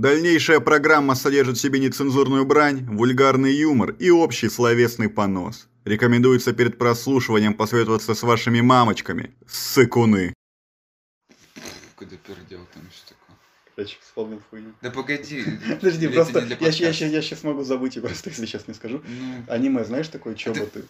Дальнейшая 0.00 0.60
программа 0.60 1.14
содержит 1.14 1.58
в 1.58 1.60
себе 1.60 1.78
нецензурную 1.78 2.46
брань, 2.46 2.86
вульгарный 2.86 3.52
юмор 3.52 3.90
и 3.98 4.08
общий 4.08 4.48
словесный 4.48 5.10
понос. 5.10 5.68
Рекомендуется 5.84 6.54
перед 6.54 6.78
прослушиванием 6.78 7.52
посоветоваться 7.52 8.14
с 8.14 8.22
вашими 8.22 8.62
мамочками, 8.62 9.34
сыкуны. 9.46 10.32
Куда 11.96 12.16
пердел 12.16 12.66
там 12.72 12.82
что 12.90 13.08
такое? 13.08 13.36
Короче, 13.76 13.98
вспомнил 14.00 14.40
хуйню. 14.48 14.72
Да 14.80 14.90
погоди. 14.90 15.44
Подожди, 15.68 16.08
просто 16.08 16.46
я, 16.60 16.68
я, 16.70 16.88
я 16.88 17.20
сейчас 17.20 17.42
могу 17.42 17.62
забыть, 17.62 17.98
и 17.98 18.00
просто 18.00 18.30
если 18.30 18.46
сейчас 18.46 18.68
не 18.68 18.72
скажу. 18.72 19.02
Ну, 19.06 19.44
Аниме, 19.48 19.84
знаешь 19.84 20.08
такое 20.08 20.34
чоботы? 20.34 20.86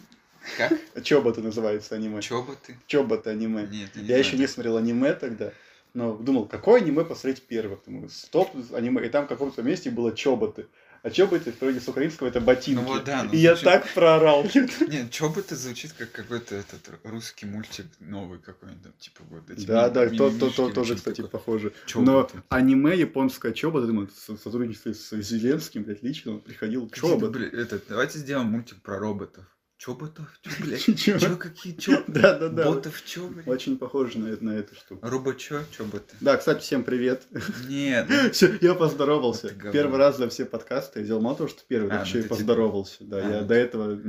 как? 0.57 0.71
Чоботы 1.03 1.41
называется 1.41 1.95
аниме. 1.95 2.21
Чё 2.21 2.43
бы 2.43 2.55
ты? 2.65 2.77
Чоботы 2.87 3.31
аниме. 3.31 3.67
Нет, 3.69 3.89
я 3.93 4.01
Я 4.03 4.17
еще 4.19 4.37
не 4.37 4.47
смотрел 4.47 4.77
аниме 4.77 5.11
тогда, 5.15 5.51
но 5.93 6.15
думал, 6.15 6.45
какое 6.47 6.81
аниме 6.81 7.03
посмотреть 7.03 7.41
первым. 7.47 7.79
Думаю, 7.85 8.09
стоп, 8.09 8.49
аниме. 8.73 9.05
И 9.05 9.09
там 9.09 9.25
в 9.25 9.27
каком-то 9.27 9.61
месте 9.63 9.89
было 9.91 10.15
чоботы. 10.15 10.67
А 11.03 11.09
чоботы, 11.09 11.51
в 11.51 11.55
переводе 11.55 11.79
с 11.79 11.87
украинского, 11.89 12.27
это 12.27 12.39
ботинки. 12.39 12.79
Ну 12.79 12.85
вот 12.87 13.03
да, 13.05 13.23
ну 13.23 13.31
И 13.33 13.37
я 13.37 13.55
звучит- 13.55 13.63
так 13.65 13.93
проорал. 13.95 14.43
Нет, 14.87 15.09
чё 15.09 15.29
бы 15.29 15.41
ты 15.41 15.55
звучит 15.55 15.93
как 15.93 16.11
какой-то 16.11 16.53
этот 16.55 16.81
русский 17.03 17.47
мультик 17.47 17.87
новый 17.99 18.37
какой-нибудь, 18.37 18.97
типа 18.99 19.21
вот 19.31 19.49
эти 19.49 19.65
Да, 19.65 19.87
ми- 19.87 19.93
да, 19.95 20.09
то, 20.09 20.29
то, 20.29 20.49
то 20.51 20.65
или 20.67 20.73
тоже, 20.75 20.95
кстати, 20.95 21.15
такое. 21.23 21.31
похоже. 21.31 21.73
Чё 21.87 22.01
Но 22.01 22.29
аниме 22.49 22.95
японское 22.95 23.51
чобота, 23.51 23.87
думаю, 23.87 24.09
в 24.27 24.37
сотрудничестве 24.37 24.93
с 24.93 25.09
Зеленским, 25.21 25.83
блядь, 25.83 26.03
лично 26.03 26.33
он 26.33 26.41
приходил 26.41 26.87
чобот. 26.91 27.35
этот, 27.35 27.85
давайте 27.89 28.19
сделаем 28.19 28.47
мультик 28.49 28.79
про 28.83 28.99
роботов. 28.99 29.45
Чоботов? 29.81 30.27
Чё, 30.43 30.51
блядь? 30.63 30.99
Чё? 30.99 31.17
Чё, 31.17 31.37
какие 31.37 31.73
чё? 31.73 32.03
Да, 32.07 32.37
да, 32.37 32.49
да. 32.49 32.65
Ботов 32.65 33.03
чё, 33.03 33.27
блядь? 33.27 33.47
Очень 33.47 33.79
похоже 33.79 34.19
на, 34.19 34.37
на 34.39 34.51
эту 34.51 34.75
штуку. 34.75 34.99
Робо 35.01 35.33
чё? 35.33 35.63
Чоботы? 35.75 36.15
Да, 36.19 36.37
кстати, 36.37 36.61
всем 36.61 36.83
привет. 36.83 37.23
Нет, 37.67 38.05
ну, 38.09 38.29
Всё, 38.29 38.55
я 38.61 38.75
поздоровался. 38.75 39.49
Первый 39.73 39.97
раз 39.97 40.19
за 40.19 40.29
все 40.29 40.45
подкасты 40.45 40.99
я 40.99 41.05
сделал 41.05 41.21
мало 41.21 41.35
того, 41.35 41.49
что 41.49 41.63
первый, 41.67 41.89
А, 41.93 41.95
ну 41.95 42.01
еще 42.03 42.19
и 42.19 42.27
поздоровался. 42.27 42.97
Да, 42.99 43.17
А, 43.17 43.21
я 43.21 43.41
ну 43.41 43.47
до 43.47 43.55
этого 43.55 43.99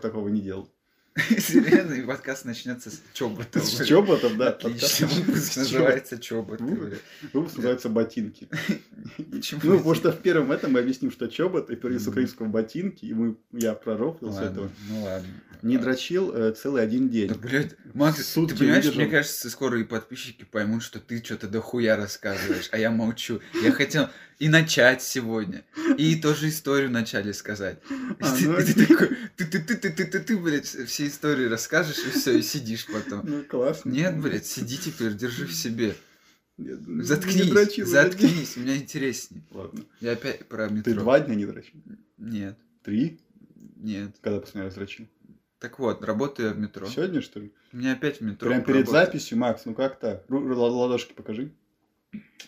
такого 0.00 0.28
не 0.28 0.40
делал. 0.40 0.72
серьезно, 1.38 1.94
и 1.94 2.02
подкаст 2.02 2.44
начнется 2.46 2.90
с 2.90 3.02
чоботов. 3.12 3.62
С 3.64 3.76
блядь. 3.76 3.88
чоботом, 3.88 4.38
да. 4.38 4.48
Отлично, 4.48 5.06
выпуск 5.08 5.56
называется 5.56 6.18
чоботы, 6.18 6.64
Выпуск? 6.64 7.56
называется 7.56 7.88
«Ботинки». 7.90 8.48
Почему 9.30 9.60
Ну, 9.62 9.76
потому 9.76 9.94
что 9.94 10.12
в 10.12 10.20
первом 10.22 10.52
этом 10.52 10.72
мы 10.72 10.80
объясним, 10.80 11.10
что 11.10 11.26
чобот, 11.28 11.68
и 11.70 11.76
перевели 11.76 11.98
с 11.98 12.02
Мгм. 12.04 12.10
украинского 12.12 12.46
ботинки, 12.46 13.04
и 13.04 13.12
мы, 13.12 13.36
я 13.52 13.74
пророфлил 13.74 14.32
с 14.32 14.38
этого. 14.38 14.70
Ну 14.88 15.02
ладно. 15.02 15.28
Не 15.60 15.76
дрочил 15.78 16.32
э, 16.34 16.52
целый 16.52 16.82
один 16.82 17.08
день. 17.08 17.32
Блядь, 17.34 17.76
Макс, 17.94 18.32
ты 18.32 18.46
понимаешь, 18.48 18.92
мне 18.94 19.06
кажется, 19.06 19.48
скоро 19.50 19.78
и 19.78 19.84
подписчики 19.84 20.44
поймут, 20.44 20.82
что 20.82 20.98
ты 20.98 21.22
что-то 21.22 21.46
дохуя 21.46 21.96
рассказываешь, 21.96 22.68
а 22.72 22.78
я 22.78 22.90
молчу. 22.90 23.40
Я 23.62 23.70
хотел 23.70 24.08
и 24.40 24.48
начать 24.48 25.02
сегодня, 25.02 25.62
и 25.98 26.16
тоже 26.16 26.48
историю 26.48 26.88
вначале 26.88 27.32
сказать. 27.32 27.78
А, 28.18 28.36
ну 28.40 28.56
ты, 28.56 28.74
ты 28.74 28.86
такой, 28.86 29.08
ты, 29.36 29.44
ты, 29.44 29.60
ты, 29.60 29.76
ты, 29.76 30.04
ты, 30.04 30.18
ты, 30.18 30.36
блядь, 30.36 30.66
все 30.66 31.01
истории 31.08 31.46
расскажешь, 31.46 31.98
и 32.06 32.10
все, 32.10 32.38
и 32.38 32.42
сидишь 32.42 32.86
потом. 32.86 33.22
Ну, 33.24 33.44
классно. 33.44 33.90
Нет, 33.90 34.20
блядь, 34.20 34.46
сиди 34.46 34.78
теперь, 34.78 35.14
держи 35.14 35.46
в 35.46 35.52
себе. 35.52 35.94
Нет, 36.58 36.80
ну, 36.86 36.96
не 36.96 37.02
Заткнись, 37.02 37.50
дрочил 37.50 37.86
заткнись, 37.86 38.56
мне 38.56 38.76
интереснее. 38.76 39.42
Ладно. 39.50 39.84
Я 40.00 40.12
опять 40.12 40.46
про 40.46 40.68
Ты 40.68 40.74
метро. 40.74 40.94
два 40.94 41.20
дня 41.20 41.34
не 41.34 41.46
дрочил? 41.46 41.80
Нет, 42.18 42.58
Три? 42.82 43.20
нет. 43.76 44.16
Когда 44.20 44.40
последний 44.40 44.66
раз 44.66 44.74
дрочил? 44.74 45.08
Так 45.58 45.78
вот, 45.78 46.04
работаю 46.04 46.48
я 46.48 46.54
в 46.54 46.58
метро. 46.58 46.86
Сегодня, 46.86 47.20
что 47.20 47.40
ли? 47.40 47.52
У 47.72 47.76
меня 47.76 47.92
опять 47.92 48.18
в 48.18 48.22
метро. 48.22 48.48
Прям 48.48 48.64
перед 48.64 48.86
работа. 48.86 49.06
записью, 49.06 49.38
Макс, 49.38 49.64
ну 49.64 49.74
как 49.74 49.98
так? 49.98 50.24
Ладошки 50.28 51.12
покажи. 51.12 51.52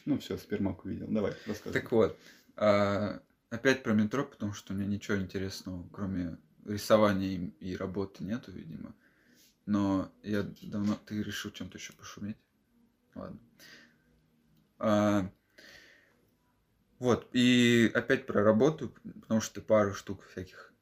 Ну 0.05 0.19
все, 0.19 0.37
спермак 0.37 0.85
увидел. 0.85 1.07
Давай, 1.09 1.33
рассказывай. 1.47 1.81
Так 1.81 1.93
вот, 1.93 2.19
а, 2.57 3.21
опять 3.51 3.83
про 3.83 3.95
метро, 3.95 4.25
потому 4.25 4.53
что 4.53 4.73
у 4.73 4.77
меня 4.77 4.87
ничего 4.87 5.17
интересного, 5.17 5.89
кроме 5.93 6.37
рисования 6.65 7.51
и, 7.61 7.77
работы 7.77 8.25
нету, 8.25 8.53
видимо. 8.53 8.95
Но 9.67 10.13
я 10.23 10.43
давно... 10.63 10.97
Ты 11.07 11.23
решил 11.23 11.51
чем-то 11.51 11.79
еще 11.79 11.93
пошуметь? 11.95 12.37
Ладно. 13.15 13.39
А, 14.79 15.31
вот, 16.99 17.29
и 17.33 17.91
опять 17.95 18.27
про 18.27 18.43
работу, 18.43 18.95
потому 19.23 19.41
что 19.41 19.61
пару 19.61 19.95
штук 19.95 20.25
всяких 20.27 20.74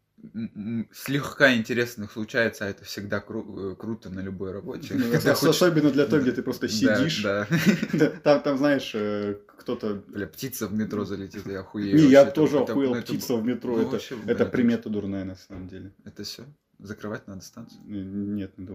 слегка 0.93 1.55
интересных 1.55 2.13
случается, 2.13 2.65
а 2.67 2.69
это 2.69 2.85
всегда 2.85 3.19
кру- 3.27 3.73
э, 3.73 3.77
круто 3.77 4.11
на 4.11 4.21
любой 4.21 4.53
работе. 4.53 4.95
Ну, 4.95 5.11
ос- 5.15 5.23
хочешь- 5.25 5.57
Особенно 5.57 5.91
для 5.91 6.07
того, 6.07 6.23
где 6.23 6.33
ты 6.33 6.43
просто 6.43 6.69
сидишь. 6.69 7.23
Да, 7.23 7.47
Да, 7.93 8.11
Там, 8.11 8.43
там, 8.43 8.59
знаешь, 8.59 8.93
э, 8.95 9.37
кто-то... 9.59 10.03
Бля, 10.09 10.27
птица 10.27 10.67
в 10.69 10.75
метро 10.75 11.05
залетит, 11.05 11.47
я 11.47 11.61
охуею. 11.61 11.97
Не, 11.97 12.07
я. 12.11 12.23
Это- 12.23 12.33
тоже 12.33 12.59
это- 12.59 12.73
охуел, 12.73 12.95
это 12.95 13.03
птица 13.03 13.37
в 13.37 13.45
метро. 13.45 13.77
ну, 13.77 13.83
это 13.83 13.91
вообще, 13.91 14.17
это 14.27 14.47
примета 14.47 14.89
дурная 14.89 15.25
на 15.25 15.37
самом 15.37 15.69
деле. 15.69 15.93
Это 16.05 16.25
все? 16.25 16.45
Закрывать 16.79 17.29
надо 17.29 17.43
станцию? 17.43 17.81
Н- 17.87 18.35
Нет, 18.35 18.59
надо 18.59 18.75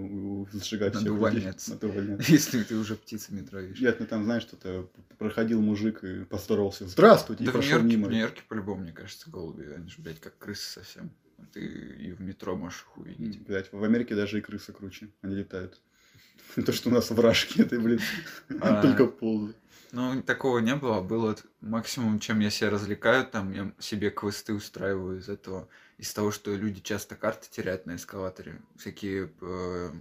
сжигать 0.63 0.93
Надо 0.93 1.05
всех 1.05 1.11
увольняться. 1.13 1.71
Надо 1.71 1.87
увольняться. 1.87 2.31
Если 2.31 2.63
ты 2.63 2.75
уже 2.75 2.95
птица 2.95 3.31
в 3.31 3.33
метро 3.33 3.59
видишь. 3.59 3.81
Нет, 3.81 3.97
ну 3.99 4.05
там, 4.05 4.23
знаешь, 4.23 4.43
что-то 4.43 4.89
проходил 5.17 5.61
мужик 5.61 6.03
и 6.05 6.23
поздоровался. 6.23 6.87
Здравствуйте, 6.87 7.43
Да 7.43 7.51
и 7.59 7.81
мимо. 7.83 8.07
в 8.07 8.11
Нью-Йорке 8.11 8.43
по-любому, 8.47 8.83
мне 8.83 8.93
кажется, 8.93 9.29
голуби. 9.29 9.63
Они 9.75 9.89
же, 9.89 10.01
блядь, 10.01 10.21
как 10.21 10.37
крысы 10.37 10.69
совсем. 10.69 11.11
Ты 11.53 11.61
и 11.61 12.11
в 12.13 12.21
метро 12.21 12.55
можешь 12.55 12.81
их 12.81 12.97
увидеть. 12.97 13.41
Блять, 13.41 13.71
в 13.71 13.83
Америке 13.83 14.15
даже 14.15 14.39
и 14.39 14.41
крысы 14.41 14.73
круче. 14.73 15.09
Они 15.21 15.35
летают. 15.35 15.79
То, 16.55 16.71
что 16.71 16.89
у 16.89 16.93
нас 16.93 17.09
вражки, 17.11 17.61
это, 17.61 17.79
блин, 17.79 17.99
А. 18.61 18.81
только 18.81 19.07
ползают. 19.07 19.57
Ну, 19.91 20.21
такого 20.21 20.59
не 20.59 20.75
было. 20.75 21.01
Было 21.01 21.35
максимум, 21.61 22.19
чем 22.19 22.39
я 22.39 22.49
себя 22.49 22.69
развлекаю, 22.69 23.25
там 23.25 23.53
я 23.53 23.73
себе 23.79 24.09
квесты 24.09 24.53
устраиваю 24.53 25.19
из 25.19 25.29
этого. 25.29 25.69
Из 25.97 26.13
того, 26.13 26.31
что 26.31 26.53
люди 26.55 26.81
часто 26.81 27.15
карты 27.15 27.47
теряют 27.49 27.85
на 27.85 27.95
эскалаторе. 27.95 28.61
Всякие 28.75 29.31
э, 29.41 29.91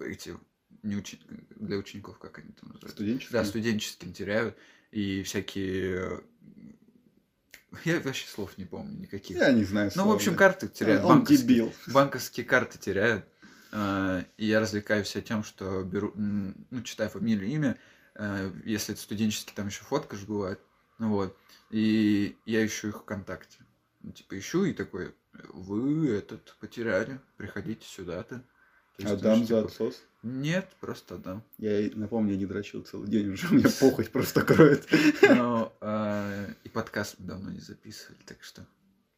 эти 0.00 0.36
не 0.82 0.96
учи- 0.96 1.20
для 1.56 1.76
учеников, 1.76 2.18
как 2.18 2.38
они 2.38 2.52
там 2.52 2.70
называются? 2.70 2.96
Студенческий? 2.96 3.32
Да, 3.32 3.44
студенческим 3.44 4.12
теряют. 4.12 4.56
И 4.90 5.22
всякие... 5.22 6.20
Я 7.84 8.00
вообще 8.00 8.26
слов 8.26 8.56
не 8.56 8.64
помню 8.64 8.98
никаких. 9.00 9.36
Я 9.36 9.52
не 9.52 9.64
знаю. 9.64 9.90
Ну, 9.94 10.08
в 10.08 10.12
общем, 10.12 10.34
карты 10.34 10.68
теряют. 10.68 11.02
Он 11.04 11.18
банковские, 11.18 11.38
дебил. 11.38 11.72
банковские 11.88 12.46
карты 12.46 12.78
теряют. 12.78 13.26
А, 13.72 14.24
И 14.36 14.46
я 14.46 14.60
развлекаюсь 14.60 15.14
тем, 15.24 15.44
что 15.44 15.82
беру, 15.84 16.12
ну, 16.14 16.82
читаю 16.82 17.10
фамилию, 17.10 17.48
имя. 17.50 17.78
а, 18.14 18.50
Если 18.64 18.94
это 18.94 19.02
студенческий, 19.02 19.52
там 19.54 19.66
еще 19.66 19.82
фотка 19.84 20.16
же 20.16 20.26
бывает. 20.26 20.60
Ну 20.98 21.10
вот. 21.10 21.36
И 21.70 22.36
я 22.46 22.64
ищу 22.64 22.88
их 22.88 23.00
ВКонтакте. 23.02 23.58
Ну, 24.00 24.12
типа 24.12 24.38
ищу 24.38 24.64
и 24.64 24.72
такой, 24.72 25.14
вы 25.52 26.08
этот 26.10 26.56
потеряли, 26.60 27.20
приходите 27.36 27.86
сюда-то. 27.86 28.36
То 28.96 29.02
есть, 29.02 29.12
Адам 29.14 29.40
ну, 29.40 29.44
за 29.44 29.46
типа, 29.46 29.66
отсос. 29.66 30.02
Нет, 30.22 30.68
просто 30.80 31.14
Адам. 31.14 31.44
Я 31.58 31.90
напомню, 31.94 32.32
я 32.32 32.38
не 32.38 32.46
дрочил 32.46 32.82
целый 32.82 33.08
день 33.08 33.30
уже. 33.30 33.48
У 33.48 33.54
меня 33.54 33.68
похоть 33.80 34.10
просто 34.10 34.42
кроет. 34.42 34.86
Ну, 35.22 35.72
и 36.64 36.68
подкаст 36.68 37.16
мы 37.18 37.26
давно 37.26 37.50
не 37.50 37.60
записывали, 37.60 38.18
так 38.26 38.42
что... 38.42 38.66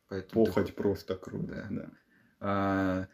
Поэтому 0.09 0.44
Похоть 0.44 0.75
просто 0.75 1.15
кроет. 1.16 1.47
Да. 1.47 1.66
Да. 1.71 1.91
А, 2.41 3.09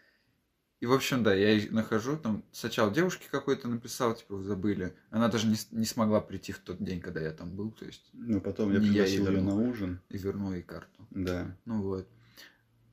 И, 0.80 0.86
в 0.86 0.92
общем, 0.94 1.22
да, 1.22 1.34
я 1.34 1.62
нахожу, 1.70 2.16
там, 2.16 2.42
сначала 2.52 2.90
девушке 2.92 3.26
какой-то 3.30 3.68
написал, 3.68 4.14
типа, 4.14 4.36
вы 4.36 4.44
забыли. 4.44 4.94
Она 5.10 5.28
даже 5.28 5.46
не, 5.46 5.56
не 5.72 5.84
смогла 5.84 6.20
прийти 6.22 6.52
в 6.52 6.58
тот 6.58 6.82
день, 6.82 7.00
когда 7.02 7.20
я 7.20 7.32
там 7.32 7.54
был, 7.54 7.70
то 7.70 7.84
есть, 7.84 8.08
Ну, 8.14 8.40
потом 8.40 8.72
я 8.72 8.80
пригласил 8.80 9.26
ее 9.26 9.32
вернул. 9.32 9.58
на 9.60 9.68
ужин. 9.70 10.00
и 10.08 10.16
вернул 10.18 10.52
ей 10.52 10.62
карту. 10.62 11.06
Да. 11.10 11.54
Ну 11.66 11.82
вот. 11.82 12.08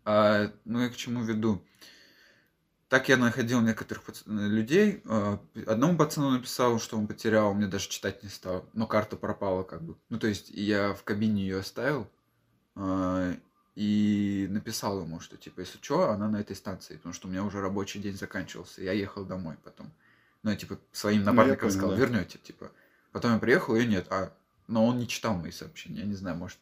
А, 0.05 0.51
ну, 0.65 0.81
я 0.81 0.89
к 0.89 0.95
чему 0.97 1.23
веду? 1.23 1.63
Так 2.93 3.09
я 3.09 3.17
находил 3.17 3.59
некоторых 3.59 4.03
э, 4.07 4.13
людей. 4.27 5.01
А, 5.07 5.39
Одному 5.65 5.97
пацану 5.97 6.29
написал, 6.29 6.79
что 6.79 6.95
он 6.95 7.07
потерял, 7.07 7.51
мне 7.55 7.65
даже 7.65 7.89
читать 7.89 8.21
не 8.21 8.29
стал. 8.29 8.69
Но 8.73 8.85
карта 8.85 9.15
пропала, 9.15 9.63
как 9.63 9.81
бы. 9.81 9.95
Ну, 10.09 10.19
то 10.19 10.27
есть, 10.27 10.51
я 10.51 10.93
в 10.93 11.03
кабине 11.03 11.41
ее 11.41 11.57
оставил. 11.61 12.07
а, 12.75 13.33
И 13.73 14.45
написал 14.51 15.01
ему, 15.01 15.19
что, 15.21 15.37
типа, 15.37 15.61
если 15.61 15.79
что, 15.81 16.11
она 16.11 16.29
на 16.29 16.37
этой 16.37 16.55
станции. 16.55 16.97
Потому 16.97 17.13
что 17.13 17.27
у 17.27 17.31
меня 17.31 17.43
уже 17.43 17.61
рабочий 17.61 17.99
день 17.99 18.15
заканчивался. 18.15 18.83
Я 18.83 18.91
ехал 18.91 19.25
домой 19.25 19.55
потом. 19.63 19.91
Ну, 20.43 20.51
я, 20.51 20.55
типа, 20.55 20.77
своим 20.91 21.21
Ну, 21.21 21.31
напарникам 21.31 21.69
понял, 21.69 21.71
сказал, 21.71 21.89
да. 21.89 21.95
вернете, 21.97 22.37
типа. 22.37 22.71
Потом 23.11 23.33
я 23.33 23.39
приехал, 23.39 23.75
ее 23.75 23.87
нет. 23.87 24.05
А, 24.11 24.31
но 24.67 24.85
он 24.85 24.99
не 24.99 25.07
читал 25.07 25.33
мои 25.33 25.49
сообщения. 25.49 26.01
Я 26.01 26.05
не 26.05 26.13
знаю, 26.13 26.37
может, 26.37 26.59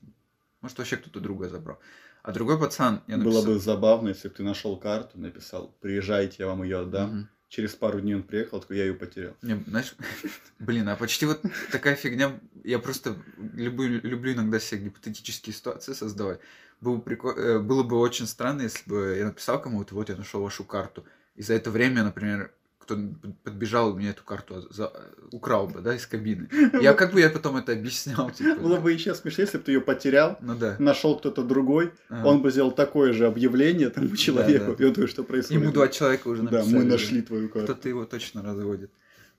может 0.61 0.77
вообще 0.77 0.95
кто-то 0.95 1.19
другой 1.19 1.49
забрал. 1.49 1.77
А 2.23 2.31
другой 2.31 2.59
пацан, 2.59 3.01
я 3.07 3.17
написал... 3.17 3.43
Было 3.43 3.53
бы 3.53 3.59
забавно, 3.59 4.09
если 4.09 4.27
бы 4.27 4.35
ты 4.35 4.43
нашел 4.43 4.77
карту, 4.77 5.19
написал, 5.19 5.75
приезжайте, 5.81 6.37
я 6.39 6.47
вам 6.47 6.63
ее 6.63 6.79
отдам. 6.79 7.09
Мгм. 7.09 7.29
Через 7.49 7.75
пару 7.75 7.99
дней 7.99 8.15
он 8.15 8.23
приехал, 8.23 8.61
такой, 8.61 8.77
я 8.77 8.85
ее 8.85 8.93
потерял. 8.93 9.35
Не, 9.41 9.61
знаешь, 9.67 9.95
блин, 10.59 10.87
а 10.87 10.95
почти 10.95 11.25
вот 11.25 11.41
такая 11.71 11.95
фигня, 11.95 12.39
я 12.63 12.79
просто 12.79 13.17
люблю, 13.53 13.99
люблю 14.01 14.33
иногда 14.33 14.59
себе 14.59 14.85
гипотетические 14.85 15.53
ситуации 15.53 15.93
создавать. 15.93 16.39
Было, 16.79 16.95
бы 16.95 17.01
прикол- 17.03 17.37
э, 17.37 17.59
было 17.59 17.83
бы 17.83 17.97
очень 17.99 18.27
странно, 18.27 18.61
если 18.61 18.89
бы 18.89 19.15
я 19.17 19.25
написал 19.25 19.61
кому-то, 19.61 19.95
вот 19.95 20.09
я 20.09 20.15
нашел 20.15 20.41
вашу 20.41 20.63
карту, 20.63 21.03
и 21.35 21.41
за 21.41 21.53
это 21.55 21.71
время, 21.71 22.03
например, 22.03 22.53
кто 22.81 22.97
подбежал 23.43 23.95
мне 23.95 24.09
эту 24.09 24.23
карту 24.23 24.67
за... 24.71 24.91
украл 25.31 25.67
бы, 25.67 25.81
да, 25.81 25.95
из 25.95 26.05
кабины. 26.07 26.49
Я 26.81 26.93
как 26.93 27.13
бы 27.13 27.19
я 27.21 27.29
потом 27.29 27.57
это 27.57 27.71
объяснял, 27.73 28.29
типа. 28.31 28.59
Было 28.59 28.77
бы 28.79 28.91
еще 28.91 29.13
смешнее, 29.15 29.45
если 29.45 29.57
бы 29.59 29.63
ты 29.63 29.71
ее 29.73 29.81
потерял, 29.81 30.37
Ну 30.41 30.55
да. 30.55 30.75
нашел 30.79 31.17
кто-то 31.17 31.43
другой, 31.43 31.91
Ага. 32.09 32.27
он 32.27 32.41
бы 32.41 32.51
сделал 32.51 32.71
такое 32.71 33.13
же 33.13 33.27
объявление 33.27 33.89
тому 33.89 34.15
человеку, 34.15 34.75
да. 34.75 34.83
и 34.83 34.87
он 34.87 34.93
такой, 34.93 35.07
что 35.07 35.23
происходит? 35.23 35.61
Ему 35.61 35.71
два 35.71 35.87
человека 35.87 36.27
уже 36.27 36.43
Да, 36.43 36.51
написали. 36.59 36.75
мы 36.75 36.83
нашли 36.83 37.21
твою 37.21 37.49
карту. 37.49 37.73
Кто-то 37.73 37.89
его 37.89 38.05
точно 38.05 38.41
разводит. 38.41 38.91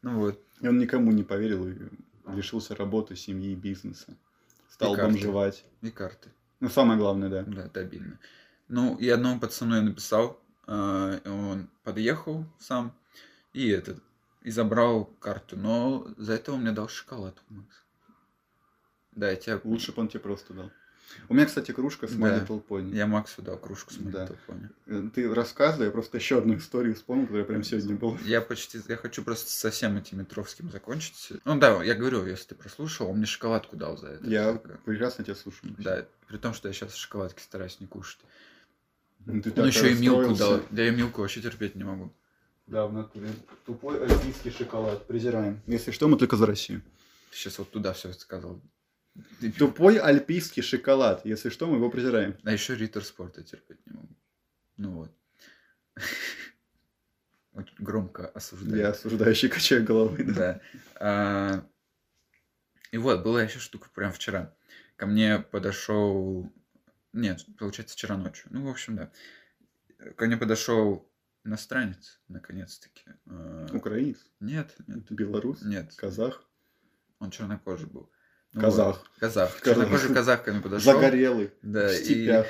Ну 0.02 0.18
вот. 0.18 0.38
И 0.60 0.68
он 0.68 0.78
никому 0.78 1.10
не 1.12 1.22
поверил 1.24 1.66
и 1.68 1.74
лишился 2.34 2.74
работы, 2.76 3.16
семьи, 3.16 3.54
бизнеса. 3.54 4.14
Стал 4.70 4.94
И 4.94 4.96
бомжевать. 4.98 5.64
И 5.82 5.90
карты. 5.90 6.30
Ну, 6.60 6.68
самое 6.68 6.98
главное, 6.98 7.28
да. 7.28 7.42
Да, 7.46 7.66
это 7.66 7.80
обидно. 7.80 8.18
Ну, 8.68 8.96
и 8.96 9.08
одному 9.08 9.40
пацану 9.40 9.74
я 9.76 9.82
написал, 9.82 10.40
а, 10.66 11.18
и 11.24 11.28
он 11.28 11.68
подъехал 11.84 12.44
сам 12.58 12.92
и 13.52 13.68
этот, 13.68 13.98
и 14.42 14.50
забрал 14.50 15.04
карту, 15.20 15.56
но 15.56 16.06
за 16.16 16.34
это 16.34 16.52
он 16.52 16.62
мне 16.62 16.72
дал 16.72 16.88
шоколадку, 16.88 17.44
Макс. 17.50 17.76
Да, 19.12 19.30
я 19.30 19.36
тебе... 19.36 19.60
Лучше 19.64 19.92
бы 19.92 20.00
он 20.02 20.08
тебе 20.08 20.20
просто 20.20 20.54
дал. 20.54 20.70
У 21.28 21.34
меня, 21.34 21.44
кстати, 21.44 21.72
кружка 21.72 22.06
с 22.08 22.12
My 22.12 22.30
Да. 22.30 22.38
Little 22.38 22.64
Pony. 22.66 22.94
Я 22.94 23.06
Максу 23.06 23.42
дал 23.42 23.58
кружку 23.58 23.92
с 23.92 23.96
Да. 23.98 24.10
да. 24.10 24.26
телефоне. 24.28 24.70
Э, 24.86 25.08
Ты 25.14 25.34
рассказывай, 25.34 25.86
я 25.86 25.90
просто 25.90 26.16
еще 26.16 26.38
одну 26.38 26.56
историю 26.56 26.94
вспомнил, 26.94 27.26
которая 27.26 27.44
прям 27.44 27.62
сегодня 27.62 27.96
была. 27.96 28.16
Я 28.24 28.40
почти, 28.40 28.80
я 28.88 28.96
хочу 28.96 29.22
просто 29.22 29.50
со 29.50 29.70
всем 29.70 29.98
этим 29.98 30.18
Метровским 30.20 30.70
закончить. 30.70 31.32
Ну 31.44 31.58
да, 31.58 31.82
я 31.84 31.94
говорю, 31.94 32.26
если 32.26 32.46
ты 32.48 32.54
прослушал, 32.54 33.10
он 33.10 33.18
мне 33.18 33.26
шоколадку 33.26 33.76
дал 33.76 33.98
за 33.98 34.08
это. 34.08 34.26
Я 34.26 34.54
прекрасно 34.86 35.24
тебя 35.24 35.34
слушаю. 35.34 35.74
Да, 35.78 36.06
при 36.28 36.38
том, 36.38 36.54
что 36.54 36.68
я 36.68 36.74
сейчас 36.74 36.94
шоколадки 36.94 37.42
стараюсь 37.42 37.78
не 37.80 37.86
кушать. 37.86 38.20
Ну, 39.26 39.40
ты 39.42 39.50
так 39.50 39.66
еще 39.66 39.92
и 39.92 39.94
Милку 39.94 40.34
дал. 40.34 40.62
Да 40.70 40.82
я 40.82 40.90
Милку 40.90 41.20
вообще 41.20 41.42
терпеть 41.42 41.74
не 41.74 41.84
могу. 41.84 42.10
Да, 42.66 42.86
в 42.86 42.92
натуре. 42.92 43.28
Тупой 43.66 44.02
альпийский 44.02 44.50
шоколад. 44.50 45.06
Презираем. 45.06 45.60
Если 45.66 45.90
что, 45.90 46.08
мы 46.08 46.16
только 46.16 46.36
за 46.36 46.46
Россию. 46.46 46.82
Ты 47.30 47.36
сейчас 47.36 47.58
вот 47.58 47.70
туда 47.70 47.92
все 47.92 48.12
сказал. 48.12 48.60
Тупой 49.58 49.98
альпийский 49.98 50.62
шоколад. 50.62 51.24
Если 51.24 51.50
что, 51.50 51.66
мы 51.66 51.76
его 51.76 51.90
презираем. 51.90 52.36
А 52.44 52.52
еще 52.52 52.74
Риттер 52.74 53.04
спорт 53.04 53.36
я 53.38 53.42
терпеть 53.42 53.84
не 53.86 53.92
могу. 53.92 54.16
Ну 54.76 54.90
вот. 54.92 55.10
Очень 57.54 57.76
громко 57.78 58.28
осуждаю. 58.28 58.80
Я 58.80 58.88
осуждающий 58.90 59.48
качаю 59.48 59.84
головой. 59.84 60.24
Да. 60.24 60.32
Да. 60.32 60.60
А, 61.00 61.66
И 62.90 62.98
вот, 62.98 63.22
была 63.22 63.42
еще 63.42 63.58
штука 63.58 63.88
прям 63.94 64.12
вчера. 64.12 64.54
Ко 64.96 65.06
мне 65.06 65.38
подошел... 65.38 66.50
Нет, 67.12 67.44
получается, 67.58 67.94
вчера 67.94 68.16
ночью. 68.16 68.46
Ну, 68.50 68.64
в 68.66 68.70
общем, 68.70 68.96
да. 68.96 69.12
Ко 70.16 70.24
мне 70.24 70.38
подошел 70.38 71.06
иностранец, 71.44 72.20
наконец-таки. 72.28 73.02
А, 73.26 73.66
Украинец, 73.72 74.18
Нет, 74.40 74.74
нет, 74.86 75.10
белорус, 75.10 75.62
нет. 75.62 75.92
казах, 75.96 76.44
Он 77.18 77.30
чернокожий 77.30 77.86
был. 77.88 78.10
Ну 78.54 78.60
Казах. 78.60 79.10
Казах. 79.18 79.60
Казах. 79.60 79.76
Чернокожий 79.76 80.14
казах 80.14 80.44
ко 80.44 80.52
мне 80.52 80.60
подошел. 80.60 80.92
загорелый, 80.92 81.52
Да, 81.62 81.90
и 81.96 82.44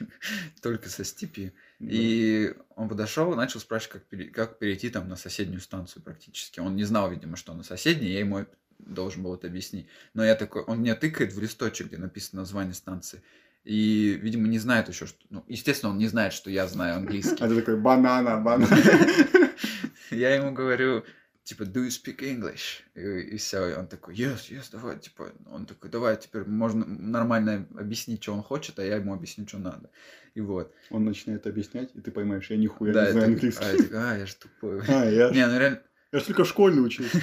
только 0.62 0.88
со 0.88 1.04
степи. 1.04 1.52
Да. 1.78 1.86
И 1.90 2.54
он 2.74 2.88
подошел 2.88 3.32
и 3.32 3.36
начал 3.36 3.60
спрашивать, 3.60 3.92
как, 3.92 4.04
пере- 4.06 4.30
как 4.30 4.58
перейти 4.58 4.88
там 4.90 5.08
на 5.08 5.16
соседнюю 5.16 5.60
станцию 5.60 6.02
практически. 6.02 6.60
Он 6.60 6.74
не 6.76 6.84
знал, 6.84 7.10
видимо, 7.10 7.36
что 7.36 7.52
на 7.54 7.62
соседней, 7.62 8.12
я 8.12 8.20
ему 8.20 8.46
должен 8.78 9.22
был 9.22 9.34
это 9.34 9.46
объяснить. 9.46 9.88
Но 10.14 10.24
я 10.24 10.34
такой, 10.36 10.62
он 10.62 10.78
мне 10.78 10.94
тыкает 10.94 11.32
в 11.32 11.40
листочек, 11.40 11.88
где 11.88 11.98
написано 11.98 12.42
название 12.42 12.74
станции. 12.74 13.22
И, 13.66 14.16
видимо, 14.22 14.46
не 14.46 14.60
знает 14.60 14.88
еще, 14.88 15.06
что... 15.06 15.18
Ну, 15.28 15.44
естественно, 15.48 15.90
он 15.90 15.98
не 15.98 16.06
знает, 16.06 16.32
что 16.32 16.50
я 16.50 16.68
знаю 16.68 16.98
английский. 16.98 17.36
А 17.44 17.48
ты 17.48 17.56
такой, 17.56 17.76
банана, 17.76 18.40
банана. 18.40 18.68
Я 20.12 20.36
ему 20.36 20.52
говорю, 20.52 21.02
типа, 21.42 21.64
do 21.64 21.84
you 21.84 21.88
speak 21.88 22.18
English? 22.20 22.84
И, 22.94 23.36
все, 23.38 23.70
и 23.70 23.74
он 23.74 23.88
такой, 23.88 24.14
yes, 24.14 24.50
yes, 24.50 24.68
давай, 24.70 25.00
типа, 25.00 25.32
он 25.50 25.66
такой, 25.66 25.90
давай, 25.90 26.16
теперь 26.16 26.44
можно 26.44 26.86
нормально 26.86 27.66
объяснить, 27.76 28.22
что 28.22 28.34
он 28.34 28.44
хочет, 28.44 28.78
а 28.78 28.84
я 28.84 28.96
ему 28.96 29.12
объясню, 29.12 29.48
что 29.48 29.58
надо. 29.58 29.90
И 30.34 30.40
вот. 30.40 30.72
Он 30.90 31.04
начинает 31.04 31.44
объяснять, 31.48 31.90
и 31.94 32.00
ты 32.00 32.12
поймаешь, 32.12 32.48
я 32.50 32.56
нихуя 32.56 32.92
да, 32.92 33.06
не 33.06 33.12
знаю 33.12 33.26
английский. 33.26 33.64
а, 33.64 33.72
я 33.72 33.78
такой, 33.78 33.98
а, 33.98 34.16
я 34.16 34.26
же 34.26 34.34
тупой. 34.36 34.82
А, 34.86 35.10
я, 35.10 35.30
Не, 35.30 35.44
ну 35.48 35.58
реально, 35.58 35.82
я 36.12 36.20
ж 36.20 36.22
только 36.22 36.44
в 36.44 36.48
школе 36.48 36.80
учился. 36.80 37.20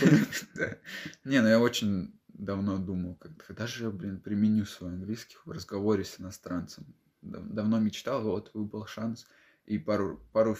Не, 1.23 1.41
ну 1.41 1.47
я 1.47 1.59
очень 1.61 2.19
давно 2.33 2.77
думал, 2.77 3.15
когда 3.37 3.67
же 3.67 3.85
я, 3.85 3.89
блин, 3.91 4.19
применю 4.19 4.65
свой 4.65 4.91
английский 4.91 5.37
в 5.45 5.51
разговоре 5.51 6.03
с 6.03 6.19
иностранцем. 6.19 6.85
Дав- 7.21 7.47
давно 7.47 7.79
мечтал, 7.79 8.23
вот 8.23 8.51
выпал 8.53 8.85
шанс, 8.85 9.25
и 9.65 9.77
пару, 9.77 10.19
пару 10.33 10.57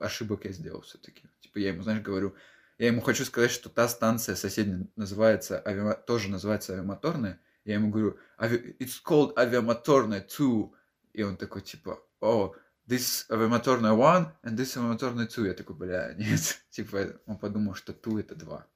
ошибок 0.00 0.44
я 0.44 0.52
сделал 0.52 0.80
все-таки. 0.82 1.22
Типа 1.40 1.58
я 1.58 1.68
ему, 1.68 1.82
знаешь, 1.82 2.02
говорю, 2.02 2.34
я 2.78 2.88
ему 2.88 3.00
хочу 3.00 3.24
сказать, 3.24 3.50
что 3.50 3.68
та 3.68 3.88
станция 3.88 4.34
соседняя 4.36 4.86
называется, 4.96 5.62
авиа- 5.64 6.00
тоже 6.04 6.30
называется 6.30 6.72
авиамоторная. 6.74 7.40
Я 7.64 7.74
ему 7.74 7.90
говорю, 7.90 8.18
«Ави- 8.38 8.76
it's 8.78 9.02
called 9.04 9.34
авиамоторная 9.36 10.26
2. 10.26 10.70
И 11.12 11.22
он 11.22 11.36
такой, 11.36 11.62
типа, 11.62 12.00
о, 12.20 12.54
this 12.86 13.26
авиамоторная 13.30 13.92
one 13.92 14.32
and 14.42 14.56
this 14.56 14.76
авиамоторная 14.76 15.26
2. 15.28 15.46
Я 15.46 15.54
такой, 15.54 15.76
бля, 15.76 16.14
нет. 16.14 16.40
Типа, 16.70 17.20
он 17.26 17.38
подумал, 17.38 17.74
что 17.74 17.92
2 17.92 18.20
это 18.20 18.34
2. 18.34 18.66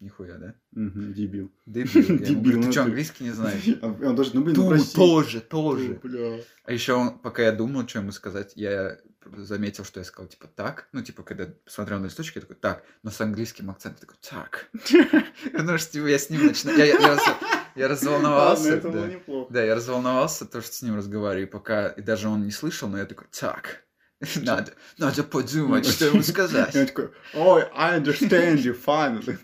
Нихуя, 0.00 0.38
да? 0.38 0.54
Мгм, 0.72 1.12
Дебил. 1.12 1.52
Дебил. 1.66 2.02
Я 2.02 2.16
Дебил, 2.16 2.40
говорю, 2.40 2.56
ну 2.58 2.62
ты 2.64 2.72
что, 2.72 2.82
английский 2.82 3.24
не 3.24 3.30
знаешь? 3.32 3.62
А 3.82 3.86
Он 3.86 4.16
даже, 4.16 4.30
ну 4.34 4.42
блин, 4.42 4.56
ну 4.56 4.62
Ту, 4.64 4.68
прости. 4.70 4.96
тоже, 4.96 5.40
тоже. 5.40 6.44
А 6.64 6.72
еще 6.72 6.94
он, 6.94 7.18
пока 7.18 7.42
я 7.42 7.52
думал, 7.52 7.86
что 7.86 7.98
ему 7.98 8.10
сказать, 8.10 8.52
я 8.56 8.98
заметил, 9.36 9.84
что 9.84 10.00
я 10.00 10.04
сказал, 10.04 10.28
типа, 10.28 10.48
так. 10.48 10.88
Ну, 10.92 11.02
типа, 11.02 11.22
когда 11.22 11.46
посмотрел 11.64 12.00
на 12.00 12.06
листочек, 12.06 12.36
я 12.36 12.40
такой, 12.40 12.56
так. 12.56 12.82
Но 13.02 13.10
с 13.10 13.20
английским 13.20 13.70
акцентом 13.70 14.00
такой, 14.00 14.16
так. 14.22 14.70
Потому 15.52 15.76
что, 15.78 15.92
типа, 15.92 16.06
я 16.06 16.18
с 16.18 16.30
ним 16.30 16.46
начинаю... 16.46 16.78
Я, 16.78 16.86
я, 16.86 16.96
я 16.96 17.08
Ладно, 17.08 17.88
разволновался. 17.88 18.74
это 18.74 18.88
да. 18.88 18.98
было 18.98 19.06
неплохо. 19.06 19.52
Да, 19.52 19.62
я 19.62 19.74
разволновался, 19.74 20.46
то, 20.46 20.62
что 20.62 20.72
с 20.72 20.82
ним 20.82 20.96
разговариваю, 20.96 21.46
пока, 21.48 21.88
и 21.88 22.00
даже 22.00 22.28
он 22.28 22.44
не 22.44 22.50
слышал, 22.50 22.88
но 22.88 22.98
я 22.98 23.04
такой, 23.04 23.26
так, 23.30 23.84
надо, 24.36 24.74
надо 24.98 25.24
подумать, 25.24 25.86
что 25.86 26.06
ему 26.06 26.22
сказать. 26.22 26.72
такой, 26.72 27.10
ой, 27.34 27.64
I 27.74 27.98
understand 27.98 28.56
you 28.56 28.78
finally. 28.78 29.38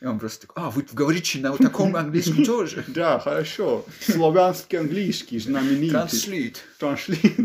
И 0.00 0.06
он 0.06 0.18
просто 0.18 0.46
такой, 0.46 0.62
а, 0.62 0.70
вы 0.70 0.86
говорите 0.90 1.38
на 1.40 1.54
таком 1.56 1.94
английском 1.94 2.44
тоже? 2.44 2.84
Да, 2.88 3.18
хорошо. 3.18 3.84
Славянский 4.00 4.78
английский, 4.78 5.38
знаменитый. 5.38 5.90
Транслит. 5.90 6.64
Транслит. 6.78 7.36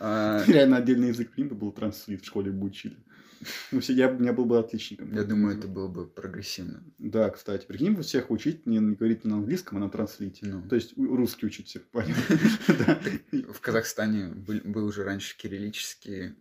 Да. 0.00 0.44
Реально 0.46 0.78
отдельный 0.78 1.08
язык 1.08 1.32
принято 1.32 1.54
был 1.54 1.72
транслит, 1.72 2.22
в 2.22 2.26
школе 2.26 2.50
бы 2.50 2.66
учили. 2.66 2.96
Ну, 3.72 3.80
все, 3.80 3.92
я, 3.92 4.08
меня 4.08 4.32
был 4.32 4.44
бы 4.46 4.58
отличником. 4.58 5.14
Я 5.14 5.24
думаю, 5.24 5.58
это 5.58 5.66
было 5.68 5.88
бы 5.88 6.06
прогрессивно. 6.06 6.82
Да, 6.98 7.30
кстати, 7.30 7.66
прикинь, 7.66 7.92
бы 7.92 8.02
всех 8.02 8.30
учить 8.30 8.66
не, 8.66 8.78
не 8.78 8.94
говорить 8.94 9.24
на 9.24 9.36
английском, 9.36 9.78
а 9.78 9.80
на 9.80 9.90
транслите. 9.90 10.46
Ну. 10.46 10.62
То 10.68 10.76
есть 10.76 10.94
русский 10.96 11.46
учить 11.46 11.66
всех, 11.68 11.82
понятно. 11.88 12.38
В 13.52 13.60
Казахстане 13.60 14.28
был, 14.28 14.86
уже 14.86 15.04
раньше 15.04 15.36
кириллический, 15.36 16.34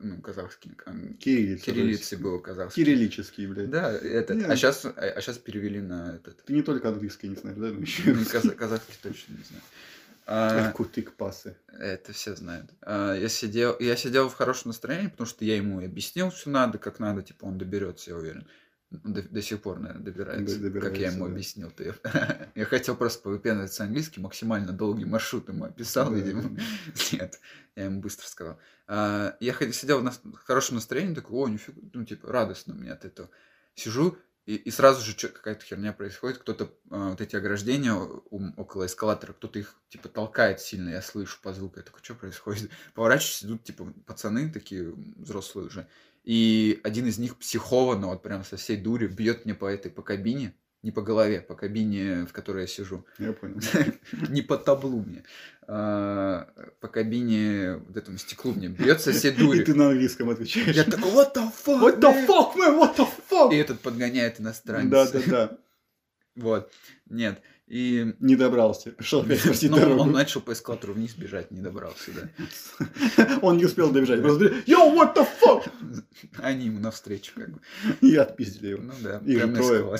ну, 0.00 0.20
казахский, 0.20 0.72
Кириллица. 1.18 1.64
кириллицы 1.64 2.16
то 2.16 2.22
был 2.22 2.32
есть. 2.34 2.44
казахский. 2.44 2.84
Кириллический, 2.84 3.46
блядь. 3.46 3.70
Да, 3.70 3.92
это, 3.92 4.34
а 4.48 4.56
сейчас, 4.56 4.84
а, 4.84 5.20
сейчас 5.20 5.38
перевели 5.38 5.80
на 5.80 6.16
этот, 6.16 6.44
Ты 6.44 6.52
не 6.52 6.62
только 6.62 6.88
английский 6.88 7.28
не 7.28 7.36
знаешь, 7.36 7.56
да? 7.58 7.68
ну, 7.68 8.24
каза- 8.30 8.54
казахский 8.54 8.94
точно 9.02 9.32
не 9.34 9.44
знаю. 9.44 9.62
Кутык 10.74 11.16
пасы. 11.16 11.56
Это 11.68 12.12
все 12.12 12.36
знают. 12.36 12.70
А, 12.82 13.14
Я 13.14 13.28
сидел, 13.28 13.76
я 13.80 13.96
сидел 13.96 14.28
в 14.28 14.34
хорошем 14.34 14.68
настроении, 14.70 15.08
потому 15.08 15.26
что 15.26 15.44
я 15.44 15.56
ему 15.56 15.84
объяснил, 15.84 16.30
что 16.30 16.50
надо, 16.50 16.78
как 16.78 16.98
надо, 17.00 17.22
типа 17.22 17.44
он 17.46 17.58
доберется, 17.58 18.10
я 18.10 18.16
уверен. 18.16 18.46
До, 18.90 19.22
до 19.22 19.40
сих 19.40 19.62
пор, 19.62 19.78
наверное, 19.78 20.02
добирается, 20.04 20.56
Да, 20.56 20.62
добирается, 20.64 20.90
как 20.90 20.98
я 21.00 21.10
ему 21.12 21.26
да. 21.26 21.32
объяснил. 21.32 21.72
Я, 21.78 21.94
я 22.56 22.64
хотел 22.64 22.96
просто 22.96 23.22
повыпендриваться 23.22 23.84
английский, 23.84 24.20
максимально 24.20 24.72
долгий 24.72 25.04
маршрут 25.04 25.48
ему 25.48 25.64
описал, 25.64 26.10
Да, 26.10 26.16
видимо. 26.16 26.42
да. 26.42 26.62
Нет, 27.12 27.40
я 27.76 27.84
ему 27.84 28.00
быстро 28.00 28.26
сказал. 28.26 28.58
А, 28.88 29.36
Я 29.40 29.54
сидел 29.72 30.00
в 30.00 30.10
в 30.10 30.36
хорошем 30.44 30.74
настроении, 30.76 31.14
такой, 31.14 31.38
о, 31.38 31.48
нифига, 31.48 31.80
ну, 31.92 32.04
типа, 32.04 32.32
радостно 32.32 32.74
мне 32.74 32.90
от 32.92 33.04
этого. 33.04 33.30
Сижу, 33.76 34.18
и, 34.50 34.56
и 34.56 34.70
сразу 34.70 35.04
же 35.04 35.14
какая-то 35.28 35.64
херня 35.64 35.92
происходит, 35.92 36.38
кто-то, 36.38 36.72
а, 36.90 37.10
вот 37.10 37.20
эти 37.20 37.36
ограждения 37.36 37.94
у- 37.94 38.52
около 38.56 38.86
эскалатора, 38.86 39.32
кто-то 39.32 39.58
их, 39.58 39.74
типа, 39.88 40.08
толкает 40.08 40.60
сильно, 40.60 40.90
я 40.90 41.02
слышу 41.02 41.38
по 41.42 41.52
звуку, 41.52 41.78
я 41.78 41.82
такой, 41.84 42.00
что 42.02 42.14
происходит? 42.14 42.70
Поворачиваюсь, 42.94 43.44
идут, 43.44 43.64
типа, 43.64 43.92
пацаны 44.06 44.50
такие 44.50 44.92
взрослые 45.16 45.66
уже, 45.68 45.86
и 46.24 46.80
один 46.84 47.06
из 47.06 47.18
них 47.18 47.36
психованно, 47.36 48.08
вот 48.08 48.22
прям 48.22 48.44
со 48.44 48.56
всей 48.56 48.76
дури, 48.76 49.06
бьет 49.06 49.44
мне 49.44 49.54
по 49.54 49.66
этой, 49.66 49.90
по 49.90 50.02
кабине, 50.02 50.54
не 50.82 50.90
по 50.92 51.02
голове, 51.02 51.40
по 51.42 51.54
кабине, 51.54 52.24
в 52.26 52.32
которой 52.32 52.62
я 52.62 52.66
сижу 52.66 53.04
Я 53.18 53.32
понял. 53.34 53.60
не 54.30 54.40
по 54.42 54.56
таблу 54.56 55.02
мне, 55.02 55.22
а, 55.68 56.48
по 56.80 56.88
кабине, 56.88 57.76
вот 57.86 57.96
этому 57.96 58.18
стеклу 58.18 58.52
мне 58.52 58.68
бьет 58.68 59.00
со 59.00 59.12
всей 59.12 59.30
И 59.32 59.36
дури. 59.36 59.62
ты 59.62 59.74
на 59.74 59.90
английском 59.90 60.30
отвечаешь. 60.30 60.74
Я 60.74 60.84
такой, 60.84 61.10
what 61.12 61.34
the 61.34 61.50
fuck, 61.64 61.80
What 61.82 62.00
the 62.00 62.10
man?» 62.12 62.26
fuck, 62.26 62.56
man, 62.56 62.78
what 62.78 62.96
the 62.96 63.06
И 63.48 63.56
этот 63.56 63.80
подгоняет 63.80 64.40
иностранец. 64.40 64.90
Да, 64.90 65.10
да, 65.10 65.20
да. 65.26 65.58
Вот. 66.36 66.70
Нет. 67.06 67.42
И... 67.66 68.14
Не 68.18 68.34
добрался. 68.36 68.94
Шел 68.98 69.20
опять 69.20 69.40
спросить 69.44 69.70
Ну, 69.70 69.76
дорогу. 69.78 70.00
он 70.02 70.12
начал 70.12 70.40
по 70.40 70.52
эскалатору 70.52 70.92
вниз 70.94 71.14
бежать, 71.14 71.50
не 71.50 71.60
добрался, 71.60 72.10
да. 72.12 73.38
Он 73.42 73.56
не 73.56 73.64
успел 73.64 73.90
добежать. 73.90 74.22
Просто 74.22 74.46
Yo, 74.66 74.94
what 74.94 75.14
the 75.14 75.26
fuck? 75.40 75.70
Они 76.38 76.66
ему 76.66 76.80
навстречу 76.80 77.32
как 77.34 77.50
бы. 77.50 77.60
И 78.00 78.16
отпиздили 78.16 78.68
его. 78.68 78.82
Ну 78.82 78.92
да, 79.00 79.18
Их 79.18 79.38
прям 79.38 79.54
трое. 79.54 79.96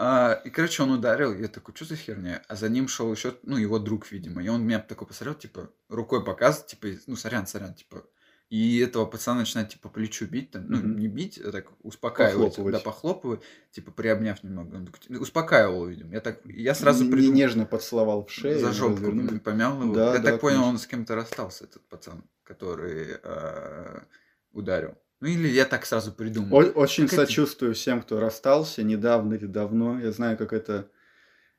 А, 0.00 0.40
и, 0.44 0.50
короче, 0.50 0.84
он 0.84 0.92
ударил, 0.92 1.34
я 1.34 1.48
такой, 1.48 1.74
что 1.74 1.84
за 1.84 1.96
херня? 1.96 2.40
А 2.46 2.54
за 2.54 2.68
ним 2.68 2.86
шел 2.86 3.12
еще, 3.12 3.34
ну, 3.42 3.56
его 3.56 3.80
друг, 3.80 4.12
видимо. 4.12 4.40
И 4.40 4.46
он 4.46 4.62
меня 4.62 4.78
такой 4.78 5.08
посмотрел, 5.08 5.34
типа, 5.34 5.70
рукой 5.88 6.24
показывает, 6.24 6.68
типа, 6.68 6.86
ну, 7.08 7.16
сорян, 7.16 7.48
сорян, 7.48 7.74
типа. 7.74 8.04
И 8.50 8.78
этого 8.78 9.04
пацана 9.04 9.40
начинает, 9.40 9.68
типа, 9.68 9.88
по 9.90 9.94
плечу 9.94 10.24
бить, 10.26 10.52
там, 10.52 10.64
ну, 10.68 10.80
не 10.80 11.06
бить, 11.06 11.36
а 11.38 11.52
так 11.52 11.66
успокаивать, 11.82 12.56
Похлопывать. 12.56 12.72
да, 12.72 12.80
похлопывать, 12.80 13.40
типа, 13.72 13.90
приобняв 13.90 14.42
немного. 14.42 14.76
Он 14.76 14.86
такой, 14.86 15.18
успокаивал, 15.20 15.86
видимо. 15.86 16.14
Я 16.14 16.20
так, 16.20 16.40
я 16.46 16.74
сразу 16.74 17.04
Не- 17.04 17.10
придумал, 17.12 17.34
нежно 17.36 17.66
поцеловал 17.66 18.24
в 18.24 18.30
шею. 18.30 18.58
за 18.58 18.72
жопку 18.72 19.02
развернули. 19.02 19.38
помял 19.38 19.82
его. 19.82 19.94
Да, 19.94 20.14
я 20.14 20.18
да, 20.20 20.30
так 20.32 20.40
понял, 20.40 20.56
конечно. 20.60 20.70
он 20.72 20.78
с 20.78 20.86
кем-то 20.86 21.14
расстался, 21.14 21.64
этот 21.64 21.86
пацан, 21.88 22.24
который 22.42 23.16
а, 23.22 24.04
ударил. 24.52 24.94
Ну, 25.20 25.28
или 25.28 25.48
я 25.48 25.66
так 25.66 25.84
сразу 25.84 26.12
придумал. 26.12 26.56
О- 26.58 26.70
Очень 26.80 27.06
Как 27.06 27.16
сочувствую 27.16 27.74
всем, 27.74 28.00
кто 28.00 28.18
расстался 28.18 28.82
недавно 28.82 29.34
или 29.34 29.44
давно. 29.46 30.00
Я 30.00 30.10
знаю, 30.12 30.38
как 30.38 30.54
это... 30.54 30.88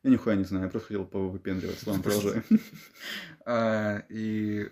Я 0.02 0.10
нихуя 0.12 0.36
не 0.38 0.46
знаю, 0.46 0.64
я 0.66 0.70
просто 0.72 0.88
хотел 0.88 1.06
повыпендриваться. 1.06 1.88
Ладно, 1.90 2.02
продолжай. 2.04 2.42
А, 3.46 4.04
и, 4.10 4.70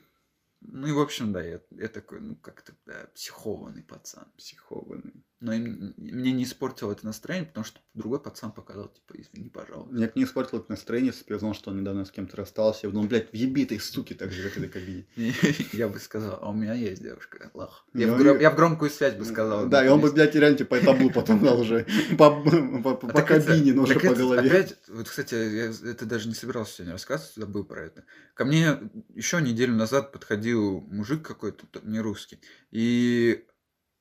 ну 0.67 0.87
и 0.87 0.91
в 0.91 0.99
общем, 0.99 1.33
да, 1.33 1.41
я, 1.41 1.61
я 1.71 1.87
такой, 1.87 2.19
ну 2.19 2.35
как-то, 2.35 2.73
да, 2.85 3.09
психованный 3.15 3.83
пацан. 3.83 4.31
Психованный. 4.37 5.23
Но 5.39 5.53
им- 5.53 5.93
мне 5.97 6.31
не 6.31 6.45
испортило 6.45 6.91
это 6.91 7.05
настроение, 7.05 7.47
потому 7.47 7.63
что 7.63 7.79
другой 7.93 8.19
пацан 8.19 8.51
показал, 8.51 8.87
типа, 8.87 9.13
извини, 9.21 9.49
пожалуйста. 9.49 9.93
Мне 9.93 10.11
не 10.15 10.23
испортило 10.23 10.59
это 10.59 10.71
настроение, 10.71 11.11
если 11.11 11.25
бы 11.25 11.33
я 11.35 11.39
знал, 11.39 11.53
что 11.53 11.69
он 11.69 11.79
недавно 11.79 12.05
с 12.05 12.11
кем-то 12.11 12.35
расстался. 12.37 12.87
Я 12.87 12.91
думал, 12.91 13.07
блядь, 13.07 13.31
въеби 13.31 13.63
этой 13.63 13.79
суки 13.79 14.13
так 14.15 14.31
же, 14.31 14.41
как 14.49 14.57
этой 14.57 14.69
кабине. 14.69 15.05
Я 15.73 15.89
бы 15.89 15.99
сказал, 15.99 16.39
а 16.41 16.49
у 16.49 16.53
меня 16.53 16.73
есть 16.73 17.03
девушка, 17.03 17.51
лах. 17.53 17.85
Я, 17.93 18.07
Ну, 18.07 18.15
в, 18.15 18.55
громкую 18.55 18.89
связь 18.89 19.13
бы 19.13 19.25
сказал. 19.25 19.67
Да, 19.67 19.85
и 19.85 19.89
он 19.89 20.01
бы, 20.01 20.11
блядь, 20.11 20.33
реально 20.33 20.57
типа, 20.57 20.77
по 20.79 20.85
таблу 20.85 21.11
потом 21.11 21.43
дал 21.43 21.61
уже. 21.61 21.85
По, 22.17 22.27
А 22.27 23.21
кабине, 23.21 23.73
но 23.73 23.83
уже 23.83 23.99
по 23.99 24.15
голове. 24.15 24.49
Опять, 24.49 24.77
вот, 24.87 25.07
кстати, 25.07 25.35
я 25.35 25.91
это 25.91 26.05
даже 26.07 26.27
не 26.29 26.33
собирался 26.33 26.77
сегодня 26.77 26.93
рассказывать, 26.93 27.35
забыл 27.35 27.63
про 27.63 27.85
это. 27.85 28.05
Ко 28.33 28.43
мне 28.43 28.79
еще 29.13 29.39
неделю 29.39 29.75
назад 29.75 30.11
подходил 30.11 30.81
мужик 30.81 31.21
какой-то, 31.21 31.65
не 31.83 31.99
русский, 31.99 32.39
и 32.71 33.45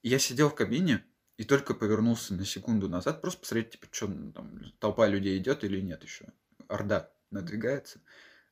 я 0.02 0.18
сидел 0.18 0.48
в 0.48 0.54
кабине 0.54 1.04
и 1.36 1.44
только 1.44 1.74
повернулся 1.74 2.34
на 2.34 2.44
секунду 2.44 2.88
назад, 2.88 3.20
просто 3.20 3.40
посмотреть, 3.40 3.70
типа, 3.72 3.86
что 3.90 4.06
там, 4.32 4.72
толпа 4.78 5.06
людей 5.06 5.38
идет 5.38 5.64
или 5.64 5.80
нет 5.80 6.02
еще. 6.02 6.26
Орда 6.68 7.12
надвигается. 7.30 8.00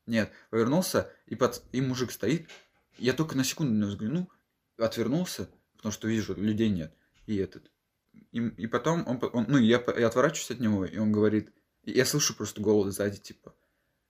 Нет, 0.06 0.30
повернулся, 0.50 1.10
и, 1.26 1.34
пац- 1.34 1.62
и 1.72 1.80
мужик 1.80 2.12
стоит. 2.12 2.50
Я 2.98 3.14
только 3.14 3.36
на 3.36 3.44
секунду 3.44 3.72
на 3.72 3.78
него 3.78 3.88
взглянул, 3.88 4.30
отвернулся, 4.76 5.48
потому 5.76 5.92
что 5.92 6.08
вижу, 6.08 6.34
людей 6.34 6.68
нет. 6.68 6.94
И 7.26 7.36
этот. 7.36 7.70
И, 8.32 8.38
и 8.38 8.66
потом 8.66 9.06
он, 9.08 9.18
он- 9.32 9.46
ну, 9.48 9.58
я, 9.58 9.82
я 9.96 10.06
отворачиваюсь 10.08 10.50
от 10.50 10.60
него, 10.60 10.84
и 10.84 10.98
он 10.98 11.10
говорит, 11.10 11.52
и 11.84 11.92
я 11.92 12.04
слышу 12.04 12.36
просто 12.36 12.60
голос 12.60 12.94
сзади, 12.94 13.18
типа, 13.18 13.54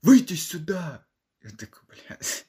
выйди 0.02 0.34
сюда! 0.34 1.06
Я 1.42 1.50
такой, 1.50 1.82
блядь, 1.88 2.46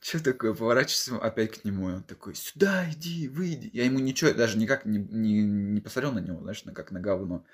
что 0.00 0.22
такое? 0.22 0.54
Поворачиваюсь 0.54 1.22
опять 1.22 1.60
к 1.60 1.64
нему, 1.64 1.86
он 1.86 2.02
такой, 2.02 2.34
сюда 2.34 2.90
иди, 2.90 3.28
выйди. 3.28 3.70
Я 3.72 3.84
ему 3.84 3.98
ничего, 3.98 4.32
даже 4.32 4.58
никак 4.58 4.86
не, 4.86 4.98
не, 4.98 5.42
не 5.42 5.80
посмотрел 5.80 6.12
на 6.12 6.20
него, 6.20 6.40
знаешь, 6.40 6.64
на, 6.64 6.72
как 6.72 6.90
на 6.90 7.00
говно 7.00 7.44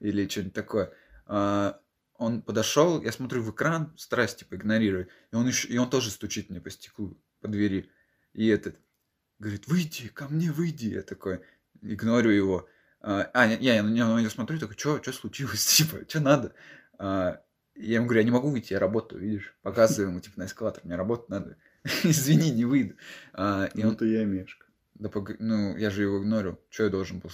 или 0.00 0.28
что-нибудь 0.28 0.52
такое. 0.52 0.92
А, 1.26 1.80
он 2.16 2.42
подошел, 2.42 3.02
я 3.02 3.10
смотрю 3.10 3.42
в 3.42 3.50
экран, 3.50 3.92
стараюсь 3.96 4.34
типа 4.34 4.54
игнорировать, 4.54 5.08
и 5.32 5.36
он, 5.36 5.46
еще, 5.46 5.68
и 5.68 5.78
он 5.78 5.90
тоже 5.90 6.10
стучит 6.10 6.50
мне 6.50 6.60
по 6.60 6.70
стеклу, 6.70 7.18
по 7.40 7.48
двери. 7.48 7.90
И 8.34 8.46
этот 8.48 8.76
говорит, 9.38 9.66
выйди, 9.66 10.08
ко 10.08 10.28
мне 10.28 10.50
выйди. 10.52 10.88
Я 10.88 11.02
такой, 11.02 11.40
игнорю 11.82 12.30
его. 12.30 12.68
А, 13.00 13.30
а, 13.32 13.46
я, 13.46 13.74
я 13.74 13.82
на 13.82 13.90
него 13.90 14.18
я 14.18 14.30
смотрю, 14.30 14.58
такой, 14.58 14.76
что 14.76 15.12
случилось, 15.12 15.66
типа, 15.76 16.08
что 16.08 16.20
надо? 16.20 16.54
А, 16.98 17.40
я 17.74 17.96
ему 17.96 18.06
говорю, 18.06 18.20
я 18.20 18.24
не 18.24 18.30
могу 18.30 18.50
выйти, 18.50 18.72
я 18.72 18.78
работаю, 18.78 19.20
видишь. 19.20 19.56
Показываю 19.62 20.10
ему, 20.10 20.20
типа, 20.20 20.38
на 20.38 20.46
эскалатор, 20.46 20.84
мне 20.84 20.96
работать 20.96 21.28
надо. 21.28 21.56
Извини, 22.04 22.50
не 22.50 22.64
выйду. 22.64 22.94
А, 23.32 23.66
и 23.74 23.82
Ну 23.82 23.90
он, 23.90 23.96
ты 23.96 24.06
я 24.08 24.24
мешка. 24.24 24.66
да 24.94 25.08
пог- 25.08 25.36
ну, 25.38 25.76
я 25.76 25.90
же 25.90 26.02
его 26.02 26.18
игнорю. 26.22 26.58
Что 26.70 26.84
я 26.84 26.90
должен 26.90 27.20
был 27.20 27.30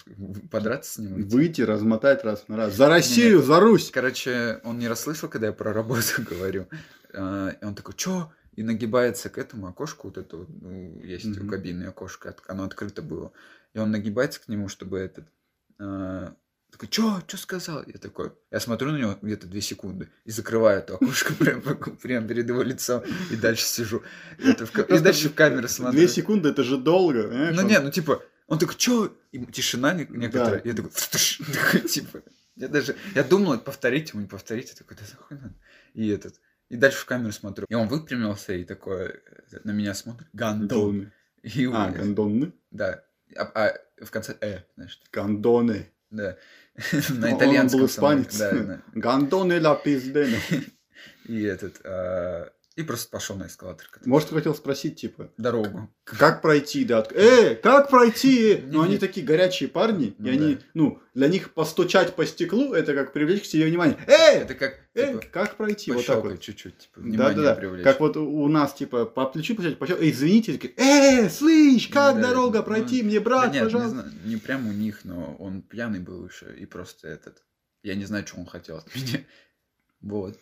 подраться 0.50 0.94
с 0.94 0.98
ним? 0.98 1.20
идти? 1.22 1.34
Выйти, 1.36 1.62
размотать 1.62 2.24
раз 2.24 2.48
на 2.48 2.56
раз. 2.56 2.74
За 2.74 2.88
Россию, 2.88 3.42
за 3.42 3.60
Русь! 3.60 3.90
Короче, 3.90 4.60
он 4.64 4.78
не 4.78 4.88
расслышал, 4.88 5.28
когда 5.28 5.48
я 5.48 5.52
про 5.52 5.72
работу 5.72 6.02
говорю. 6.30 6.66
А, 7.14 7.50
И 7.50 7.64
он 7.64 7.74
такой, 7.74 7.94
чё? 7.94 8.32
И 8.56 8.62
нагибается 8.62 9.30
к 9.30 9.38
этому 9.38 9.68
окошку, 9.68 10.08
вот 10.08 10.18
это 10.18 10.36
вот, 10.38 10.48
ну, 10.60 11.00
есть 11.02 11.26
у 11.38 11.40
Мгм. 11.44 11.48
кабины 11.48 11.84
окошко, 11.84 12.34
оно 12.48 12.64
открыто 12.64 13.00
было. 13.02 13.32
И 13.72 13.78
он 13.78 13.90
нагибается 13.92 14.40
к 14.40 14.48
нему, 14.48 14.68
чтобы 14.68 14.98
этот... 14.98 15.26
а, 15.78 16.34
Такой, 16.70 16.88
чё, 16.88 17.20
чё 17.26 17.36
сказал? 17.36 17.82
Я 17.86 17.98
такой, 17.98 18.32
я 18.50 18.60
смотрю 18.60 18.92
на 18.92 18.96
него 18.98 19.18
где-то 19.20 19.46
две 19.46 19.60
секунды 19.60 20.08
и 20.24 20.30
закрываю 20.30 20.78
это 20.78 20.94
окошко 20.94 21.34
прямо, 21.38 21.60
прямо 22.02 22.26
перед 22.28 22.48
его 22.48 22.62
лицом 22.62 23.02
и 23.30 23.36
дальше 23.36 23.64
сижу. 23.64 24.02
Это 24.38 24.66
в 24.66 24.78
И 24.78 24.98
дальше 25.00 25.28
в 25.30 25.34
камеру 25.34 25.68
смотрю. 25.68 25.98
Две 25.98 26.08
секунды, 26.08 26.48
это 26.50 26.62
же 26.64 26.76
долго. 26.78 27.28
понимаешь? 27.28 27.56
Ну 27.56 27.62
не, 27.68 27.78
ну 27.80 27.90
типа, 27.90 28.22
он 28.46 28.58
такой, 28.58 28.76
чё? 28.76 29.16
И 29.32 29.44
тишина 29.46 29.92
не- 29.94 30.06
некоторая. 30.08 30.60
Да. 30.62 30.68
Я 30.68 30.74
такой, 30.74 30.90
такой, 30.90 31.80
типа, 31.88 32.22
я 32.56 32.68
даже, 32.68 32.96
я 33.14 33.24
думал, 33.24 33.58
повторить 33.58 34.10
ему, 34.12 34.22
не 34.22 34.28
повторить, 34.28 34.68
я 34.70 34.74
такой, 34.76 34.96
да 34.96 35.02
нахуй 35.12 35.36
надо. 35.38 35.54
И 35.94 36.08
этот, 36.08 36.34
и 36.68 36.76
дальше 36.76 36.98
в 36.98 37.04
камеру 37.04 37.32
смотрю. 37.32 37.66
И 37.68 37.74
он 37.74 37.88
выпрямился 37.88 38.52
и 38.54 38.64
такой 38.64 39.06
э, 39.08 39.58
на 39.64 39.72
меня 39.72 39.94
смотрит, 39.94 40.28
гандон. 40.32 40.68
Гондоны. 40.68 41.12
И, 41.42 41.66
А, 41.66 41.88
у- 41.90 41.94
гондоны? 41.94 42.52
да, 42.70 43.02
а, 43.36 43.42
а 43.54 44.04
в 44.04 44.10
конце 44.10 44.36
э, 44.40 44.60
знаешь, 44.76 45.00
Гондоны. 45.12 45.90
Да, 46.10 46.36
на 47.10 47.28
Он 47.30 47.36
итальянском. 47.38 47.80
был 47.80 47.88
самом- 47.88 48.22
испанец. 48.22 48.80
Гондоны 48.94 49.60
ла 49.60 49.74
пиздена. 49.76 50.36
И 51.26 51.42
этот, 51.42 51.80
а, 51.84 52.50
и 52.76 52.82
просто 52.84 53.10
пошел 53.10 53.36
на 53.36 53.46
эскалатор. 53.48 53.88
Может, 54.04 54.30
хотел 54.30 54.54
спросить, 54.54 55.00
типа, 55.00 55.32
Дорогу. 55.36 55.90
как 56.04 56.40
пройти, 56.40 56.84
да? 56.84 57.04
Э, 57.10 57.56
как 57.56 57.90
пройти? 57.90 58.62
Ну, 58.66 58.82
они 58.82 58.96
такие 58.96 59.26
горячие 59.26 59.68
парни, 59.68 60.14
Ну 60.18 60.28
и 60.28 60.32
они, 60.32 60.58
ну, 60.74 61.00
для 61.12 61.28
них 61.28 61.52
постучать 61.52 62.14
по 62.14 62.24
стеклу, 62.24 62.72
это 62.72 62.94
как 62.94 63.12
привлечь 63.12 63.42
к 63.42 63.44
себе 63.46 63.66
внимание. 63.66 63.98
Э, 64.06 64.42
Это 64.42 64.54
как, 64.54 64.78
э, 64.94 65.18
как 65.18 65.56
пройти? 65.56 65.90
Вот 65.90 66.06
так 66.06 66.22
вот. 66.22 66.40
чуть-чуть, 66.40 66.78
типа, 66.78 67.00
Да, 67.02 67.32
да, 67.34 67.56
да. 67.56 67.82
Как 67.82 67.98
вот 67.98 68.16
у 68.16 68.48
нас, 68.48 68.72
типа, 68.74 69.04
по 69.04 69.26
плечу 69.26 69.56
пощелкай, 69.56 70.06
«Эй, 70.06 70.10
извините, 70.12 70.58
э, 70.76 71.28
слышь, 71.28 71.88
как 71.88 72.20
дорога 72.20 72.58
ну, 72.58 72.64
пройти, 72.64 73.02
мне, 73.02 73.18
Да 73.18 73.24
брат, 73.24 73.58
пожалуйста. 73.58 74.10
не 74.24 74.36
прям 74.36 74.68
у 74.68 74.72
них, 74.72 75.00
но 75.04 75.34
он 75.40 75.62
пьяный 75.62 76.00
был 76.00 76.26
еще, 76.26 76.54
и 76.56 76.66
просто 76.66 77.08
этот... 77.08 77.42
Я 77.82 77.96
не 77.96 78.04
знаю, 78.04 78.26
что 78.26 78.38
он 78.38 78.46
хотел 78.46 78.76
от 78.76 78.86
меня. 78.94 79.24
Вот. 80.02 80.38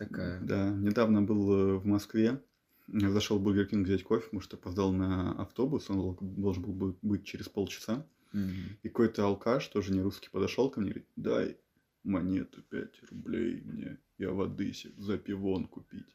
Такая... 0.00 0.40
Да, 0.40 0.70
недавно 0.70 1.20
был 1.22 1.52
э, 1.52 1.76
в 1.76 1.84
Москве. 1.86 2.40
Зашел 2.88 3.38
в 3.38 3.42
Бургер 3.42 3.66
Кинг 3.66 3.86
взять 3.86 4.02
кофе, 4.02 4.24
потому 4.24 4.40
что 4.40 4.56
опоздал 4.56 4.92
на 4.92 5.32
автобус. 5.40 5.88
Он 5.90 5.96
дол- 5.96 6.18
должен 6.20 6.62
был 6.64 6.72
бы- 6.72 6.96
быть 7.02 7.24
через 7.24 7.48
полчаса. 7.48 8.04
Мгм. 8.32 8.78
И 8.82 8.88
какой-то 8.88 9.24
алкаш, 9.26 9.66
тоже 9.68 9.92
не 9.92 10.00
русский, 10.00 10.28
подошел 10.30 10.70
ко 10.70 10.80
мне 10.80 10.90
и 10.90 10.92
говорит, 10.94 11.08
дай 11.16 11.56
монету 12.02 12.62
5 12.62 13.02
рублей 13.10 13.60
мне, 13.64 13.98
я 14.18 14.30
воды 14.30 14.72
себе 14.72 14.94
запивон 14.98 15.66
купить. 15.66 16.06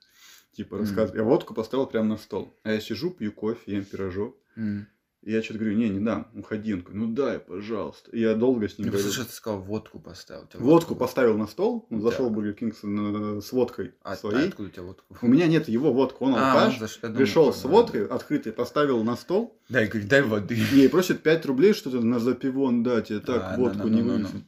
Типа 0.54 0.76
Мгм. 0.78 0.86
рассказывай. 0.86 1.18
Я 1.20 1.24
водку 1.24 1.54
поставил 1.54 1.86
прямо 1.86 2.10
на 2.10 2.18
стол. 2.18 2.54
А 2.64 2.72
я 2.72 2.80
сижу, 2.80 3.12
пью 3.12 3.32
кофе, 3.32 3.72
ем 3.76 3.86
пирожок. 3.86 4.36
Мгм. 4.56 4.88
И 5.26 5.32
я 5.32 5.42
что-то 5.42 5.60
говорю, 5.60 5.76
не, 5.76 5.90
не 5.90 6.00
дам, 6.00 6.28
уходи. 6.36 6.72
Он 6.76 6.82
такой, 6.82 6.96
ну 6.96 7.08
дай, 7.08 7.40
пожалуйста. 7.40 8.12
И 8.12 8.20
я 8.20 8.36
долго 8.36 8.70
с 8.70 8.78
ним 8.78 8.86
Ну, 8.88 8.92
говорю. 8.94 9.10
слушай, 9.10 9.26
ты 9.28 9.34
сказал, 9.34 9.60
водку 9.60 10.00
поставил. 10.00 10.44
Водку 10.54 10.94
была? 10.94 11.00
поставил 11.08 11.36
на 11.36 11.48
стол, 11.48 11.88
он 11.90 12.00
Да. 12.00 12.12
зашел 12.12 12.30
в 12.30 12.32
Бургер 12.32 12.54
Кинг 12.54 12.76
с, 12.76 12.82
э, 12.84 13.42
с 13.44 13.52
водкой 13.52 13.96
А, 14.04 14.12
а 14.12 14.16
своей. 14.16 14.50
откуда 14.50 14.70
у 14.70 14.72
тебя 14.72 14.84
водку? 14.84 15.04
У 15.24 15.28
меня 15.28 15.48
нет 15.48 15.68
его 15.68 15.92
водки, 15.92 16.18
он 16.20 16.36
А, 16.36 16.54
алкаш. 16.54 16.80
он 16.80 16.86
заш- 16.86 17.02
думал, 17.02 17.16
Пришел 17.18 17.52
с 17.54 17.62
да. 17.64 17.70
водкой, 17.70 18.06
открытой, 18.06 18.54
поставил 18.54 19.04
на 19.04 19.16
стол. 19.18 19.60
Дай, 19.68 19.88
говорит, 19.88 20.08
дай 20.08 20.22
воды. 20.22 20.60
И 20.76 20.88
просит 20.90 21.24
5 21.24 21.44
рублей 21.48 21.74
что-то 21.74 22.02
на 22.02 22.20
запивон 22.20 22.84
дать. 22.84 23.10
Я 23.10 23.20
так 23.20 23.42
А, 23.44 23.58
водку 23.58 23.88
не 23.88 24.04
ну, 24.04 24.08
ну, 24.08 24.12
ну. 24.12 24.14
вынесу. 24.18 24.44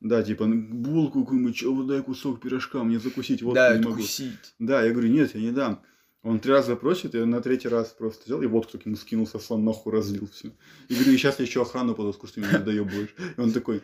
Да, 0.00 0.22
типа, 0.24 0.46
«Ну, 0.46 0.62
булку 0.74 1.22
какую-нибудь, 1.24 1.62
вот 1.64 1.86
дай 1.86 2.02
кусок 2.02 2.40
пирожка, 2.40 2.82
мне 2.84 2.98
закусить 2.98 3.42
водку 3.42 3.54
Да, 3.54 3.72
не 3.76 3.80
могу. 3.84 3.90
откусить. 3.94 4.54
Да, 4.58 4.82
я 4.82 4.90
говорю, 4.92 5.08
нет, 5.10 5.34
я 5.34 5.40
не 5.40 5.50
дам. 5.52 5.80
Он 6.22 6.40
три 6.40 6.52
раза 6.52 6.74
просит, 6.76 7.14
я 7.14 7.24
на 7.26 7.40
третий 7.40 7.68
раз 7.68 7.88
просто 7.88 8.24
взял, 8.26 8.42
и 8.42 8.46
водку 8.46 8.72
так 8.72 8.86
ему 8.86 8.96
скинул 8.96 9.26
со 9.26 9.38
слон, 9.38 9.64
нахуй 9.64 9.92
разлил 9.92 10.28
все. 10.32 10.50
И 10.88 10.94
говорю, 10.94 11.12
и 11.12 11.16
сейчас 11.16 11.38
я 11.38 11.44
еще 11.44 11.62
охрану 11.62 11.94
подоску, 11.94 12.26
что 12.26 12.40
ты 12.40 12.46
меня 12.46 12.58
доебываешь. 12.58 13.14
И 13.36 13.40
он 13.40 13.52
такой, 13.52 13.82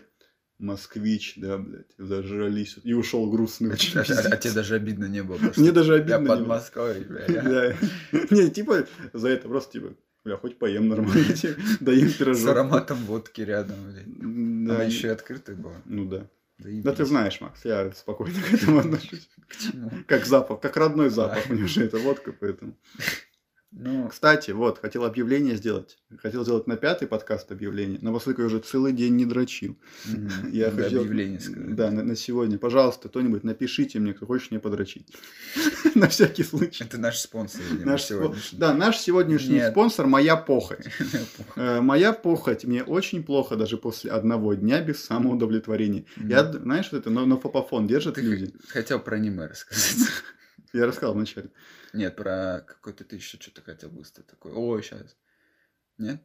москвич, 0.59 1.35
да, 1.37 1.59
блядь, 1.59 1.93
зажрались. 1.99 2.77
И 2.83 2.93
ушел 2.93 3.31
грустный. 3.31 3.71
очень 3.73 3.99
А, 3.99 4.03
а- 4.03 4.29
а 4.35 4.37
тебе 4.37 4.53
даже 4.53 4.75
обидно 4.75 5.05
не 5.07 5.23
было? 5.23 5.39
Мне 5.57 5.73
даже 5.73 5.93
Я 5.95 5.99
обидно 6.01 6.27
под 6.27 6.39
не 6.41 6.45
было. 6.47 6.55
Москвой, 6.55 7.01
бля. 7.05 7.27
Да. 7.29 7.77
Не, 8.31 8.51
типа, 8.51 8.87
за 9.13 9.29
это 9.29 9.49
просто, 9.49 9.73
типа, 9.75 9.95
бля, 10.25 10.37
хоть 10.37 10.59
поем 10.59 10.89
нормально, 10.89 11.33
типа, 11.35 11.61
доем 11.81 12.09
С 12.09 12.15
пирожок. 12.15 12.51
ароматом 12.51 12.99
водки 13.05 13.43
рядом, 13.43 13.77
блядь. 13.91 14.07
Да, 14.67 14.75
Она 14.75 14.85
еще 14.85 15.07
и 15.09 15.11
открытая 15.11 15.55
была. 15.57 15.81
Ну 15.85 16.05
да. 16.07 16.29
Да 16.59 16.93
ты 16.93 17.05
знаешь, 17.05 17.41
Макс, 17.41 17.65
я 17.65 17.91
спокойно 17.93 18.41
к 18.41 18.55
этому 18.55 18.79
отношусь. 18.79 19.29
К 19.49 19.57
чему? 19.57 19.91
Как 20.07 20.25
запах, 20.25 20.61
как 20.61 20.77
родной 20.77 21.11
запах. 21.11 21.51
У 21.51 21.55
меня 21.55 21.67
же 21.67 21.85
это 21.85 21.99
водка, 21.99 22.33
поэтому. 22.33 22.77
Ну, 23.77 24.09
Кстати, 24.09 24.53
вот, 24.53 24.79
хотел 24.79 25.05
объявление 25.05 25.57
сделать. 25.57 25.99
Хотел 26.23 26.45
сделать 26.45 26.69
на 26.69 26.77
пятый 26.77 27.09
подкаст 27.09 27.51
объявление, 27.51 27.99
но 28.03 28.13
поскольку 28.13 28.43
я 28.43 28.47
уже 28.47 28.61
целый 28.61 28.93
день 28.93 29.17
не 29.17 29.27
дрочил. 29.27 29.77
мгм, 30.05 30.31
Я 30.53 30.71
надо 30.71 30.85
хотел... 30.85 31.01
объявление 31.01 31.41
сказать. 31.41 31.75
Да, 31.75 31.91
на, 31.91 32.05
на 32.05 32.15
сегодня. 32.15 32.57
Пожалуйста, 32.57 33.09
кто-нибудь 33.09 33.43
напишите 33.43 33.99
мне, 33.99 34.15
кто 34.15 34.27
хочет 34.27 34.53
мне 34.53 34.61
подрочить. 34.61 35.09
На 35.97 36.09
всякий 36.09 36.45
случай. 36.45 36.85
Это 36.85 36.99
наш 36.99 37.19
спонсор, 37.19 37.63
Наш 37.85 38.05
сегодняшний. 38.05 38.59
Да, 38.59 38.75
наш 38.75 38.99
сегодняшний 38.99 39.57
Нет. 39.57 39.73
спонсор 39.73 40.07
моя 40.17 40.37
похоть. 40.37 40.87
Э, 41.57 41.81
Моя 41.81 42.13
похоть 42.13 42.65
мне 42.65 42.83
очень 42.85 43.23
плохо 43.25 43.57
даже 43.57 43.77
после 43.77 44.11
одного 44.13 44.55
дня 44.55 44.81
без 44.83 45.05
самоудовлетворения. 45.05 46.05
Я, 46.17 46.45
знаешь, 46.53 46.89
вот 46.93 46.99
это, 46.99 47.11
но, 47.11 47.27
но 47.27 47.39
фопофон 47.39 47.87
держат 47.87 48.19
люди. 48.19 48.53
хотел 48.69 49.01
про 49.01 49.17
аниме 49.17 49.47
рассказать. 49.47 50.09
Я 50.75 50.87
рассказал 50.87 51.15
вначале. 51.15 51.51
Нет, 51.93 52.17
про 52.17 52.65
какой-то 52.67 53.05
ты 53.05 53.17
еще 53.17 53.39
что-то 53.41 53.63
хотел 53.63 53.91
быстро 53.91 54.23
такой. 54.25 54.53
Ой, 54.53 54.83
сейчас. 54.83 55.17
Нет? 55.99 56.21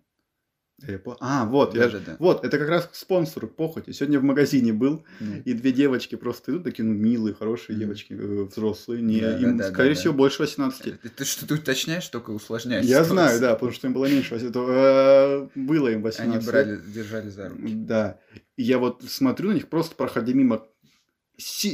А, 1.20 1.44
вот, 1.46 1.76
я 1.76 1.90
же... 1.90 2.00
Да-да-да. 2.00 2.16
Вот, 2.20 2.46
это 2.46 2.58
как 2.58 2.70
раз 2.70 2.86
к 2.86 2.96
спонсору 2.96 3.50
похоти. 3.50 3.92
Сегодня 3.92 4.18
в 4.20 4.24
магазине 4.24 4.72
был, 4.72 5.04
и 5.44 5.54
две 5.54 5.74
девочки 5.74 6.16
просто 6.16 6.52
идут, 6.54 6.64
такие, 6.64 6.86
ну, 6.86 6.94
милые, 6.94 7.36
хорошие 7.36 7.78
девочки, 7.78 8.14
э, 8.14 8.44
взрослые. 8.46 9.02
Не, 9.02 9.20
Да, 9.20 9.38
им, 9.40 9.58
да, 9.58 9.66
да, 9.66 9.74
скорее 9.74 9.94
да, 9.94 10.00
всего, 10.00 10.14
да. 10.14 10.18
больше 10.20 10.42
18. 10.42 11.02
Ты, 11.02 11.10
ты 11.10 11.26
что-то 11.26 11.56
уточняешь, 11.56 12.08
только 12.08 12.32
усложняешь. 12.32 12.86
Я 12.86 13.04
ситуацию. 13.04 13.14
знаю, 13.14 13.40
да, 13.42 13.54
потому 13.56 13.74
что 13.74 13.88
им 13.88 13.94
было 13.94 14.06
меньше 14.06 14.34
18. 14.36 14.56
э, 14.56 15.50
Было 15.54 15.90
им 15.90 16.02
18 16.02 16.20
Они 16.22 16.36
лет. 16.36 16.46
брали, 16.46 16.80
держали 16.94 17.30
за 17.30 17.50
руки. 17.50 17.74
Да. 17.74 18.18
И 18.56 18.64
я 18.64 18.78
вот 18.80 19.04
смотрю 19.04 19.50
на 19.50 19.54
них, 19.56 19.68
просто 19.68 19.96
проходя 19.96 20.32
мимо 20.32 20.66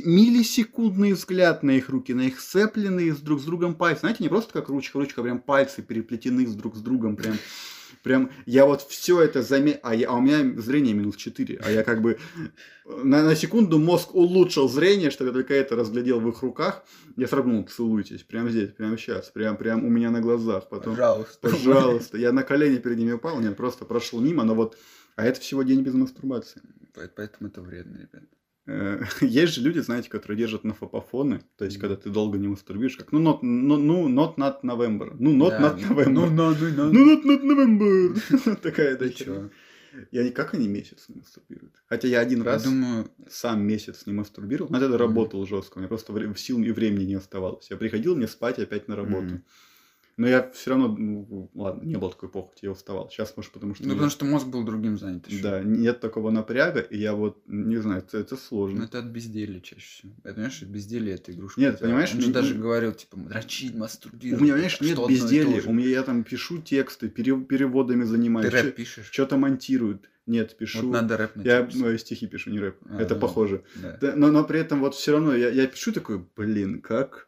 миллисекундный 0.06 1.14
взгляд 1.14 1.64
на 1.64 1.72
их 1.72 1.90
руки, 1.90 2.14
на 2.14 2.28
их 2.28 2.40
сцепленные 2.40 3.14
с 3.14 3.20
друг 3.20 3.42
с 3.42 3.44
другом 3.44 3.76
пальцы. 3.76 4.02
Знаете, 4.02 4.24
не 4.24 4.30
просто 4.30 4.54
как 4.54 4.70
ручка, 4.70 5.00
ручка, 5.00 5.24
прям 5.24 5.40
пальцы 5.40 5.82
переплетены 5.82 6.46
с 6.48 6.54
друг 6.54 6.76
с 6.76 6.82
другом, 6.82 7.16
прям 7.16 7.36
Прям 8.04 8.32
я 8.46 8.68
вот 8.68 8.84
все 8.84 9.20
это 9.22 9.42
заметил, 9.42 9.80
а, 9.82 9.96
я- 9.96 10.10
а 10.10 10.16
у 10.18 10.22
меня 10.22 10.62
зрение 10.62 10.94
минус 10.94 11.16
4, 11.16 11.60
а 11.66 11.72
я 11.72 11.84
как 11.84 12.04
бы 12.04 12.20
на, 12.86 13.24
на 13.24 13.36
секунду 13.36 13.80
мозг 13.80 14.14
улучшил 14.14 14.70
зрение, 14.70 15.10
чтобы 15.10 15.30
я 15.30 15.34
только 15.34 15.56
это 15.56 15.76
разглядел 15.76 16.20
в 16.20 16.30
их 16.30 16.44
руках. 16.44 16.84
Я 17.18 17.28
ну, 17.32 17.64
целуйтесь, 17.64 18.22
прямо 18.22 18.52
здесь, 18.52 18.70
прямо 18.70 18.96
сейчас, 18.98 19.32
прям, 19.32 19.58
прям 19.58 19.84
у 19.84 19.90
меня 19.90 20.12
на 20.12 20.22
глазах. 20.22 20.70
Потом, 20.70 20.94
Пожалуйста. 20.94 21.50
пожалуйста, 21.50 22.18
я 22.20 22.32
на 22.32 22.44
колени 22.44 22.78
перед 22.78 23.00
ними 23.00 23.14
упал, 23.14 23.40
нет, 23.40 23.58
просто 23.58 23.86
прошел 23.86 24.20
мимо, 24.22 24.44
но 24.44 24.54
вот, 24.54 24.78
а 25.16 25.26
это 25.26 25.40
всего 25.42 25.64
день 25.64 25.82
без 25.82 25.96
мастурбации. 25.96 26.62
По- 26.94 27.10
Поэтому 27.16 27.50
это 27.50 27.62
вредно, 27.62 27.98
ребят. 27.98 28.30
Э, 28.68 29.02
Есть 29.22 29.54
же 29.54 29.62
люди, 29.62 29.80
знаете, 29.80 30.10
которые 30.10 30.38
держат 30.38 30.64
на 30.64 30.74
фопофоны, 30.74 31.42
то 31.58 31.66
есть, 31.66 31.78
когда 31.78 31.96
ты 31.96 32.10
долго 32.10 32.38
не 32.38 32.48
мастурбируешь, 32.48 32.98
как, 32.98 33.12
ну, 33.12 33.22
not, 33.22 33.40
ну, 33.42 33.78
ну, 33.78 34.10
not 34.10 34.36
not 34.38 34.62
November, 34.64 35.16
ну, 35.20 35.36
not 35.36 35.50
Да, 35.50 35.60
not 35.60 35.82
November. 35.90 36.10
Ну, 36.10 36.30
ну, 36.30 36.56
ну, 36.56 36.70
ну. 36.76 36.92
Ну, 36.92 37.16
not 37.16 37.24
not 37.26 37.44
November. 37.44 38.56
Такая, 38.62 38.98
да, 38.98 39.10
чё? 39.10 39.50
И 40.12 40.18
они 40.18 40.32
как 40.32 40.54
они 40.54 40.68
месяц 40.68 41.06
не 41.08 41.16
мастурбируют? 41.16 41.74
Хотя 41.88 42.08
я 42.08 42.20
один 42.20 42.40
Я 42.40 42.46
раз 42.46 42.64
думаю, 42.64 43.10
сам 43.30 43.62
месяц 43.66 44.06
не 44.08 44.14
мастурбировал, 44.14 44.70
но 44.72 44.80
тогда 44.80 44.98
работал 44.98 45.46
жестко, 45.46 45.78
у 45.78 45.80
меня 45.80 45.88
просто 45.88 46.12
вре- 46.12 46.34
сил 46.36 46.60
и 46.60 46.72
времени 46.72 47.06
не 47.06 47.14
оставалось. 47.16 47.70
Я 47.70 47.78
приходил 47.78 48.16
мне 48.16 48.28
спать 48.28 48.60
опять 48.60 48.88
на 48.88 48.96
работу. 48.96 49.42
Но 50.18 50.28
я 50.30 50.50
все 50.52 50.70
равно, 50.72 50.88
ну, 50.98 51.50
ладно, 51.56 51.84
не 51.86 51.98
было 51.98 52.10
такой 52.10 52.30
похоти, 52.30 52.60
я 52.64 52.72
уставал. 52.72 53.10
Сейчас, 53.10 53.34
может, 53.36 53.52
потому 53.52 53.76
что... 53.76 53.84
ну, 53.84 53.90
я- 53.90 53.96
потому 53.96 54.10
что 54.12 54.24
мозг 54.26 54.48
был 54.48 54.64
другим 54.64 54.98
занят 54.98 55.28
еще. 55.28 55.44
Да, 55.44 55.62
нет 55.62 56.00
такого 56.00 56.32
напряга, 56.32 56.80
и 56.80 56.98
я 56.98 57.14
вот, 57.14 57.42
не 57.48 57.76
знаю, 57.78 58.00
это, 58.00 58.20
это 58.20 58.36
Ну, 58.36 58.40
сложно. 58.40 58.84
это 58.84 59.00
от 59.00 59.06
безделия 59.06 59.60
чаще 59.60 59.82
всего. 59.82 60.14
Это, 60.24 60.36
понимаешь, 60.36 60.62
безделие 60.62 61.16
это 61.16 61.34
игрушка. 61.34 61.60
Нет, 61.60 61.76
Это- 61.76 61.84
понимаешь, 61.86 62.14
Он 62.14 62.22
же 62.22 62.32
даже 62.32 62.56
говорил, 62.56 62.94
типа, 62.94 63.18
дрочить, 63.18 63.76
У 63.76 63.80
мастурбировать. 63.80 64.42
меня, 64.42 64.54
знаешь, 64.56 64.76
это 64.76 64.86
нет 64.86 65.08
безделия. 65.10 65.62
У 65.66 65.74
меня 65.74 65.90
я 65.90 66.04
там 66.04 66.24
пишу 66.24 66.62
тексты, 66.62 67.10
пере- 67.10 67.42
переводами 67.42 68.04
Ты 68.04 68.08
занимаюсь. 68.08 68.54
рэп 68.54 68.74
пишешь? 68.76 69.10
Что-то 69.12 69.36
монтируют. 69.36 70.10
Нет, 70.28 70.56
пишу. 70.58 70.82
Вот 70.88 70.94
надо 70.94 71.18
рэп 71.18 71.32
Я 71.44 71.70
ну, 71.74 71.96
стихи 71.98 72.26
пишу, 72.28 72.52
не 72.52 72.60
рэп. 72.60 72.78
А, 72.90 73.02
это 73.02 73.16
ну, 73.16 73.20
похоже. 73.22 73.64
Да. 73.76 73.98
Да, 74.02 74.14
но, 74.16 74.32
но 74.32 74.44
при 74.46 74.60
этом 74.62 74.80
вот 74.80 74.96
все 74.96 75.12
равно 75.12 75.36
я, 75.36 75.50
я 75.50 75.68
пишу 75.68 75.92
такой, 75.92 76.26
блин, 76.36 76.82
как, 76.82 77.28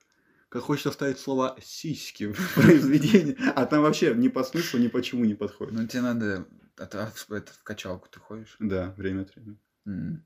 как 0.49 0.63
хочется 0.63 0.91
вставить 0.91 1.19
слова 1.19 1.57
сиськи 1.61 2.31
в 2.31 2.53
произведение, 2.55 3.35
а 3.55 3.65
там 3.65 3.81
вообще 3.83 4.13
ни 4.15 4.27
по 4.29 4.43
смыслу, 4.43 4.79
ни 4.79 4.87
почему 4.87 5.25
не 5.25 5.35
подходит. 5.35 5.73
Ну, 5.73 5.87
тебе 5.87 6.01
надо... 6.01 6.47
А 6.77 6.85
ты- 6.85 6.97
а 6.99 7.11
это, 7.35 7.51
в 7.53 7.63
качалку 7.63 8.07
ты 8.09 8.19
ходишь? 8.19 8.55
Да, 8.59 8.93
время 8.97 9.21
от 9.23 9.35
времени. 9.35 9.57
Ну, 9.85 10.19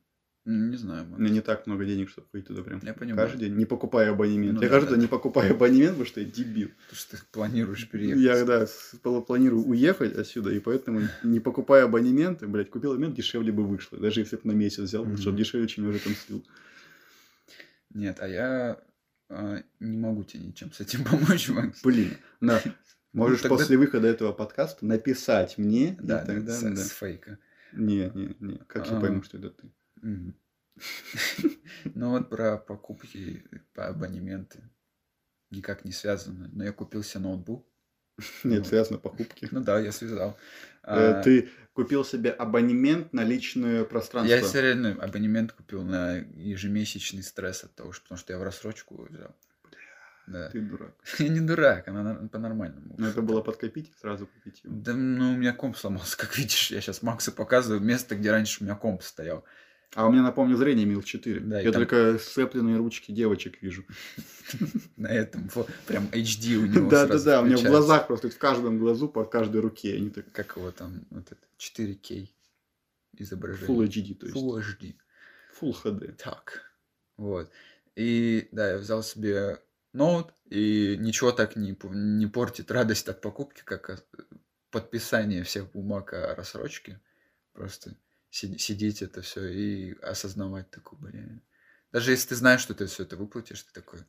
Не 0.44 0.76
знаю. 0.76 1.04
У 1.04 1.06
может. 1.06 1.20
меня 1.20 1.34
не 1.36 1.42
так 1.42 1.66
много 1.68 1.86
денег, 1.86 2.10
чтобы 2.10 2.28
ходить 2.32 2.48
туда 2.48 2.62
прям 2.64 2.82
Я 2.84 2.94
понимаю. 2.94 3.28
каждый 3.28 3.48
день, 3.48 3.56
не 3.58 3.66
покупая 3.66 4.12
абонемент. 4.12 4.56
Ну 4.56 4.62
я 4.62 4.68
да, 4.70 4.74
каждый 4.74 4.90
да. 4.90 4.96
день 4.96 5.04
не 5.04 5.08
покупаю 5.08 5.52
абонемент, 5.54 5.92
потому 5.92 6.06
что 6.08 6.20
я 6.20 6.26
дебил. 6.26 6.70
Потому 6.70 6.96
что 6.98 7.18
ты 7.18 7.24
планируешь 7.32 7.88
переехать. 7.90 8.22
Я, 8.22 8.44
да, 8.46 8.68
планирую 9.22 9.64
уехать 9.64 10.16
отсюда, 10.16 10.50
и 10.52 10.60
поэтому 10.60 11.02
не 11.24 11.40
покупая 11.40 11.86
абонементы, 11.86 12.48
блядь, 12.48 12.70
купил 12.70 12.92
абонемент, 12.92 13.16
дешевле 13.16 13.52
бы 13.52 13.64
вышло. 13.66 13.98
Даже 14.00 14.20
если 14.22 14.36
бы 14.36 14.42
на 14.46 14.52
месяц 14.54 14.80
взял, 14.80 15.06
Мгм. 15.06 15.18
чтобы 15.18 15.38
дешевле, 15.38 15.68
чем 15.68 15.86
я 15.86 15.92
уже 15.92 16.00
там 16.00 16.14
слил. 16.16 16.44
Нет, 17.94 18.18
а 18.20 18.28
я 18.28 18.82
не 19.80 19.98
могу 19.98 20.24
тебе 20.24 20.44
ничем 20.46 20.72
с 20.72 20.80
этим 20.82 21.04
помочь, 21.10 21.50
Макс. 21.50 21.82
Блин, 21.84 22.18
на, 22.40 22.60
можешь 23.14 23.40
Ну, 23.44 23.50
тогда- 23.50 23.58
после 23.58 23.78
выхода 23.78 24.08
этого 24.08 24.34
подкаста 24.34 24.86
написать 24.86 25.58
мне, 25.58 25.98
Да, 26.02 26.24
и 26.24 26.26
да, 26.26 26.26
тогда, 26.26 26.54
с, 26.54 26.62
да. 26.62 26.76
с 26.76 26.90
фейка. 26.92 27.38
Не, 27.74 28.10
не, 28.14 28.36
не, 28.40 28.58
как 28.68 28.88
я 28.90 28.98
А. 28.98 29.02
пойму, 29.02 29.24
что 29.24 29.38
это 29.38 29.50
ты? 29.52 29.72
Ну 31.84 32.10
вот 32.12 32.30
про 32.30 32.58
покупки 32.58 33.44
по 33.74 33.88
абонементы 33.88 34.70
никак 35.50 35.86
не 35.86 35.92
связано. 35.92 36.50
Но 36.54 36.64
я 36.64 36.72
купил 36.72 37.04
себе 37.04 37.24
ноутбук. 37.24 37.68
Нет, 38.44 38.60
Ну. 38.60 38.64
связано 38.66 38.98
покупки. 39.00 39.48
Ну 39.52 39.62
да, 39.62 39.80
я 39.80 39.92
связал. 39.92 40.38
Э, 40.84 41.14
А, 41.20 41.22
Ты 41.24 41.50
купил 41.74 42.04
себе 42.06 42.32
абонемент 42.32 43.14
на 43.14 43.24
личное 43.24 43.84
пространство. 43.84 44.34
Я 44.36 44.42
себе 44.42 44.62
реально 44.62 44.98
абонемент 45.02 45.52
купил 45.54 45.84
на 45.84 46.18
ежемесячный 46.36 47.24
стресс 47.24 47.64
от 47.64 47.76
того, 47.76 47.92
что 47.92 48.04
потому 48.04 48.18
что 48.18 48.34
я 48.34 48.40
в 48.40 48.44
рассрочку 48.44 49.08
взял. 49.10 49.36
Да. 50.28 50.50
Ты 50.50 50.62
дурак. 50.62 50.94
Я 51.20 51.28
не 51.30 51.42
дурак, 51.42 51.88
она 51.88 52.04
на- 52.04 52.28
по-нормальному. 52.30 52.96
Но 52.98 53.08
это 53.10 53.22
было 53.22 53.42
подкопить, 53.42 53.92
сразу 54.00 54.28
купить 54.28 54.62
его. 54.64 54.74
Да, 54.76 54.94
ну, 54.94 55.34
у 55.34 55.36
меня 55.38 55.52
комп 55.52 55.76
сломался, 55.76 56.16
как 56.24 56.38
видишь. 56.38 56.72
Я 56.72 56.80
сейчас 56.80 57.02
Максу 57.02 57.32
показываю 57.32 57.82
место, 57.82 58.16
где 58.16 58.32
раньше 58.32 58.62
у 58.62 58.64
меня 58.66 58.76
комп 58.76 59.02
стоял. 59.04 59.44
А 59.94 60.08
у 60.08 60.12
меня, 60.12 60.22
напомню, 60.24 60.56
зрение 60.56 60.86
минус 60.86 61.04
4. 61.04 61.42
Да, 61.42 61.60
я 61.60 61.72
там- 61.72 61.82
только 61.82 62.18
сцепленные 62.18 62.78
ручки 62.78 63.12
девочек 63.12 63.62
вижу. 63.62 63.86
На 64.98 65.08
этом 65.08 65.50
прям 65.86 66.06
HD 66.12 66.56
у 66.56 66.66
него 66.66 66.90
Да, 66.90 67.08
да, 67.08 67.20
да, 67.22 67.42
у 67.42 67.46
меня 67.46 67.58
в 67.58 67.64
глазах 67.64 68.08
просто 68.08 68.30
в 68.30 68.38
каждом 68.38 68.80
глазу 68.80 69.10
по 69.10 69.26
каждой 69.26 69.60
руке. 69.60 69.96
Они 69.96 70.10
так 70.10 70.32
Как 70.32 70.56
его 70.56 70.72
там, 70.72 71.06
вот 71.10 71.26
это, 71.30 71.42
4К 71.58 72.30
изображение. 73.18 73.68
Full 73.68 73.88
HD, 73.88 74.16
то 74.16 74.26
есть. 74.28 74.38
Full 74.38 74.62
HD. 74.62 74.96
Full 75.60 75.84
HD. 75.84 76.14
Так. 76.14 76.72
Вот. 77.18 77.52
И 77.96 78.48
да, 78.54 78.72
я 78.72 78.78
взял 78.78 79.04
себе 79.04 79.60
ноут, 79.94 80.34
и 80.50 80.96
ничего 80.98 81.34
так 81.34 81.58
не, 81.58 81.78
не 81.84 82.28
портит 82.28 82.72
радость 82.72 83.10
от 83.10 83.20
покупки, 83.20 83.62
как 83.66 83.90
э, 83.90 83.98
подписание 84.70 85.44
всех 85.44 85.70
бумаг 85.72 86.14
о 86.14 86.34
рассрочке. 86.34 87.02
Просто 87.52 87.96
сидеть 88.32 89.02
это 89.02 89.22
все 89.22 89.48
и 89.48 89.94
осознавать 90.02 90.70
такой, 90.72 90.98
блин. 91.00 91.42
Даже 91.92 92.12
если 92.12 92.30
ты 92.30 92.36
знаешь, 92.36 92.62
что 92.62 92.74
ты 92.74 92.86
все 92.88 93.04
это 93.04 93.18
выплатишь, 93.18 93.62
ты 93.64 93.74
такой, 93.74 94.00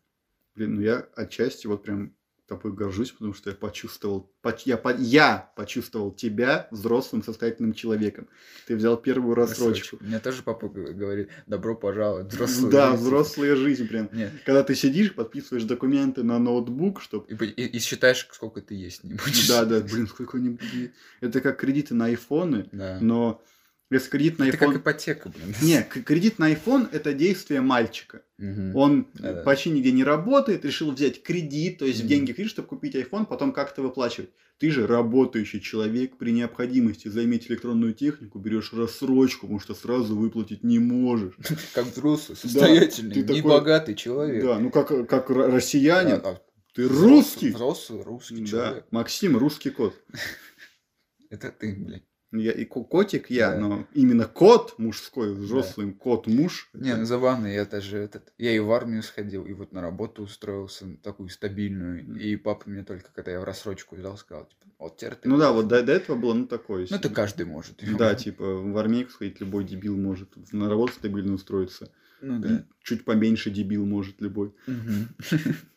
Блин, 0.54 0.74
ну 0.76 0.80
я 0.82 0.98
отчасти 1.16 1.66
вот 1.66 1.82
прям 1.82 2.14
тобой 2.46 2.74
горжусь, 2.74 3.10
потому 3.12 3.32
что 3.32 3.48
я 3.50 3.56
почувствовал, 3.56 4.30
поч- 4.42 4.66
я, 4.66 4.76
по- 4.76 4.94
я 4.94 5.50
почувствовал 5.56 6.12
тебя 6.12 6.68
взрослым 6.70 7.22
состоятельным 7.24 7.72
человеком. 7.72 8.28
Ты 8.66 8.76
взял 8.76 8.98
первую 9.00 9.34
рассрочку. 9.34 9.96
Мне 10.00 10.18
тоже 10.20 10.42
папа 10.42 10.68
говорит, 10.68 11.30
добро 11.46 11.74
пожаловать, 11.74 12.26
в 12.26 12.34
взрослую 12.34 12.70
да, 12.70 12.90
жизнь». 12.90 13.02
взрослая 13.04 13.56
жизнь 13.56 13.88
прям. 13.88 14.10
Нет, 14.12 14.32
Когда 14.44 14.62
ты 14.62 14.74
сидишь, 14.74 15.14
подписываешь 15.14 15.64
документы 15.64 16.22
на 16.24 16.38
ноутбук, 16.38 17.00
чтобы... 17.00 17.26
и, 17.32 17.44
и- 17.46 17.76
и 17.76 17.78
считаешь, 17.78 18.28
сколько 18.32 18.60
ты 18.60 18.74
есть 18.74 19.02
не 19.04 19.14
будешь. 19.14 19.48
Да, 19.48 19.64
да, 19.64 19.80
блин, 19.80 20.06
сколько-нибудь... 20.06 20.92
Это 21.22 21.40
как 21.40 21.58
кредиты 21.58 21.94
на 21.94 22.06
айфоны, 22.06 22.68
Да. 22.72 22.98
но 23.00 23.42
если 23.96 24.10
кредит 24.10 24.38
на 24.38 24.44
Это 24.48 24.56
как 24.56 24.70
iPhone... 24.70 24.76
ипотека, 24.78 25.28
блин. 25.30 25.54
Не, 25.62 25.82
кредит 25.82 26.38
на 26.38 26.52
iPhone 26.52 26.88
это 26.92 27.12
действие 27.12 27.60
мальчика. 27.60 28.22
Мгм. 28.38 28.76
Он 28.76 29.08
Да-да. 29.14 29.42
почти 29.42 29.70
нигде 29.70 29.92
не 29.92 30.04
работает, 30.04 30.64
решил 30.64 30.90
взять 30.92 31.22
кредит, 31.22 31.78
то 31.78 31.84
есть 31.86 32.00
Мгм. 32.00 32.08
деньги 32.08 32.32
кредит, 32.32 32.50
чтобы 32.50 32.68
купить 32.68 32.94
iPhone, 32.94 33.26
потом 33.26 33.52
как-то 33.52 33.82
выплачивать. 33.82 34.30
Ты 34.58 34.70
же 34.70 34.86
работающий 34.86 35.60
человек, 35.60 36.18
при 36.18 36.30
необходимости 36.30 37.08
заиметь 37.08 37.50
электронную 37.50 37.94
технику, 37.94 38.38
берешь 38.38 38.72
рассрочку, 38.72 39.46
потому 39.46 39.58
что 39.58 39.74
сразу 39.74 40.16
выплатить 40.16 40.62
не 40.62 40.78
можешь. 40.78 41.34
Как 41.74 41.86
взрослый, 41.86 42.36
состоятельный, 42.36 43.16
небогатый 43.22 43.94
человек. 43.96 44.44
Да, 44.44 44.58
ну 44.60 44.70
как, 44.70 45.08
как 45.08 45.30
россиянин, 45.30 46.20
А, 46.24 46.40
ты 46.74 46.86
русский. 46.86 47.50
Взрослый 47.50 48.02
русский 48.02 48.40
Да, 48.42 48.46
человек. 48.46 48.86
Максим, 48.92 49.36
русский 49.36 49.70
кот. 49.70 49.94
Это 51.30 51.50
ты, 51.50 51.74
блядь. 51.74 52.04
Я 52.32 52.52
и 52.52 52.64
ко- 52.64 52.82
котик 52.84 53.28
я, 53.30 53.52
Да. 53.52 53.58
но 53.60 53.86
именно 53.92 54.24
кот 54.26 54.78
мужской, 54.78 55.34
взрослый 55.34 55.92
кот 55.92 56.26
муж. 56.26 56.70
Не, 56.72 56.96
ну 56.96 57.04
забавно, 57.04 57.46
я 57.46 57.64
даже 57.66 57.98
этот... 57.98 58.32
Я 58.38 58.52
и 58.56 58.58
в 58.58 58.72
армию 58.72 59.02
сходил, 59.02 59.44
и 59.44 59.52
вот 59.52 59.72
на 59.72 59.82
работу 59.82 60.22
устроился, 60.22 60.86
такую 61.02 61.28
стабильную. 61.28 62.18
И 62.18 62.36
папа 62.36 62.68
мне 62.70 62.84
только, 62.84 63.10
когда 63.14 63.32
я 63.32 63.40
в 63.40 63.44
рассрочку 63.44 63.96
взял, 63.96 64.16
сказал, 64.16 64.46
типа, 64.46 64.66
вот 64.78 64.96
теперь 64.96 65.14
ты... 65.16 65.28
Ну 65.28 65.36
да, 65.36 65.48
можешь». 65.52 65.62
вот 65.62 65.68
до, 65.68 65.82
до 65.82 65.92
этого 65.92 66.16
было, 66.16 66.34
ну, 66.34 66.46
такое. 66.46 66.86
Ну, 66.88 66.96
это 66.96 67.10
каждый 67.10 67.44
может. 67.46 67.82
Да, 67.98 68.14
типа, 68.14 68.44
в 68.44 68.76
армейку 68.78 69.10
сходить 69.10 69.40
любой 69.40 69.64
дебил 69.64 69.96
может. 69.96 70.30
На 70.52 70.68
работу 70.68 70.94
стабильно 70.94 71.34
устроиться. 71.34 71.90
Ну 72.22 72.38
да. 72.38 72.64
Чуть 72.82 73.04
поменьше 73.04 73.50
дебил 73.50 73.84
может 73.84 74.20
любой. 74.20 74.54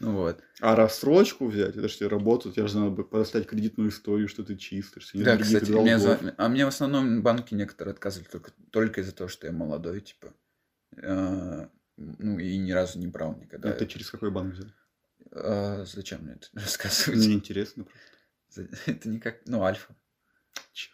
Ну 0.00 0.12
вот. 0.12 0.42
А 0.60 0.74
рассрочку 0.76 1.46
взять, 1.46 1.76
это 1.76 1.88
же 1.88 2.08
работу, 2.08 2.50
тебе 2.52 2.66
же 2.66 2.78
надо 2.78 2.90
бы 2.90 3.04
поставить 3.04 3.46
кредитную 3.46 3.90
историю, 3.90 4.28
что 4.28 4.42
ты 4.44 4.56
чистый, 4.56 5.00
что 5.00 5.18
Да, 5.22 5.36
кстати, 5.36 5.70
долгов. 5.70 6.00
звонили- 6.00 6.34
а 6.36 6.48
мне 6.48 6.64
в 6.64 6.68
основном 6.68 7.22
банки 7.22 7.54
некоторые 7.54 7.92
отказывали 7.92 8.28
только, 8.28 8.52
только 8.70 9.00
из-за 9.00 9.12
того, 9.12 9.28
что 9.28 9.46
я 9.46 9.52
молодой, 9.52 10.00
типа. 10.00 10.34
А, 11.02 11.68
Ну, 11.96 12.38
и 12.40 12.56
ни 12.58 12.72
разу 12.72 12.98
не 12.98 13.06
брал 13.06 13.36
никогда. 13.36 13.70
А 13.70 13.72
ты 13.72 13.86
через 13.86 14.10
какой 14.10 14.30
банк 14.32 14.54
взял? 14.54 14.66
А, 15.30 15.84
Зачем 15.86 16.22
мне 16.22 16.32
это 16.34 16.48
рассказывать? 16.54 17.18
Мне 17.18 17.34
интересно 17.34 17.84
просто. 17.84 18.08
За- 18.50 18.68
Это 18.90 19.08
не 19.08 19.20
как... 19.20 19.42
Ну, 19.46 19.62
Альфа. 19.62 19.94
Черт. 20.72 20.92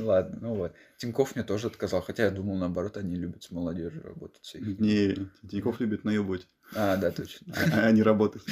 Ладно, 0.00 0.38
ну 0.40 0.54
вот. 0.54 0.72
Тиньков 0.98 1.34
мне 1.34 1.44
тоже 1.44 1.66
отказал, 1.66 2.00
хотя 2.02 2.24
я 2.24 2.30
думал, 2.30 2.56
наоборот, 2.56 2.96
они 2.96 3.16
любят 3.16 3.42
с 3.42 3.50
молодежью 3.50 4.02
работать. 4.02 4.50
Не, 4.54 5.28
Тинькофф 5.50 5.80
любит 5.80 6.04
наебывать, 6.04 6.46
А, 6.74 6.96
да, 6.96 7.10
точно. 7.10 7.54
а 7.72 7.90
не 7.90 8.02
работать. 8.02 8.42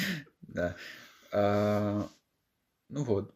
Да. 0.41 0.75
А, 1.31 2.07
Ну 2.89 3.03
вот. 3.03 3.33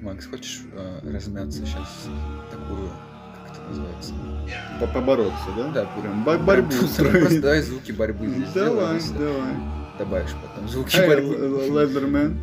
Макс, 0.00 0.26
хочешь 0.26 0.62
а, 0.72 1.00
размяться 1.02 1.64
сейчас 1.64 2.06
такую, 2.50 2.88
как 2.88 3.52
это 3.56 3.62
называется? 3.68 4.12
По- 4.80 4.86
Побороться, 4.88 5.46
да? 5.56 5.72
Да, 5.72 5.84
прям 6.00 6.24
бо- 6.24 6.32
прям 6.34 6.46
борьбу 6.46 6.74
устроить. 6.84 7.40
давай 7.40 7.62
звуки 7.62 7.92
борьбы 7.92 8.26
здесь 8.28 8.52
Давай, 8.52 9.00
давай. 9.18 9.54
Добавишь 9.98 10.32
потом 10.42 10.68
звуки 10.68 10.96
Эй, 10.96 11.06
борьбы. 11.08 11.34
Лезермен 11.80 12.38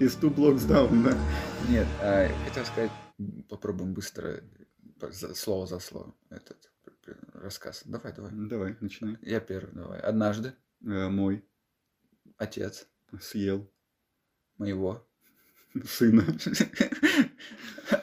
из 0.00 0.16
Two 0.16 0.34
Blocks 0.34 0.66
Down, 0.66 1.04
да. 1.04 1.16
Нет, 1.68 1.86
а, 2.00 2.28
хотел 2.48 2.64
сказать, 2.64 2.90
попробуем 3.48 3.92
быстро, 3.94 4.40
слово 5.34 5.66
за 5.66 5.78
слово, 5.78 6.12
этот 6.30 6.67
рассказ. 7.42 7.82
Давай, 7.84 8.12
давай. 8.12 8.30
Давай, 8.34 8.76
начинай. 8.80 9.18
Я 9.22 9.40
первый, 9.40 9.72
давай. 9.74 10.00
Однажды 10.00 10.54
Э, 10.84 11.08
Мой 11.08 11.44
отец 12.36 12.88
съел 13.20 13.70
моего, 14.58 15.06
сына. 15.84 16.24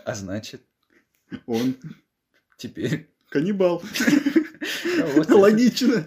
а 0.05 0.15
значит, 0.15 0.61
Он 1.45 1.75
теперь... 2.57 3.13
каннибал. 3.29 3.81
Логично. 5.29 6.05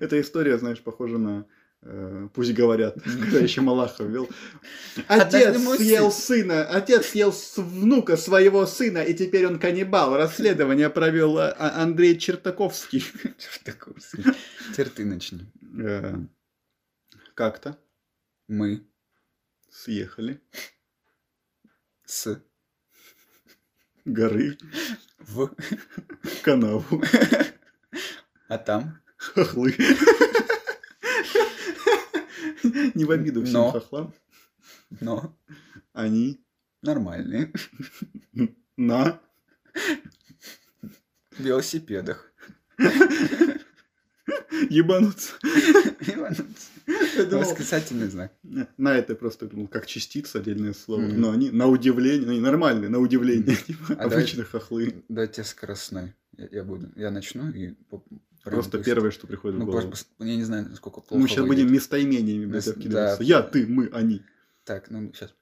Эта 0.00 0.20
история, 0.20 0.58
знаешь, 0.58 0.82
похожа 0.82 1.18
на 1.18 1.46
Пусть 2.34 2.52
говорят, 2.52 2.94
когда 3.02 3.38
еще 3.40 3.60
Малахов 3.60 4.06
вел. 4.06 4.28
Отец 5.08 5.56
съел 5.78 6.12
сын. 6.12 6.42
сына, 6.42 6.64
отец 6.64 7.06
съел 7.06 7.34
внука 7.56 8.16
своего 8.16 8.66
сына, 8.66 8.98
и 8.98 9.12
теперь 9.14 9.46
он 9.48 9.58
каннибал. 9.58 10.16
Расследование 10.16 10.90
провел 10.90 11.38
а, 11.38 11.50
а, 11.50 11.82
Андрей 11.82 12.16
Чертаковский. 12.16 13.00
Чертаковский. 13.38 14.24
Теперь 14.70 14.90
ты 14.90 15.04
начни. 15.04 15.50
Э, 15.80 16.14
Как-то 17.34 17.76
Мы 18.46 18.86
съехали 19.68 20.40
с 22.04 22.40
горы 24.04 24.56
в 25.18 25.50
канаву. 26.44 27.02
а 28.48 28.58
там 28.58 29.02
Хохлы. 29.16 29.74
Не 32.94 33.04
в 33.04 33.10
обиду 33.10 33.44
всем 33.44 33.54
Но. 33.60 33.70
хохлам. 33.72 34.14
но 35.00 35.36
Они 35.92 36.44
нормальные 36.82 37.52
на 38.76 39.20
велосипедах. 41.38 42.32
ебанутся. 44.70 45.32
Я 47.16 47.24
думал, 47.24 47.44
Восклицательный 47.44 48.08
знак. 48.08 48.32
На 48.76 48.94
это 48.94 49.14
просто 49.14 49.48
ну, 49.52 49.66
как 49.68 49.86
частица 49.86 50.38
отдельное 50.38 50.72
слово. 50.72 51.02
Но 51.02 51.30
они 51.30 51.50
на 51.50 51.66
удивление, 51.66 52.28
они 52.28 52.40
нормальные, 52.40 52.88
на 52.88 52.98
удивление. 52.98 53.56
типа, 53.56 53.94
А 53.98 54.04
Обычные 54.04 54.44
хохлы. 54.44 55.04
Дайте 55.08 55.44
скоростной. 55.44 56.14
Я, 56.36 56.48
я 56.50 56.64
буду. 56.64 56.90
Я 56.96 57.10
начну 57.10 57.50
и 57.50 57.74
Просто 58.44 58.78
быстро. 58.78 58.94
первое, 58.94 59.10
что 59.12 59.26
приходит 59.26 59.58
Ну, 59.58 59.64
в 59.64 59.68
голову. 59.68 59.88
просто, 59.88 60.08
я 60.18 60.36
не 60.36 60.42
знаю, 60.42 60.68
насколько 60.68 61.00
плохо. 61.00 61.20
Мы 61.20 61.28
сейчас 61.28 61.38
выйдет. 61.46 61.64
будем 61.66 61.72
местоимениями 61.74 62.46
блядь, 62.46 62.66
обкидываться. 62.66 63.18
да. 63.18 63.24
Я, 63.24 63.42
ты, 63.42 63.66
мы, 63.66 63.88
они. 63.92 64.22
Так, 64.64 64.90
ну 64.90 65.12
сейчас. 65.12 65.34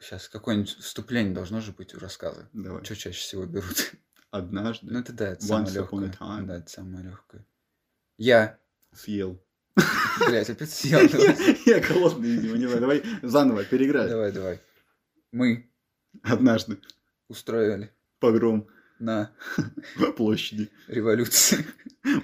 Сейчас 0.00 0.28
какое-нибудь 0.28 0.76
вступление 0.76 1.34
должно 1.34 1.60
же 1.60 1.72
быть 1.72 1.94
у 1.94 1.98
рассказа. 1.98 2.48
Давай. 2.52 2.84
Что 2.84 2.94
чаще 2.96 3.18
всего 3.18 3.46
берут? 3.46 3.92
Однажды 4.30 4.86
Ну 4.92 4.98
это 5.00 5.12
да, 5.12 5.28
это 5.30 5.44
самое 5.44 5.72
легкое. 5.74 6.12
Да, 6.42 6.58
это 6.58 6.68
самое 6.68 7.04
легкое. 7.04 7.46
Я, 8.18 8.58
съел. 8.94 9.42
блядь, 10.26 10.50
опять 10.50 10.70
съел. 10.70 11.00
Я 11.66 11.80
голодный, 11.80 12.30
видимо, 12.30 12.56
не 12.58 12.66
знаю. 12.66 12.80
Давай 12.80 13.02
заново 13.22 13.64
переиграй. 13.64 14.08
давай. 14.08 14.32
давай. 14.32 14.60
Мы 15.32 15.70
Однажды 16.22 16.78
устроили 17.28 17.92
погром 18.20 18.68
на 18.98 19.30
площади. 20.16 20.70
революции. 20.88 21.64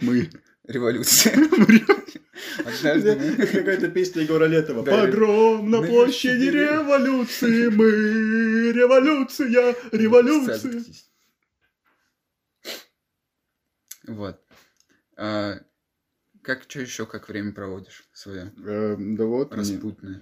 Мы. 0.00 0.30
Революция. 0.64 1.34
Однажды 2.64 3.16
мы... 3.16 3.46
какая-то 3.46 3.88
песня 3.88 4.22
Егора 4.22 4.46
Летова. 4.46 4.82
Да, 4.84 5.04
Погром 5.04 5.70
на 5.70 5.82
площади 5.82 6.44
революции. 6.50 7.68
Мы. 7.68 8.72
Революция. 8.72 9.74
Революция. 9.92 10.84
Вот. 14.06 14.40
А, 15.16 15.58
как, 16.42 16.62
что 16.68 16.80
еще, 16.80 17.06
как 17.06 17.28
время 17.28 17.52
проводишь 17.52 18.04
свое 18.12 18.52
Э, 18.64 18.96
Да 18.98 19.24
вот. 19.24 19.52
распутное? 19.54 20.20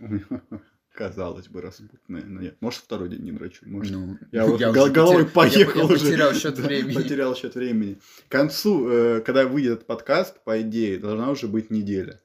Казалось 1.01 1.49
бы, 1.49 1.63
распутное, 1.63 2.23
но 2.27 2.41
нет. 2.43 2.57
Может, 2.61 2.81
второй 2.81 3.09
день 3.09 3.23
не 3.23 3.33
драчу. 3.33 3.63
Может, 3.67 3.93
Ну, 3.93 4.19
Я 4.33 4.45
вот 4.45 4.61
гол- 4.61 4.91
головой 4.91 5.23
потер- 5.25 5.31
поехал 5.33 5.79
я, 5.81 5.85
уже. 5.87 5.95
Я 5.95 6.01
потерял 6.11 6.35
счет 6.35 6.55
Да, 6.57 6.63
времени. 6.63 6.95
Потерял 6.95 7.35
счет 7.35 7.55
времени. 7.55 7.99
К 8.29 8.33
концу, 8.33 8.89
э, 8.91 9.21
когда 9.23 9.47
выйдет 9.47 9.73
этот 9.73 9.87
подкаст, 9.87 10.45
по 10.45 10.61
идее, 10.61 10.99
должна 10.99 11.31
уже 11.31 11.49
быть 11.49 11.71
неделя. 11.71 12.21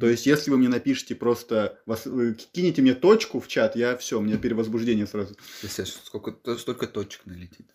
То 0.00 0.08
есть, 0.08 0.24
если 0.24 0.50
вы 0.50 0.56
мне 0.56 0.68
напишите 0.68 1.14
просто, 1.14 1.78
вас, 1.84 2.06
вы 2.06 2.34
кинете 2.52 2.80
мне 2.80 2.94
точку 2.94 3.38
в 3.40 3.48
чат, 3.48 3.76
я 3.76 3.96
все, 3.98 4.18
у 4.18 4.22
меня 4.22 4.38
перевозбуждение 4.38 5.06
сразу. 5.06 5.36
Если 5.62 5.84
сколько, 5.84 6.32
то- 6.32 6.56
столько 6.56 6.86
точек 6.86 7.26
налетит. 7.26 7.66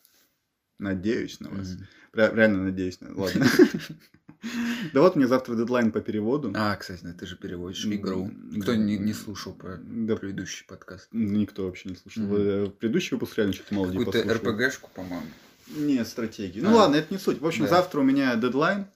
Надеюсь 0.82 1.40
на 1.40 1.50
вас. 1.52 1.78
Ре- 2.14 2.32
Реально 2.34 2.64
надеюсь. 2.64 3.00
на- 3.02 3.14
Ладно. 3.16 3.46
Да 4.94 5.02
вот 5.02 5.16
мне 5.16 5.28
завтра 5.28 5.54
дедлайн 5.56 5.92
по 5.92 6.02
переводу. 6.02 6.52
А, 6.56 6.76
кстати, 6.76 7.06
ты 7.20 7.28
же 7.28 7.36
переводишь 7.38 7.86
игру. 7.86 8.32
Кто 8.64 8.74
не, 8.74 8.98
не 8.98 9.14
слушал 9.14 9.54
про 9.54 9.78
Да, 9.78 10.16
предыдущий 10.16 10.66
подкаст? 10.66 11.10
никто 11.12 11.66
вообще 11.66 11.90
не 11.90 11.96
слушал. 11.96 12.24
Э, 12.36 12.68
Предыдущий 12.80 13.14
выпуск 13.16 13.38
реально 13.38 13.54
что-то 13.54 13.76
мало 13.76 13.92
Какую-то. 13.92 14.34
РПГшку, 14.34 14.90
по-моему. 14.96 15.28
Не, 15.76 16.04
стратегии. 16.04 16.60
А. 16.60 16.64
Ну 16.64 16.76
ладно, 16.76 16.96
это 16.96 17.14
не 17.14 17.20
суть. 17.20 17.40
В 17.40 17.46
общем, 17.46 17.68
завтра 17.68 18.00
у 18.00 18.04
меня 18.04 18.36
дедлайн. 18.36 18.88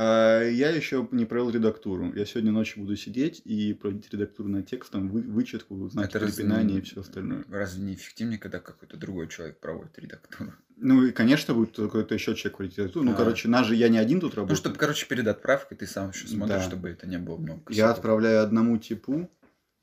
А, 0.00 0.42
Я 0.44 0.70
еще 0.70 1.08
не 1.10 1.24
провел 1.24 1.50
редактуру. 1.50 2.12
Я 2.14 2.24
сегодня 2.24 2.52
ночью 2.52 2.82
буду 2.82 2.94
сидеть 2.94 3.42
и 3.44 3.74
проводить 3.74 4.12
редактуру 4.12 4.48
над 4.48 4.64
текстом, 4.66 5.08
вы- 5.08 5.22
вычетку, 5.22 5.88
знаки 5.88 6.10
Это 6.16 6.20
препинания 6.24 6.78
и 6.78 6.80
все 6.82 7.00
остальное. 7.00 7.44
Разве 7.50 7.82
не 7.84 7.94
эффективнее, 7.94 8.38
когда 8.38 8.60
какой-то 8.60 8.96
другой 8.96 9.26
человек 9.26 9.58
проводит 9.58 9.98
редактуру? 9.98 10.52
Ну 10.76 11.02
и, 11.04 11.10
конечно, 11.10 11.52
будет 11.52 11.74
какой-то 11.74 12.14
еще 12.14 12.36
человек 12.36 12.56
проводить 12.58 12.78
редактуру. 12.78 13.04
Ну, 13.06 13.12
А. 13.12 13.14
короче, 13.16 13.48
нас 13.48 13.66
же 13.66 13.74
я 13.74 13.88
не 13.88 13.98
один 13.98 14.20
тут 14.20 14.34
Ну, 14.34 14.36
работаю. 14.36 14.56
чтобы, 14.56 14.76
короче, 14.76 15.06
перед 15.08 15.26
отправкой 15.26 15.76
ты 15.76 15.88
сам 15.88 16.10
еще 16.10 16.28
смотришь, 16.28 16.58
Да. 16.58 16.62
чтобы 16.62 16.90
это 16.90 17.08
не 17.08 17.18
было 17.18 17.36
много 17.36 17.58
Я 17.58 17.64
косяков. 17.64 17.96
отправляю 17.96 18.42
одному 18.44 18.78
типу, 18.78 19.28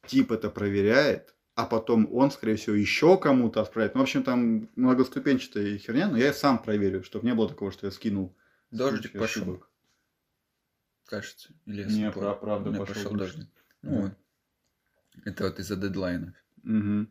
тип 0.07 0.31
это 0.31 0.49
проверяет, 0.49 1.35
а 1.55 1.65
потом 1.65 2.07
он, 2.13 2.31
скорее 2.31 2.55
всего, 2.55 2.77
еще 2.77 3.17
кому-то 3.17 3.59
отправит. 3.59 3.95
Ну, 3.95 3.99
в 3.99 4.03
общем, 4.03 4.23
там 4.23 4.69
многоступенчатая 4.77 5.77
херня, 5.77 6.07
но 6.09 6.15
я 6.17 6.31
сам 6.31 6.63
проверю, 6.63 7.03
чтобы 7.03 7.25
не 7.27 7.33
было 7.33 7.49
такого, 7.49 7.73
что 7.73 7.87
я 7.87 7.91
скинул. 7.91 8.33
Дождик 8.71 9.11
пошел. 9.11 9.61
Кажется. 11.05 11.49
Или 11.65 11.81
я 11.83 11.87
Не, 11.87 12.11
пра- 12.11 12.33
правда 12.33 12.71
пошел 12.71 12.85
пошел 12.95 13.11
дождь. 13.13 13.35
дождик. 13.35 13.49
Да. 13.83 13.89
Ну, 13.89 14.01
вот. 14.01 14.11
Это 15.23 15.43
вот 15.45 15.59
из-за 15.59 15.75
дедлайна. 15.75 16.35
Мгм. 16.63 17.09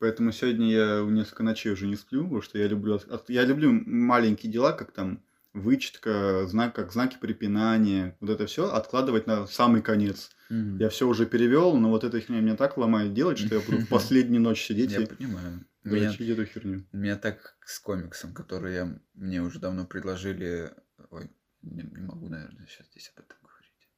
Поэтому 0.00 0.32
сегодня 0.32 0.70
я 0.70 1.00
несколько 1.08 1.42
ночей 1.42 1.72
уже 1.72 1.86
не 1.86 1.96
сплю, 1.96 2.24
потому 2.24 2.42
что 2.42 2.58
я 2.58 2.66
люблю, 2.66 3.00
я 3.28 3.44
люблю 3.44 3.72
маленькие 3.72 4.50
дела, 4.52 4.72
как 4.72 4.92
там 4.92 5.22
вычетка, 5.52 6.46
знак, 6.46 6.74
как 6.74 6.92
знаки 6.92 7.16
препинания, 7.20 8.16
вот 8.20 8.30
это 8.30 8.46
все 8.46 8.72
откладывать 8.72 9.26
на 9.26 9.46
самый 9.46 9.82
конец. 9.82 10.30
Мгм. 10.50 10.78
Я 10.78 10.88
все 10.88 11.06
уже 11.06 11.26
перевел, 11.26 11.76
но 11.76 11.90
вот 11.90 12.02
эта 12.04 12.20
херня 12.20 12.40
меня 12.40 12.56
так 12.56 12.76
ломает 12.76 13.14
делать, 13.14 13.38
что 13.38 13.54
я 13.54 13.60
буду 13.60 13.78
в 13.78 13.88
последнюю 13.88 14.42
ночь 14.42 14.62
сидеть 14.62 14.90
Я 14.92 15.02
и 15.02 15.06
понимаю. 15.06 15.64
Меня, 15.84 16.10
эту 16.10 16.44
херню. 16.46 16.84
меня 16.92 17.16
так 17.16 17.56
с 17.64 17.78
комиксом, 17.78 18.32
который 18.32 18.74
я, 18.74 18.98
мне 19.14 19.42
уже 19.42 19.58
давно 19.58 19.86
предложили. 19.86 20.72
Ой, 21.10 21.30
не, 21.64 21.82
не 21.82 22.06
могу, 22.06 22.28
наверное, 22.28 22.66
сейчас 22.66 22.86
здесь 22.88 23.12
об 23.14 23.24
этом 23.24 23.38
говорить. 23.42 23.88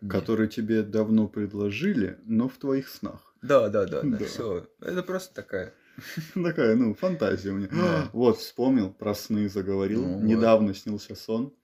Нет. 0.00 0.12
Который 0.12 0.48
тебе 0.48 0.82
давно 0.82 1.28
предложили, 1.28 2.18
но 2.24 2.48
в 2.48 2.56
твоих 2.56 2.88
снах. 2.88 3.34
Да, 3.42 3.68
да, 3.68 3.86
да, 3.86 4.02
да. 4.02 4.18
Да. 4.18 4.24
Все. 4.24 4.68
Это 4.80 5.02
просто 5.02 5.34
такая. 5.34 5.74
Такая, 6.34 6.76
ну, 6.76 6.94
фантазия 6.94 7.50
у 7.50 7.56
меня. 7.56 7.68
Да. 7.70 8.10
Вот, 8.12 8.38
вспомнил, 8.38 8.92
про 8.92 9.14
сны 9.14 9.48
заговорил. 9.48 10.02
Ну, 10.02 10.14
вот. 10.14 10.22
Недавно 10.22 10.74
снился 10.74 11.14
сон, 11.14 11.54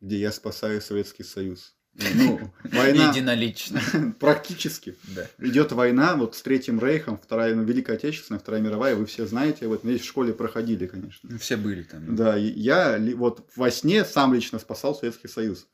где 0.00 0.18
я 0.18 0.32
спасаю 0.32 0.80
Советский 0.80 1.24
Союз. 1.24 1.76
Ну, 2.14 2.40
война 2.64 3.10
Единолично. 3.10 3.80
практически. 4.20 4.96
Да. 5.14 5.26
Идет 5.38 5.72
война 5.72 6.16
вот 6.16 6.34
с 6.34 6.42
Третьим 6.42 6.80
Рейхом, 6.80 7.18
Вторая, 7.18 7.54
ну, 7.54 7.62
Великая 7.62 7.94
Отечественная, 7.94 8.38
Вторая 8.40 8.62
мировая, 8.62 8.96
вы 8.96 9.06
все 9.06 9.26
знаете, 9.26 9.66
вот 9.68 9.82
здесь 9.82 10.00
в 10.02 10.06
школе 10.06 10.32
проходили, 10.32 10.86
конечно. 10.86 11.28
Ну, 11.30 11.38
все 11.38 11.56
были 11.56 11.82
там. 11.82 12.14
Да, 12.14 12.38
и 12.38 12.50
я 12.50 12.98
вот 13.16 13.48
во 13.56 13.70
сне 13.70 14.04
сам 14.04 14.34
лично 14.34 14.58
спасал 14.58 14.94
Советский 14.94 15.28
Союз. 15.28 15.66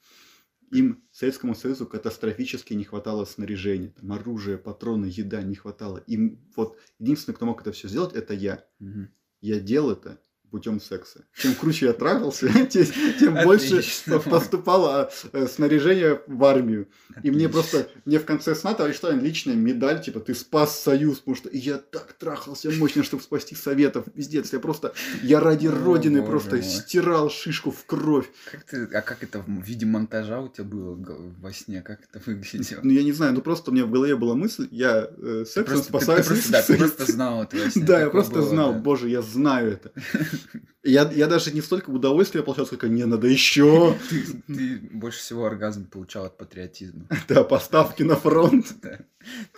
Им, 0.72 1.04
Советскому 1.12 1.54
Союзу, 1.54 1.86
катастрофически 1.86 2.74
не 2.74 2.84
хватало 2.84 3.24
снаряжения, 3.24 3.90
там, 3.90 4.12
оружия, 4.12 4.58
патроны, 4.58 5.06
еда 5.06 5.42
не 5.42 5.54
хватало. 5.54 5.98
Им 6.08 6.40
вот 6.56 6.76
единственный, 6.98 7.34
кто 7.34 7.46
мог 7.46 7.60
это 7.60 7.70
все 7.70 7.88
сделать, 7.88 8.14
это 8.14 8.34
я. 8.34 8.64
Мгм. 8.80 9.10
Я 9.40 9.60
делал 9.60 9.92
это 9.92 10.18
путем 10.50 10.80
секса. 10.80 11.24
Чем 11.34 11.54
круче 11.54 11.86
я 11.86 11.92
трахался, 11.92 12.48
те- 12.70 12.86
тем 13.18 13.34
больше 13.44 13.78
Отлично. 13.78 14.18
поступало 14.20 15.10
э, 15.32 15.46
снаряжение 15.46 16.20
в 16.26 16.44
армию. 16.44 16.88
И 17.22 17.30
мне 17.30 17.46
Отлично. 17.46 17.48
просто, 17.50 17.88
мне 18.04 18.18
в 18.18 18.24
конце 18.24 18.54
сна 18.54 18.74
товарищ 18.74 18.96
Сталин 18.96 19.20
личная 19.22 19.54
медаль, 19.54 20.02
типа, 20.02 20.20
ты 20.20 20.34
спас 20.34 20.80
Союз, 20.80 21.18
потому 21.18 21.36
что 21.36 21.48
я 21.52 21.78
так 21.78 22.12
трахался 22.14 22.70
мощно, 22.72 23.02
чтобы 23.02 23.22
спасти 23.22 23.54
Советов. 23.54 24.04
Пиздец, 24.14 24.52
я 24.52 24.60
просто, 24.60 24.94
я 25.22 25.40
ради 25.40 25.66
О, 25.66 25.72
Родины 25.72 26.22
просто 26.22 26.56
мой. 26.56 26.62
стирал 26.64 27.30
шишку 27.30 27.70
в 27.70 27.84
кровь. 27.86 28.26
Как 28.50 28.64
ты, 28.64 28.84
а 28.84 29.00
как 29.02 29.22
это 29.22 29.40
в 29.46 29.62
виде 29.62 29.86
монтажа 29.86 30.40
у 30.40 30.48
тебя 30.48 30.64
было 30.64 30.94
во 31.40 31.52
сне? 31.52 31.82
Как 31.82 32.00
это 32.08 32.22
выглядело? 32.24 32.80
Ну, 32.82 32.90
я 32.92 33.02
не 33.02 33.12
знаю, 33.12 33.32
ну 33.34 33.40
просто 33.40 33.70
у 33.70 33.74
меня 33.74 33.84
в 33.86 33.90
голове 33.90 34.16
была 34.16 34.34
мысль, 34.34 34.68
я 34.70 35.08
э, 35.16 35.44
Ты 35.44 35.46
сексом 35.46 35.64
просто, 35.64 35.82
ты- 35.84 35.88
спасаю 35.88 36.22
ты 36.22 36.28
просто, 36.28 36.52
да, 36.52 36.62
ты 36.62 36.76
просто 36.76 37.12
знал 37.12 37.42
это. 37.42 37.56
Да, 37.86 38.00
я 38.00 38.10
просто 38.10 38.34
было, 38.34 38.48
знал, 38.48 38.72
да. 38.72 38.78
боже, 38.78 39.08
я 39.08 39.22
знаю 39.22 39.72
это. 39.72 39.92
Я, 40.82 41.10
я 41.10 41.26
даже 41.26 41.52
не 41.52 41.60
столько 41.60 41.90
удовольствия 41.90 42.42
получал, 42.42 42.66
сколько 42.66 42.88
не 42.88 43.04
надо 43.04 43.26
еще. 43.26 43.96
Ты, 44.08 44.22
ты 44.46 44.78
больше 44.92 45.18
всего 45.18 45.46
оргазм 45.46 45.86
получал 45.86 46.26
от 46.26 46.36
патриотизма. 46.38 47.08
Да, 47.28 47.44
поставки 47.44 48.02
на 48.02 48.16
фронт. 48.16 48.66
Да. 48.82 48.98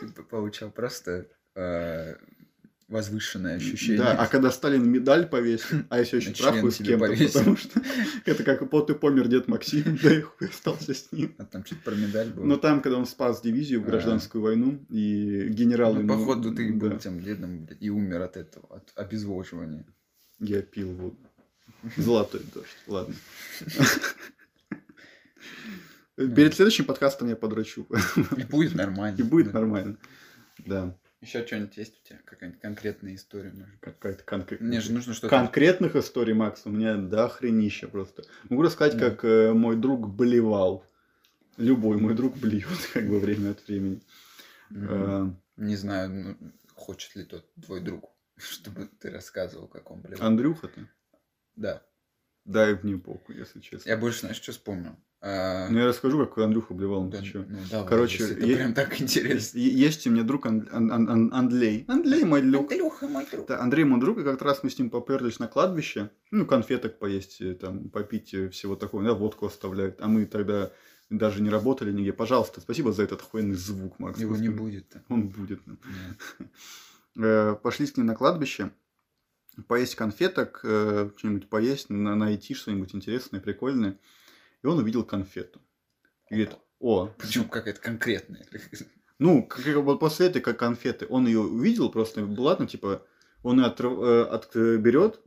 Ты 0.01 0.23
получал 0.23 0.71
просто 0.71 1.27
э, 1.55 2.15
возвышенное 2.89 3.57
ощущение. 3.57 3.99
Да, 3.99 4.13
а 4.13 4.27
когда 4.27 4.51
Сталин 4.51 4.89
медаль 4.89 5.27
повесил, 5.27 5.85
а 5.91 5.99
я 5.99 6.05
все 6.05 6.17
еще 6.17 6.33
трахаюсь 6.33 6.77
с 6.77 6.79
кем-то, 6.79 7.15
потому 7.33 7.57
что 7.57 7.83
это 8.25 8.43
как 8.45 8.69
пот 8.71 8.91
и 8.91 8.95
помер 8.95 9.29
дед 9.29 9.47
Максим, 9.47 9.99
да 10.03 10.15
и 10.15 10.23
хуй 10.23 10.49
остался 10.49 10.95
с 10.95 11.13
ним. 11.13 11.35
А 11.39 11.45
там 11.45 11.65
что-то 11.65 11.83
про 11.83 11.95
медаль 11.95 12.29
было. 12.31 12.45
Но 12.45 12.57
там, 12.57 12.81
когда 12.81 12.99
он 12.99 13.07
спас 13.07 13.43
дивизию 13.43 13.83
в 13.83 13.85
А. 13.85 13.91
гражданскую 13.91 14.43
войну, 14.43 14.87
и 14.89 15.49
генерал 15.51 15.95
Ну, 15.95 16.09
походу, 16.09 16.55
ты 16.55 16.73
был 16.73 16.99
тем 16.99 17.19
блядь, 17.19 17.39
и 17.81 17.91
умер 17.91 18.23
от 18.23 18.37
этого, 18.39 18.77
от 18.77 18.91
обезвоживания. 18.97 19.85
Я 20.41 20.63
пил 20.63 20.93
воду. 20.93 21.17
Золотой 21.97 22.43
дождь, 22.55 22.77
ладно. 22.87 23.15
Перед 26.17 26.55
следующим 26.55 26.85
подкастом 26.85 27.29
я 27.29 27.37
подрачу. 27.37 27.87
И 28.37 28.43
будет 28.45 28.75
нормально. 28.75 29.17
И 29.17 29.23
будет 29.23 29.53
нормально. 29.53 29.97
Да, 30.67 30.97
Еще 31.21 31.47
что-нибудь 31.47 31.77
есть 31.77 32.01
у 32.03 32.09
тебя? 32.09 32.19
Какая-нибудь 32.25 32.61
конкретная 32.61 33.15
история, 33.15 33.53
может 33.53 33.79
какая-то 33.81 34.25
конкретная. 34.25 34.69
Мне 34.69 34.81
же 34.81 34.93
нужно 34.93 35.15
что-то... 35.15 35.29
Конкретных 35.29 35.95
историй, 35.95 36.35
Макс, 36.35 36.63
у 36.65 36.71
меня 36.71 36.97
до 36.97 37.29
хренища 37.29 37.87
просто. 37.87 38.25
Могу 38.49 38.63
рассказать, 38.63 38.99
Да. 38.99 39.11
как 39.11 39.25
э, 39.25 39.53
мой 39.53 39.77
друг 39.77 40.09
блевал. 40.09 40.85
Любой 41.57 41.99
мой 41.99 42.15
друг 42.15 42.37
блюет, 42.37 42.67
как 42.93 43.09
бы 43.09 43.21
время 43.21 43.51
от 43.51 43.65
времени. 43.69 44.03
Э, 44.71 45.29
Не 45.57 45.77
знаю, 45.77 46.11
ну, 46.11 46.37
хочет 46.75 47.15
ли 47.15 47.25
тот 47.25 47.49
твой 47.65 47.81
друг, 47.81 48.11
чтобы 48.39 48.89
ты 49.01 49.11
рассказывал, 49.11 49.69
как 49.69 49.91
он 49.91 50.01
блин. 50.01 50.17
Андрюха-то? 50.21 50.89
Да. 51.57 51.83
Дай 52.45 52.79
мне 52.83 52.97
похуй, 52.97 53.37
если 53.37 53.61
честно. 53.61 53.89
Я 53.91 53.97
больше, 53.97 54.21
знаешь, 54.21 54.37
что 54.37 54.53
вспомнил? 54.53 54.97
А, 55.21 55.69
Ну, 55.69 55.79
я 55.79 55.87
расскажу, 55.87 56.25
как 56.25 56.39
Андрюха 56.39 56.73
блевал. 56.75 57.03
ну 57.05 57.11
да, 57.11 57.21
чё. 57.23 57.45
ну, 57.49 57.59
давай, 57.71 57.89
Короче, 57.89 58.25
это 58.25 58.47
е- 58.47 58.57
прям 58.57 58.73
так 58.73 59.01
интересно. 59.01 59.59
Е- 59.59 59.69
Есть 59.71 60.07
у 60.07 60.11
меня 60.11 60.23
друг 60.23 60.47
Ан- 60.47 60.69
Ан- 60.71 60.93
Ан- 60.93 61.11
Ан- 61.11 61.35
Андрей. 61.35 61.85
Андрей 61.89 62.25
мой 62.25 62.41
друг. 62.41 62.71
Андрюха, 62.71 63.09
мой 63.09 63.27
друг. 63.31 63.49
Да, 63.49 63.61
Андрей 63.61 63.85
мой 63.85 64.01
друг, 64.01 64.19
и 64.19 64.23
как-то 64.25 64.45
раз 64.45 64.63
мы 64.63 64.71
с 64.71 64.79
ним 64.79 64.91
поперлись 64.91 65.41
на 65.41 65.49
кладбище, 65.49 66.11
ну, 66.31 66.47
конфеток 66.47 66.99
поесть, 67.01 67.41
э, 67.41 67.55
там, 67.55 67.91
попить, 67.91 68.33
э, 68.33 68.49
всего 68.51 68.77
такого, 68.77 69.03
да, 69.03 69.13
водку 69.13 69.47
оставляют. 69.47 70.01
А 70.01 70.07
мы 70.07 70.25
тогда 70.25 70.71
даже 71.11 71.43
не 71.43 71.51
работали 71.51 71.91
нигде. 71.93 72.13
Пожалуйста, 72.13 72.61
спасибо 72.61 72.93
за 72.93 73.03
этот 73.03 73.21
охуенный 73.21 73.57
звук, 73.57 73.99
Макс. 73.99 74.21
Его 74.21 74.37
не 74.37 74.51
будет-то. 74.51 75.03
Он 75.09 75.29
будет. 75.29 75.61
да. 75.67 75.77
Э, 77.19 77.57
Пошли 77.63 77.87
с 77.87 77.97
ним 77.97 78.07
на 78.07 78.15
кладбище, 78.15 78.71
поесть 79.67 79.97
конфеток, 79.97 80.61
э, 80.63 81.11
что-нибудь 81.17 81.49
поесть, 81.49 81.91
на- 81.91 82.15
найти 82.15 82.55
что-нибудь 82.55 82.95
интересное, 82.95 83.41
прикольное. 83.41 83.99
И 84.63 84.67
он 84.67 84.79
увидел 84.79 85.05
конфету. 85.05 85.61
И 86.31 86.35
говорит, 86.35 86.57
о, 86.79 87.07
Причем 87.19 87.49
какая-то 87.49 87.81
конкретная. 87.81 88.47
ну, 89.19 89.43
как, 89.45 89.65
вот 89.77 89.99
после 89.99 90.27
этой 90.27 90.41
как 90.41 90.59
конфеты, 90.59 91.07
он 91.09 91.27
ее 91.27 91.41
увидел, 91.41 91.91
просто 91.91 92.25
ладно, 92.25 92.67
типа, 92.67 93.05
он 93.43 93.59
ее 93.61 93.67
отрыв- 93.67 94.03
э, 94.05 94.23
от, 94.25 94.55
берет 94.55 95.21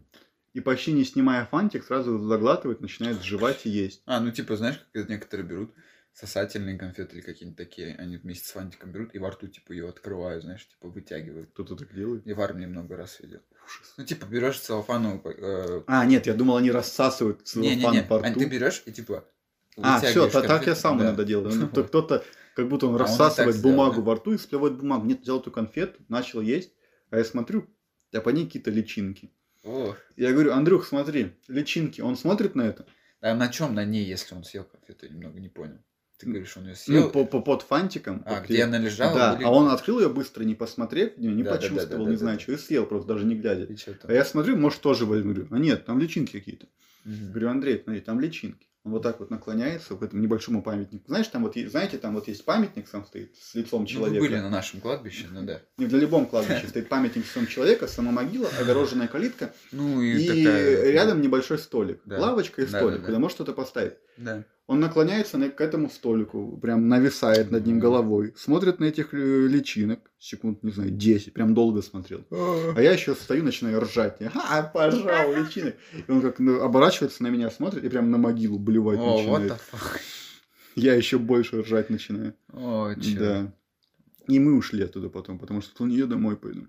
и 0.53 0.61
почти 0.61 0.93
не 0.93 1.03
снимая 1.03 1.45
фантик, 1.45 1.83
сразу 1.83 2.17
заглатывает, 2.19 2.81
начинает 2.81 3.21
жевать 3.21 3.65
и 3.65 3.69
есть. 3.69 4.01
А, 4.05 4.19
ну 4.19 4.31
типа, 4.31 4.55
знаешь, 4.55 4.85
как 4.93 5.09
некоторые 5.09 5.47
берут 5.47 5.73
сосательные 6.13 6.77
конфеты 6.77 7.15
или 7.15 7.21
какие-нибудь 7.21 7.57
такие, 7.57 7.95
они 7.95 8.17
вместе 8.17 8.47
с 8.47 8.51
фантиком 8.51 8.91
берут 8.91 9.15
и 9.15 9.19
во 9.19 9.31
рту, 9.31 9.47
типа, 9.47 9.71
ее 9.71 9.87
открывают, 9.89 10.43
знаешь, 10.43 10.67
типа, 10.67 10.89
вытягивают. 10.89 11.51
Кто-то 11.51 11.75
так 11.75 11.93
делает. 11.93 12.25
И 12.27 12.33
в 12.33 12.41
армии 12.41 12.65
много 12.65 12.95
раз 12.97 13.19
видел. 13.19 13.39
Ужас. 13.65 13.93
Ну, 13.97 14.05
типа, 14.05 14.25
берешь 14.25 14.59
целлофановую... 14.59 15.21
э, 15.25 15.83
А, 15.87 16.05
нет, 16.05 16.27
я 16.27 16.33
думал, 16.33 16.57
они 16.57 16.71
рассасывают 16.71 17.47
целлофан 17.47 17.77
Не-не-не, 17.77 18.03
по 18.03 18.17
а 18.19 18.29
рту. 18.29 18.39
ты 18.39 18.45
берешь 18.45 18.83
и, 18.85 18.91
типа, 18.91 19.25
А, 19.77 19.99
все, 19.99 20.25
вытягиваешь 20.25 20.47
так 20.47 20.67
я 20.67 20.75
сам 20.75 20.97
да. 20.97 21.05
иногда 21.05 21.23
делаю. 21.23 21.55
Ну, 21.55 21.67
то 21.69 21.83
Кто-то, 21.83 22.23
как 22.55 22.67
будто 22.67 22.87
он 22.87 22.93
А 22.93 22.95
он 22.95 23.01
рассасывает 23.01 23.55
сделал, 23.55 23.75
бумагу 23.75 23.95
да? 23.97 24.01
во 24.01 24.15
рту 24.15 24.33
и 24.33 24.37
сплевывает 24.37 24.77
бумагу. 24.77 25.05
Нет, 25.05 25.21
взял 25.21 25.39
эту 25.39 25.51
конфету, 25.51 26.03
начал 26.09 26.41
есть, 26.41 26.73
а 27.09 27.17
я 27.17 27.23
смотрю, 27.23 27.67
а 28.13 28.19
по 28.19 28.29
ней 28.29 28.45
какие-то 28.45 28.71
личинки. 28.71 29.31
О, 29.63 29.95
Я 30.17 30.33
говорю, 30.33 30.51
Андрюх, 30.53 30.85
смотри, 30.85 31.37
личинки. 31.47 32.01
Он 32.01 32.17
смотрит 32.17 32.55
на 32.55 32.63
это, 32.63 32.85
а 33.21 33.35
на 33.35 33.47
чем 33.47 33.75
на 33.75 33.85
ней, 33.85 34.03
если 34.03 34.35
он 34.35 34.43
съел 34.43 34.63
конфету? 34.65 35.05
Я 35.05 35.11
немного 35.13 35.39
не 35.39 35.49
понял. 35.49 35.77
Ты 36.21 36.27
Ну, 36.27 36.33
говоришь, 36.33 36.55
он 36.57 36.67
ее 36.67 36.75
съел. 36.75 37.01
ну, 37.03 37.09
по, 37.09 37.25
по- 37.25 37.41
под 37.41 37.63
фантиком. 37.63 38.23
а, 38.25 38.35
под 38.35 38.45
где 38.45 38.63
она 38.63 38.77
лежала? 38.77 39.13
Да, 39.17 39.35
были- 39.35 39.43
а 39.45 39.49
он 39.49 39.67
открыл 39.69 39.99
ее 39.99 40.09
быстро, 40.09 40.43
не 40.43 40.55
посмотрев, 40.55 41.17
не, 41.17 41.27
не 41.27 41.43
Да, 41.43 41.49
да, 41.51 41.55
да, 41.55 41.61
почувствовал, 41.61 42.05
да, 42.05 42.09
не 42.11 42.15
да, 42.15 42.19
знаю, 42.19 42.37
да. 42.37 42.43
что, 42.43 42.51
и 42.53 42.57
съел 42.57 42.85
просто, 42.85 43.07
даже 43.07 43.25
не 43.25 43.35
глядя. 43.35 43.67
А 44.03 44.13
я 44.13 44.23
смотрю, 44.23 44.55
может, 44.57 44.81
тоже 44.81 45.05
возьму. 45.05 45.33
Говорю, 45.33 45.47
а 45.51 45.57
нет, 45.59 45.85
там 45.85 45.99
личинки 45.99 46.31
какие-то. 46.33 46.67
Мгм. 47.05 47.31
Говорю, 47.31 47.49
Андрей, 47.49 47.81
смотри, 47.83 48.01
там 48.01 48.19
личинки. 48.19 48.67
Он 48.83 48.93
вот 48.93 49.03
так 49.03 49.19
вот 49.19 49.29
наклоняется 49.29 49.95
к 49.95 50.01
этому 50.01 50.23
небольшому 50.23 50.63
памятнику. 50.63 51.03
Знаешь, 51.07 51.27
там 51.27 51.43
вот, 51.43 51.55
знаете, 51.55 51.99
там 51.99 52.15
вот 52.15 52.27
есть 52.27 52.43
памятник 52.45 52.87
сам 52.87 53.05
стоит 53.05 53.35
с 53.37 53.53
лицом 53.53 53.81
Ну, 53.81 53.85
вы 53.85 53.91
человека. 53.91 54.19
были 54.21 54.37
на 54.39 54.49
нашем 54.49 54.81
кладбище, 54.81 55.27
ну 55.31 55.43
да. 55.43 55.61
Не 55.77 55.85
на 55.85 55.97
любом 55.97 56.25
кладбище 56.25 56.67
стоит 56.67 56.89
памятник 56.89 57.23
с 57.25 57.29
лицом 57.35 57.45
человека, 57.45 57.85
сама 57.87 58.11
могила, 58.11 58.49
огороженная 58.59 59.07
калитка 59.07 59.53
Ну 59.71 60.01
и, 60.01 60.19
и 60.23 60.27
такая... 60.27 60.91
рядом 60.91 61.21
небольшой 61.21 61.59
столик. 61.59 62.01
Да. 62.05 62.19
Лавочка 62.19 62.63
и 62.63 62.65
Да, 62.65 62.79
столик, 62.79 62.95
да, 62.95 62.99
да. 63.01 63.05
куда 63.05 63.19
можно 63.19 63.35
что-то 63.35 63.53
поставить. 63.53 63.93
Да. 64.17 64.45
Он 64.71 64.79
наклоняется 64.79 65.37
на- 65.37 65.49
к 65.49 65.59
этому 65.59 65.89
столику, 65.89 66.57
прям 66.61 66.87
нависает 66.87 67.51
над 67.51 67.65
ним 67.67 67.79
головой, 67.79 68.33
смотрит 68.37 68.79
на 68.79 68.85
этих 68.85 69.13
э, 69.13 69.47
личинок, 69.47 69.99
секунд, 70.17 70.63
не 70.63 70.71
знаю, 70.71 70.91
10, 70.91 71.33
прям 71.33 71.53
долго 71.53 71.81
смотрел. 71.81 72.25
А 72.31 72.79
я 72.81 72.93
еще 72.93 73.13
стою, 73.15 73.43
начинаю 73.43 73.81
ржать. 73.81 74.17
А, 74.33 74.63
пожал, 74.63 75.35
личинок. 75.35 75.75
И 76.07 76.09
он 76.09 76.21
как 76.21 76.39
ну, 76.39 76.61
оборачивается 76.61 77.21
на 77.23 77.27
меня, 77.27 77.49
смотрит 77.51 77.83
и 77.83 77.89
прям 77.89 78.11
на 78.11 78.17
могилу 78.17 78.57
блевать 78.59 78.99
О, 78.99 79.17
начинает. 79.17 79.51
the 79.51 79.59
fuck. 79.73 79.99
Я 80.75 80.93
еще 80.95 81.17
больше 81.19 81.61
ржать 81.63 81.89
начинаю. 81.89 82.33
О, 82.53 82.93
чё. 82.95 83.19
Да. 83.19 83.53
И 84.29 84.39
мы 84.39 84.55
ушли 84.55 84.83
оттуда 84.83 85.09
потом, 85.09 85.37
потому 85.37 85.59
что 85.61 85.83
у 85.83 85.87
нее 85.87 86.05
домой 86.05 86.37
пойду. 86.37 86.67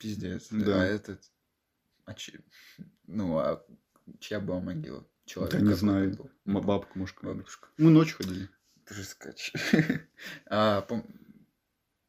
Пиздец. 0.00 0.48
Да. 0.50 0.80
А 0.80 0.84
этот... 0.86 1.20
А 2.06 2.14
че- 2.14 2.40
Ну, 3.06 3.36
а 3.38 3.62
чья 4.20 4.40
была 4.40 4.58
могила? 4.60 5.04
Человек 5.32 5.52
Да 5.54 5.60
не 5.60 5.72
знаю. 5.74 6.16
был? 6.44 6.60
Бабка, 6.60 6.98
может. 6.98 7.16
Бабушка. 7.22 7.68
Мы 7.78 7.90
ночью 7.90 8.16
ходили. 8.18 8.48
Ты 8.84 9.02
скач. 9.02 9.52
А, 10.46 10.84
пом- 10.86 11.06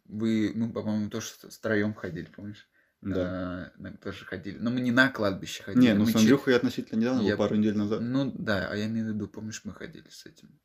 Вы, 0.06 0.52
мы, 0.54 0.74
по-моему, 0.74 1.10
тоже 1.10 1.28
втроем 1.50 1.94
ходили, 1.94 2.26
помнишь? 2.26 2.68
Да. 3.02 3.72
А, 3.82 3.92
тоже 4.02 4.26
ходили. 4.26 4.58
Но 4.58 4.72
мы 4.72 4.82
не 4.82 4.92
на 4.92 5.10
кладбище 5.10 5.64
ходили. 5.64 5.84
Не, 5.86 5.94
ну 5.94 6.06
с 6.06 6.16
Андрюхой 6.16 6.52
я 6.54 6.58
относительно 6.58 7.00
недавно, 7.00 7.22
Я- 7.22 7.38
пару 7.38 7.56
недель 7.56 7.78
назад. 7.78 8.02
Ну 8.02 8.32
да, 8.38 8.68
а 8.70 8.76
я 8.76 8.88
имею 8.88 9.06
в 9.12 9.16
виду, 9.16 9.28
помнишь, 9.30 9.62
мы 9.64 9.74
ходили 9.74 10.10
с 10.10 10.26
этим, 10.26 10.60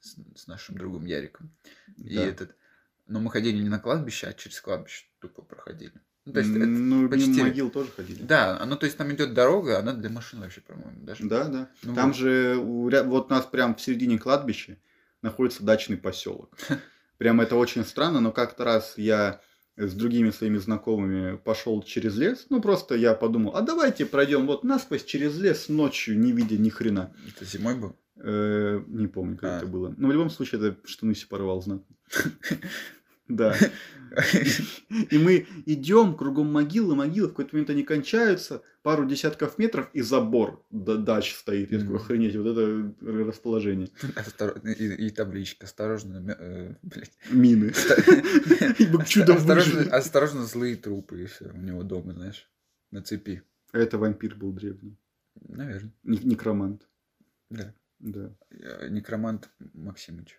с, 0.00 0.16
с 0.36 0.46
нашим 0.46 0.76
другом 0.76 1.06
Яриком. 1.06 1.56
И 1.96 2.16
Да. 2.16 2.22
этот... 2.24 2.54
Но 3.06 3.20
мы 3.20 3.30
ходили 3.30 3.62
не 3.62 3.68
на 3.70 3.78
кладбище, 3.78 4.26
а 4.26 4.32
через 4.34 4.60
кладбище 4.60 5.06
тупо 5.20 5.40
проходили. 5.42 6.00
Ну, 6.26 6.32
то 6.32 6.40
есть, 6.40 6.50
ну, 6.54 7.08
почти- 7.08 7.42
могил 7.42 7.68
тоже 7.70 7.90
ходили. 7.90 8.22
Да, 8.22 8.62
ну 8.66 8.76
то 8.76 8.86
есть 8.86 8.96
там 8.96 9.12
идет 9.12 9.34
дорога, 9.34 9.78
она 9.78 9.92
для 9.92 10.08
машин 10.08 10.40
вообще, 10.40 10.62
по-моему, 10.62 11.04
даже. 11.04 11.24
Да, 11.28 11.44
да. 11.44 11.68
Ну 11.82 11.94
Там 11.94 12.08
вот. 12.12 12.16
же 12.16 12.56
вот 12.58 13.26
у 13.26 13.34
нас 13.34 13.44
прям 13.44 13.74
в 13.74 13.80
середине 13.82 14.18
кладбища 14.18 14.78
находится 15.22 15.62
дачный 15.64 15.96
поселок. 15.98 16.56
Прям 17.18 17.40
это 17.40 17.56
очень 17.56 17.84
странно, 17.84 18.20
но 18.20 18.32
как-то 18.32 18.64
раз 18.64 18.94
я 18.96 19.40
с 19.76 19.92
другими 19.94 20.30
своими 20.30 20.58
знакомыми 20.58 21.36
пошел 21.36 21.80
через 21.82 22.16
лес. 22.16 22.46
Ну, 22.50 22.60
просто 22.60 22.94
я 22.96 23.14
подумал, 23.14 23.54
а 23.56 23.60
давайте 23.62 24.04
пройдем 24.06 24.46
вот 24.46 24.64
насквозь 24.64 25.04
через 25.04 25.38
лес 25.38 25.68
ночью, 25.68 26.18
не 26.18 26.32
видя 26.32 26.56
ни 26.58 26.70
хрена. 26.70 27.14
Это 27.28 27.44
зимой 27.44 27.76
был? 27.76 27.96
Э, 28.16 28.80
Не 28.88 29.06
помню, 29.08 29.36
как 29.36 29.50
А. 29.50 29.56
это 29.58 29.66
было. 29.66 29.94
Но 29.96 30.08
в 30.08 30.12
любом 30.12 30.28
случае, 30.30 30.60
это 30.60 30.88
штаны 30.88 31.14
себе 31.14 31.28
порвал 31.28 31.60
знатно. 31.62 31.94
Да. 33.28 33.56
И 35.10 35.18
мы 35.18 35.46
идем 35.66 36.16
кругом 36.16 36.52
могилы, 36.52 36.94
могилы, 36.94 37.26
в 37.28 37.30
какой-то 37.30 37.56
момент 37.56 37.70
они 37.70 37.82
кончаются, 37.82 38.62
пару 38.82 39.06
десятков 39.06 39.58
метров, 39.58 39.88
и 39.92 40.02
забор 40.02 40.64
до 40.70 40.98
дач 40.98 41.34
стоит. 41.34 41.72
Я 41.72 41.80
такой, 41.80 41.96
охренеть, 41.96 42.36
вот 42.36 42.46
это 42.46 42.94
расположение. 43.00 43.88
И, 44.78 45.06
и 45.06 45.10
табличка. 45.10 45.64
Осторожно, 45.64 46.36
э. 46.38 46.74
Мины. 47.30 47.72
Чудом 49.06 49.36
осторожно, 49.38 49.80
осторожно, 49.96 50.44
злые 50.44 50.76
трупы 50.76 51.22
и 51.22 51.26
все 51.26 51.46
у 51.46 51.56
него 51.56 51.82
дома, 51.82 52.12
знаешь, 52.12 52.48
на 52.90 53.02
цепи. 53.02 53.42
Это 53.72 53.98
вампир 53.98 54.36
был 54.36 54.52
древний. 54.52 54.96
Наверное, 55.48 55.92
Не- 56.04 56.18
Некромант. 56.18 56.88
да. 57.50 57.74
Да. 57.98 58.32
Я- 58.50 58.88
Некромант 58.88 59.50
Максимыч. 59.72 60.38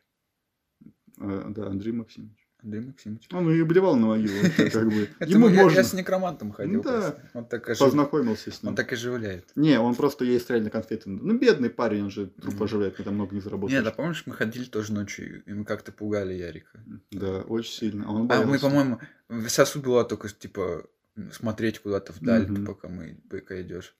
А, 1.19 1.49
Да, 1.49 1.67
Андрей 1.67 1.91
Максимович. 1.91 2.44
Андрей 2.65 2.81
Максимыч. 2.81 3.27
Он 3.31 3.49
и 3.51 3.61
блевал 3.63 3.95
на 3.95 4.07
могилу. 4.07 4.33
как 4.57 4.87
бы. 4.87 5.07
Ему 5.25 5.47
я, 5.49 5.63
можно. 5.63 5.77
я 5.77 5.83
с 5.83 5.93
некромантом 5.93 6.51
ходил. 6.51 6.81
Да. 6.81 7.15
Он 7.33 7.45
так, 7.45 7.69
ожив- 7.69 7.79
Познакомился 7.79 8.51
с 8.51 8.59
он 8.63 8.69
ним. 8.69 8.75
так 8.75 8.91
оживляет. 8.91 9.45
Не, 9.55 9.79
он 9.79 9.93
просто 9.95 10.25
есть 10.25 10.49
реально 10.49 10.71
конфеты. 10.71 11.09
Ну, 11.09 11.37
бедный 11.37 11.69
парень, 11.69 12.03
он 12.03 12.09
же 12.11 12.27
труп 12.27 12.63
оживляет, 12.63 12.95
когда 12.95 13.11
много 13.11 13.35
не 13.35 13.41
заработаешь. 13.41 13.77
Нет, 13.79 13.87
а 13.87 13.95
помнишь, 13.95 14.23
мы 14.25 14.33
ходили 14.33 14.65
тоже 14.65 14.93
ночью, 14.93 15.43
и 15.45 15.53
мы 15.53 15.63
как-то 15.63 15.91
пугали 15.91 16.33
Ярика. 16.33 16.83
Да, 17.11 17.41
очень 17.41 17.71
сильно. 17.71 18.05
А 18.07 18.11
он 18.11 18.31
А 18.31 18.41
мы, 18.45 18.57
по-моему, 18.59 18.99
в 19.29 19.47
сосу 19.49 19.79
была 19.79 20.03
только, 20.03 20.27
типа, 20.27 20.85
смотреть 21.31 21.79
куда-то 21.79 22.13
вдаль, 22.13 22.47
Мгм. 22.47 22.65
пока 22.65 22.87
мы, 22.87 23.19
пока 23.29 23.61
идешь. 23.61 23.95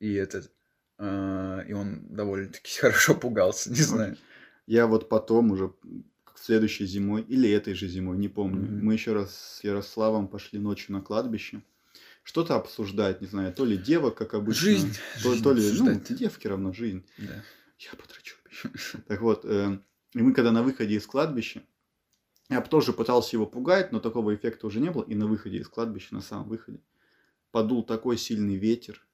И 0.00 0.14
этот... 0.14 0.50
а, 0.98 1.60
и 1.68 1.72
он 1.74 2.06
довольно-таки 2.08 2.78
хорошо 2.80 3.14
пугался, 3.14 3.68
не 3.70 3.76
знаю. 3.82 4.16
Я 4.66 4.86
вот 4.86 5.08
потом 5.08 5.50
уже 5.50 5.72
следующей 6.42 6.86
зимой 6.86 7.22
или 7.22 7.50
этой 7.50 7.74
же 7.74 7.88
зимой, 7.88 8.18
не 8.18 8.28
помню. 8.28 8.62
Мгм. 8.62 8.84
Мы 8.84 8.94
еще 8.94 9.12
раз 9.12 9.58
с 9.58 9.64
Ярославом 9.64 10.28
пошли 10.28 10.58
ночью 10.58 10.92
на 10.94 11.00
кладбище. 11.00 11.62
Что-то 12.22 12.56
обсуждать, 12.56 13.20
не 13.20 13.26
знаю, 13.26 13.52
то 13.52 13.64
ли 13.64 13.76
девок, 13.76 14.14
как 14.14 14.34
обычно. 14.34 14.62
Жизнь. 14.62 14.92
То, 15.22 15.30
Жизнь 15.30 15.42
то 15.42 15.52
ли, 15.52 15.72
ну, 15.78 16.00
девки 16.10 16.46
равно 16.46 16.72
жизнь. 16.72 17.04
Да. 17.18 17.42
Я 17.78 17.90
потрачу. 17.96 18.36
Так 19.06 19.20
вот, 19.22 19.44
э, 19.44 19.78
и 20.14 20.18
мы 20.18 20.34
когда 20.34 20.52
на 20.52 20.62
выходе 20.62 20.96
из 20.96 21.06
кладбища, 21.06 21.62
я 22.48 22.60
тоже 22.60 22.92
пытался 22.92 23.36
его 23.36 23.46
пугать, 23.46 23.92
но 23.92 24.00
такого 24.00 24.34
эффекта 24.34 24.66
уже 24.66 24.80
не 24.80 24.90
было. 24.90 25.04
И 25.04 25.14
на 25.14 25.26
выходе 25.26 25.58
из 25.58 25.68
кладбища, 25.68 26.14
на 26.14 26.20
самом 26.20 26.48
выходе, 26.48 26.80
подул 27.52 27.84
такой 27.84 28.18
сильный 28.18 28.56
ветер, 28.56 29.06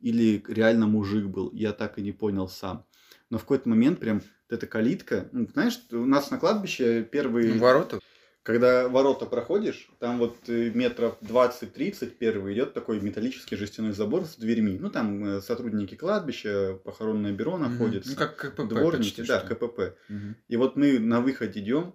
или 0.00 0.42
реально 0.48 0.86
мужик 0.86 1.26
был, 1.26 1.50
я 1.52 1.72
так 1.72 1.98
и 1.98 2.02
не 2.02 2.12
понял 2.12 2.48
сам. 2.48 2.86
Но 3.30 3.38
в 3.38 3.42
какой-то 3.42 3.68
момент 3.68 4.00
прям 4.00 4.22
вот 4.48 4.56
эта 4.56 4.66
калитка, 4.66 5.28
ну, 5.32 5.46
знаешь, 5.52 5.78
у 5.92 6.04
нас 6.04 6.30
на 6.30 6.38
кладбище 6.38 7.02
первый, 7.02 7.54
Ну, 7.54 7.58
ворота. 7.60 7.98
когда 8.42 8.88
ворота 8.88 9.26
проходишь, 9.26 9.88
там 10.00 10.18
вот 10.18 10.36
э, 10.48 10.70
метров 10.74 11.16
20-30 11.22 12.10
первый 12.18 12.54
идет 12.54 12.74
такой 12.74 13.00
металлический 13.00 13.56
жестяной 13.56 13.92
забор 13.92 14.24
с 14.26 14.36
дверьми. 14.36 14.78
Ну, 14.78 14.90
там 14.90 15.24
э, 15.24 15.40
сотрудники 15.40 15.94
кладбища, 15.94 16.78
похоронное 16.84 17.32
бюро 17.32 17.56
Мгм. 17.56 17.70
находится. 17.72 18.10
Ну, 18.10 18.16
как 18.16 18.36
КПП 18.36 18.68
Дворники, 18.68 18.96
почти 19.16 19.22
да, 19.22 19.40
что. 19.40 19.54
КПП. 19.54 19.96
Мгм. 20.08 20.36
И 20.48 20.56
вот 20.56 20.76
мы 20.76 20.98
на 20.98 21.20
выходе 21.20 21.60
идем, 21.60 21.94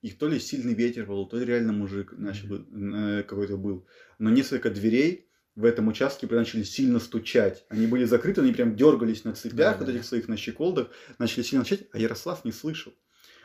и 0.00 0.10
то 0.12 0.26
ли 0.28 0.38
сильный 0.38 0.72
ветер 0.74 1.04
был, 1.04 1.26
то 1.26 1.36
ли 1.36 1.44
реально 1.44 1.74
мужик 1.74 2.14
начал, 2.16 2.48
э, 2.56 3.22
какой-то 3.24 3.58
был. 3.58 3.86
Но 4.18 4.30
несколько 4.30 4.70
дверей 4.70 5.28
в 5.56 5.64
этом 5.64 5.88
участке 5.88 6.26
начали 6.30 6.62
сильно 6.62 7.00
стучать. 7.00 7.64
Они 7.68 7.86
были 7.86 8.04
закрыты, 8.04 8.40
они 8.40 8.52
прям 8.52 8.76
дергались 8.76 9.24
на 9.24 9.32
цепях, 9.34 9.56
Да, 9.56 9.76
вот 9.76 9.86
да. 9.86 9.92
этих 9.92 10.04
своих 10.04 10.28
на 10.28 10.36
щеколдах, 10.36 10.88
начали 11.18 11.42
сильно 11.42 11.64
стучать, 11.64 11.86
а 11.92 11.98
Ярослав 11.98 12.44
не 12.44 12.52
слышал. 12.52 12.92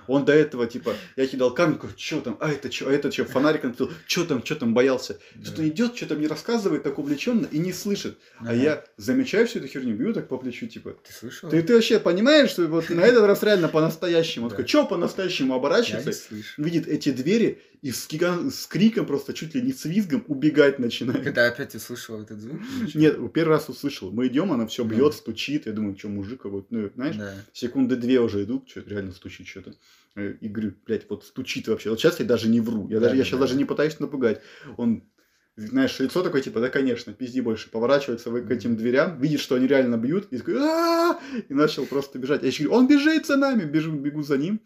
Он 0.07 0.23
до 0.23 0.33
этого, 0.33 0.67
типа, 0.67 0.93
я 1.15 1.25
кидал 1.25 1.51
камень, 1.51 1.77
говорю, 1.77 1.95
что 1.97 2.21
там, 2.21 2.37
а 2.39 2.51
это 2.51 2.71
что, 2.71 2.89
а 2.89 2.91
это 2.93 3.11
что, 3.11 3.25
фонарик 3.25 3.63
напил, 3.63 3.89
что 4.05 4.23
там, 4.25 4.45
что 4.45 4.53
там, 4.55 4.75
боялся. 4.75 5.17
Да. 5.33 5.45
Что-то 5.47 5.67
идет, 5.67 5.97
что-то 5.97 6.13
мне 6.13 6.27
рассказывает 6.27 6.83
так 6.83 6.99
увлеченно 6.99 7.47
и 7.51 7.57
не 7.57 7.73
слышит. 7.73 8.19
А 8.37 8.43
Ага. 8.49 8.53
я 8.53 8.83
замечаю 8.97 9.47
всю 9.47 9.57
эту 9.57 9.67
херню, 9.67 9.95
бью 9.95 10.13
так 10.13 10.27
по 10.27 10.37
плечу, 10.37 10.67
типа, 10.67 10.95
Ты 11.07 11.11
слышал? 11.11 11.49
ты, 11.49 11.59
ты 11.63 11.73
вообще 11.73 11.99
понимаешь, 11.99 12.51
что 12.51 12.67
вот 12.67 12.87
на 12.91 13.01
этот 13.01 13.23
раз 13.25 13.41
реально 13.41 13.67
по-настоящему? 13.67 14.45
Он 14.45 14.49
Да. 14.51 14.57
такой, 14.57 14.67
что 14.69 14.85
по-настоящему 14.85 15.55
оборачивается, 15.55 16.35
видит 16.57 16.87
эти 16.87 17.09
двери 17.11 17.63
и 17.85 17.91
с, 17.91 18.07
гига- 18.09 18.49
с 18.49 18.65
криком 18.65 19.05
просто 19.05 19.31
чуть 19.33 19.53
ли 19.53 19.61
не 19.61 19.71
с 19.71 19.85
визгом 19.85 20.23
убегать 20.27 20.79
начинает. 20.79 21.23
Когда 21.23 21.45
опять 21.47 21.75
услышал 21.75 22.19
этот 22.19 22.39
звук? 22.39 22.59
чё? 22.91 22.97
Нет, 22.99 23.17
первый 23.31 23.49
раз 23.51 23.69
услышал. 23.69 24.11
Мы 24.11 24.25
идем, 24.25 24.51
она 24.51 24.65
все 24.65 24.83
Да. 24.83 24.95
бьет, 24.95 25.13
стучит. 25.13 25.67
Я 25.67 25.71
думаю, 25.73 25.95
что 25.95 26.09
мужик 26.09 26.41
какой-то, 26.41 26.65
ну, 26.71 26.89
знаешь, 26.95 27.15
Да. 27.15 27.35
секунды 27.53 27.95
две 27.95 28.19
уже 28.19 28.43
идут, 28.43 28.67
что 28.67 28.79
реально 28.81 29.11
стучит 29.11 29.45
что-то. 29.47 29.75
Э, 30.15 30.33
И 30.41 30.47
говорю, 30.49 30.73
блядь, 30.87 31.05
вот 31.09 31.25
стучит 31.25 31.67
вообще. 31.67 31.91
Вот 31.91 31.99
сейчас 31.99 32.19
я 32.19 32.25
даже 32.25 32.49
не 32.49 32.59
вру. 32.59 32.87
Я, 32.89 32.95
Да, 32.99 33.01
даже, 33.05 33.15
я 33.17 33.21
да, 33.21 33.25
сейчас 33.27 33.39
да. 33.39 33.45
даже 33.45 33.55
не 33.55 33.65
пытаюсь 33.65 33.99
напугать. 33.99 34.41
Он, 34.77 35.03
знаешь, 35.55 35.99
лицо 35.99 36.23
такое, 36.23 36.41
типа, 36.41 36.59
да, 36.61 36.69
конечно, 36.69 37.13
пизди 37.13 37.39
больше. 37.41 37.69
Поворачивается 37.69 38.31
к 38.31 38.49
этим 38.49 38.75
дверям, 38.77 39.19
видит, 39.21 39.41
что 39.41 39.53
они 39.55 39.67
реально 39.67 39.97
бьют, 39.97 40.27
и 40.31 40.37
такой, 40.39 40.55
и 41.49 41.53
начал 41.53 41.85
просто 41.85 42.17
бежать. 42.17 42.41
Я 42.41 42.47
еще 42.47 42.63
говорю, 42.63 42.79
он 42.79 42.87
бежит 42.87 43.27
за 43.27 43.37
нами, 43.37 43.63
бежу, 43.63 43.91
бегу 43.91 44.23
за 44.23 44.37
ним. 44.39 44.59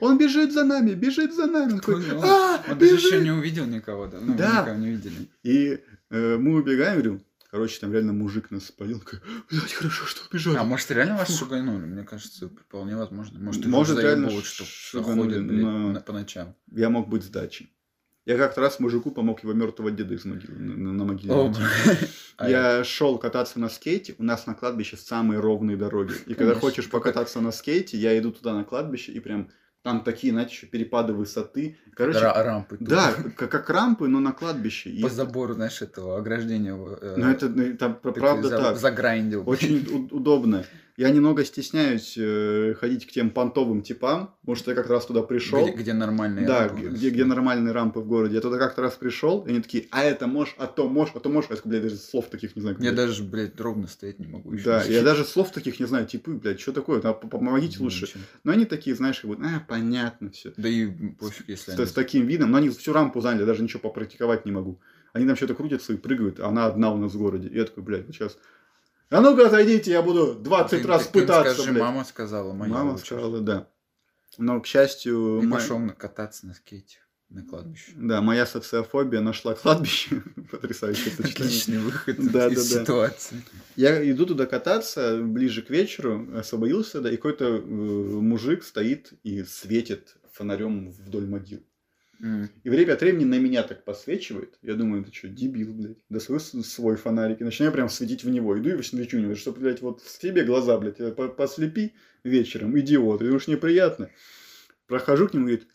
Он 0.00 0.18
бежит 0.18 0.52
за 0.52 0.64
нами, 0.64 0.92
бежит 0.94 1.34
за 1.34 1.46
нами. 1.46 1.72
Он 1.74 1.80
такой, 1.80 2.02
Понял. 2.02 2.22
«А, 2.24 2.62
Он 2.68 2.78
даже 2.78 2.94
бежит!» 2.96 3.12
еще 3.12 3.22
не 3.22 3.30
увидел 3.30 3.66
никого, 3.66 4.06
да? 4.06 4.18
Ну, 4.20 4.34
Да. 4.36 4.62
никого 4.62 4.76
не 4.78 4.90
видели. 4.90 5.28
И 5.42 5.78
э, 6.10 6.36
мы 6.38 6.54
убегаем, 6.56 6.94
говорю, 7.00 7.20
короче, 7.50 7.78
там 7.80 7.92
реально 7.92 8.12
мужик 8.12 8.50
нас 8.50 8.66
спалил. 8.66 9.02
Блядь, 9.50 9.72
хорошо, 9.72 10.06
что 10.06 10.22
убежали. 10.30 10.56
А 10.56 10.64
может 10.64 10.90
реально 10.90 11.16
вас 11.16 11.36
шуганули? 11.38 11.84
Мне 11.86 12.04
кажется, 12.04 12.48
вполне 12.48 12.96
возможно. 12.96 13.38
Может, 13.38 13.66
Может, 13.66 13.98
реально 13.98 14.28
заебывают, 14.28 14.46
что 14.46 14.64
шуганули, 14.64 15.28
ходят, 15.34 15.46
блядь, 15.46 15.62
на- 15.62 16.00
по 16.00 16.12
ночам. 16.12 16.54
Я 16.70 16.88
мог 16.90 17.08
быть 17.08 17.24
с 17.24 17.28
дачи. 17.28 17.68
Я 18.24 18.36
как-то 18.38 18.60
раз 18.60 18.78
мужику 18.78 19.10
помог 19.10 19.42
его 19.42 19.52
мертвого 19.52 19.90
деда 19.90 20.14
из 20.14 20.24
могилы, 20.24 20.54
на, 20.56 20.92
на- 20.92 21.04
могиле. 21.04 21.32
О. 21.34 21.52
А 22.36 22.48
Я 22.48 22.84
шел 22.84 23.18
кататься 23.18 23.58
на 23.58 23.68
скейте, 23.68 24.14
у 24.18 24.22
нас 24.22 24.46
на 24.46 24.54
кладбище 24.54 24.96
самые 24.96 25.40
ровные 25.40 25.76
дороги. 25.76 26.14
И 26.26 26.34
когда 26.34 26.54
хочешь 26.54 26.88
покататься 26.88 27.40
на 27.40 27.50
скейте, 27.52 27.98
я 27.98 28.16
иду 28.18 28.30
туда 28.30 28.54
на 28.54 28.62
кладбище, 28.64 29.10
и 29.12 29.18
прям 29.18 29.50
там 29.82 30.04
такие, 30.04 30.32
знаете, 30.32 30.52
еще 30.52 30.66
перепады 30.66 31.12
высоты. 31.12 31.76
Короче, 31.94 32.20
Ра- 32.20 32.42
рампы. 32.42 32.76
тут. 32.78 32.88
да, 32.88 33.12
как, 33.36 33.50
как 33.50 33.70
рампы, 33.70 34.06
но 34.08 34.20
на 34.20 34.32
кладбище. 34.32 34.90
И- 34.90 35.02
По 35.02 35.08
забору, 35.08 35.54
знаешь, 35.54 35.82
этого 35.82 36.18
ограждения. 36.18 36.72
э, 36.74 37.14
Ну, 37.18 37.28
это, 37.30 37.48
ну, 37.48 37.76
там, 37.76 37.98
ты 38.02 38.12
правда 38.12 38.48
за- 38.48 38.58
так. 38.58 38.76
Заграйндил. 38.76 39.42
Очень 39.46 40.08
удобно. 40.12 40.64
Я 40.98 41.08
немного 41.10 41.42
стесняюсь 41.44 42.14
э, 42.18 42.74
ходить 42.78 43.06
к 43.06 43.10
тем 43.10 43.30
понтовым 43.30 43.80
типам, 43.82 44.34
потому 44.42 44.56
что 44.56 44.70
я 44.72 44.74
как 44.74 44.90
раз 44.90 45.06
туда 45.06 45.22
пришел. 45.22 45.64
Где, 45.66 45.72
где 45.74 45.92
нормальные 45.94 46.46
Да, 46.46 46.68
рампы 46.68 46.90
нас. 46.90 46.94
где, 46.98 47.08
где 47.10 47.24
нормальные 47.24 47.72
рампы 47.72 48.00
в 48.00 48.06
городе. 48.06 48.34
Я 48.34 48.40
туда 48.42 48.58
как-то 48.58 48.82
раз 48.82 48.94
пришел, 48.94 49.40
и 49.46 49.50
они 49.50 49.60
такие, 49.60 49.86
а 49.90 50.04
это 50.04 50.26
можешь, 50.26 50.54
а 50.58 50.66
то 50.66 50.88
можешь, 50.88 51.14
а 51.14 51.20
то 51.20 51.30
можешь. 51.30 51.48
Я 51.50 51.56
блядь, 51.64 51.82
даже 51.82 51.96
слов 51.96 52.26
таких 52.28 52.54
не 52.56 52.60
знаю. 52.60 52.76
как 52.76 52.84
Я 52.84 52.92
блядь. 52.92 53.06
даже, 53.06 53.22
блядь, 53.22 53.58
ровно 53.58 53.86
стоять 53.86 54.18
не 54.18 54.26
могу 54.26 54.52
еще. 54.52 54.64
Да, 54.64 54.82
я 54.84 55.02
даже 55.02 55.24
слов 55.24 55.50
таких 55.50 55.80
не 55.80 55.86
знаю, 55.86 56.06
типы, 56.06 56.32
блядь, 56.32 56.60
что 56.60 56.72
такое, 56.72 57.00
Да, 57.00 57.14
помогите 57.14 57.78
лучше. 57.82 58.08
Но 58.44 58.52
они 58.52 58.66
такие, 58.66 58.94
знаешь, 58.94 59.24
вот, 59.24 59.38
а, 59.40 59.64
понятно 59.66 60.30
все. 60.30 60.52
Да 60.58 60.68
и 60.68 60.86
пофиг, 60.86 61.48
если 61.48 61.70
С, 61.70 61.78
они... 61.78 61.86
с 61.86 61.92
таким 61.92 62.26
видом, 62.26 62.50
но 62.50 62.58
они 62.58 62.68
всю 62.68 62.92
рампу 62.92 63.20
заняли, 63.22 63.44
даже 63.44 63.62
ничего 63.62 63.80
попрактиковать 63.80 64.44
не 64.44 64.52
могу. 64.52 64.78
Они 65.14 65.26
там 65.26 65.36
что-то 65.36 65.54
крутятся 65.54 65.94
и 65.94 65.96
прыгают, 65.96 66.40
а 66.40 66.48
она 66.48 66.66
одна 66.66 66.92
у 66.92 66.98
нас 66.98 67.12
в 67.12 67.18
городе. 67.18 67.48
И 67.48 67.56
я 67.56 67.64
такой, 67.64 67.82
блядь, 67.82 68.06
сейчас... 68.08 68.36
А 69.12 69.20
ну-ка 69.20 69.46
отойдите, 69.46 69.90
я 69.90 70.02
буду 70.02 70.34
20 70.34 70.82
Ты- 70.82 70.88
раз 70.88 71.06
ты- 71.06 71.20
пытаться, 71.20 71.54
скажи, 71.54 71.70
блядь. 71.72 71.82
мама 71.82 72.04
сказала, 72.04 72.52
моя 72.52 72.72
Мама 72.72 72.92
лучше. 72.92 73.04
сказала, 73.06 73.40
да. 73.40 73.68
Но, 74.38 74.60
к 74.60 74.66
счастью, 74.66 75.40
И 75.42 75.46
мо- 75.46 75.56
пошел 75.56 75.78
кататься 75.98 76.46
на 76.46 76.54
скейте 76.54 76.96
на 77.28 77.42
кладбище. 77.44 77.92
да, 77.94 78.20
моя 78.22 78.46
социофобия 78.46 79.20
нашла 79.20 79.54
кладбище. 79.54 80.22
Потрясающее 80.50 81.10
сочетание. 81.10 81.34
Отличный 81.48 81.78
выход 81.78 82.16
Да, 82.32 82.48
из 82.48 82.68
да, 82.70 82.76
да. 82.76 82.82
ситуации. 82.82 83.42
Я 83.76 84.10
иду 84.10 84.24
туда 84.26 84.46
кататься 84.46 85.18
ближе 85.22 85.60
к 85.62 85.68
вечеру, 85.70 86.28
освободился, 86.38 87.00
да, 87.02 87.10
и 87.10 87.16
какой-то 87.16 87.44
э, 87.44 87.60
мужик 87.60 88.64
стоит 88.64 89.12
и 89.22 89.44
светит 89.44 90.16
фонарем 90.32 90.90
вдоль 90.90 91.26
могил. 91.26 91.62
И 92.22 92.70
время 92.70 92.92
от 92.92 93.00
времени 93.00 93.24
на 93.24 93.38
меня 93.40 93.64
так 93.64 93.84
посвечивает. 93.84 94.56
Я 94.62 94.74
думаю, 94.74 95.04
ты 95.04 95.12
что, 95.12 95.28
дебил, 95.28 95.74
блядь. 95.74 95.98
Да 96.08 96.20
свой, 96.20 96.38
свой 96.38 96.94
фонарик. 96.96 97.40
И 97.40 97.44
начинаю 97.44 97.72
прям 97.72 97.88
светить 97.88 98.22
в 98.22 98.30
него. 98.30 98.56
Иду 98.56 98.78
и 98.78 98.82
свечу 98.82 99.18
в 99.18 99.20
него. 99.20 99.34
Чтобы, 99.34 99.58
блядь, 99.58 99.82
вот 99.82 100.00
в 100.02 100.18
тебе 100.20 100.44
глаза, 100.44 100.78
блядь, 100.78 101.00
э, 101.00 101.10
по- 101.10 101.26
послепи 101.28 101.94
вечером, 102.22 102.78
идиот. 102.78 103.22
И 103.22 103.24
уж 103.24 103.48
неприятно. 103.48 104.08
Прохожу 104.86 105.28
к 105.28 105.34
нему 105.34 105.48
и 105.48 105.50
говорит, 105.56 105.68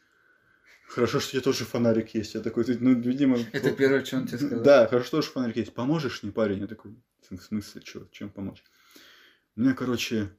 хорошо, 0.88 1.20
что 1.20 1.30
у 1.30 1.32
тебя 1.34 1.42
тоже 1.42 1.66
фонарик 1.66 2.16
есть. 2.16 2.34
Я 2.34 2.40
такой, 2.40 2.64
«Ты, 2.64 2.78
ну, 2.80 2.94
видимо... 2.94 3.38
Это 3.52 3.72
первое, 3.72 4.06
что 4.06 4.16
он 4.18 4.28
тебе 4.28 4.38
сказал? 4.38 4.64
Да, 4.64 4.88
хорошо, 4.88 5.06
что 5.06 5.18
тоже 5.18 5.32
фонарик 5.32 5.58
есть. 5.58 5.74
Поможешь 5.74 6.24
мне, 6.24 6.32
парень? 6.32 6.60
Я 6.62 6.68
такой, 6.68 6.96
в 7.30 7.42
смысле, 7.42 7.82
что, 7.84 8.08
чем 8.12 8.30
помочь? 8.30 8.64
У 9.58 9.62
меня, 9.62 9.74
короче, 9.74 10.30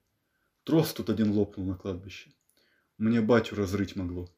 трос 0.65 0.95
тут 0.95 1.11
один 1.11 1.33
лопнул 1.33 1.67
на 1.67 1.77
кладбище. 1.77 2.31
Мне 2.97 3.21
батю 3.21 3.57
разрыть 3.57 3.95
могло. 3.95 4.31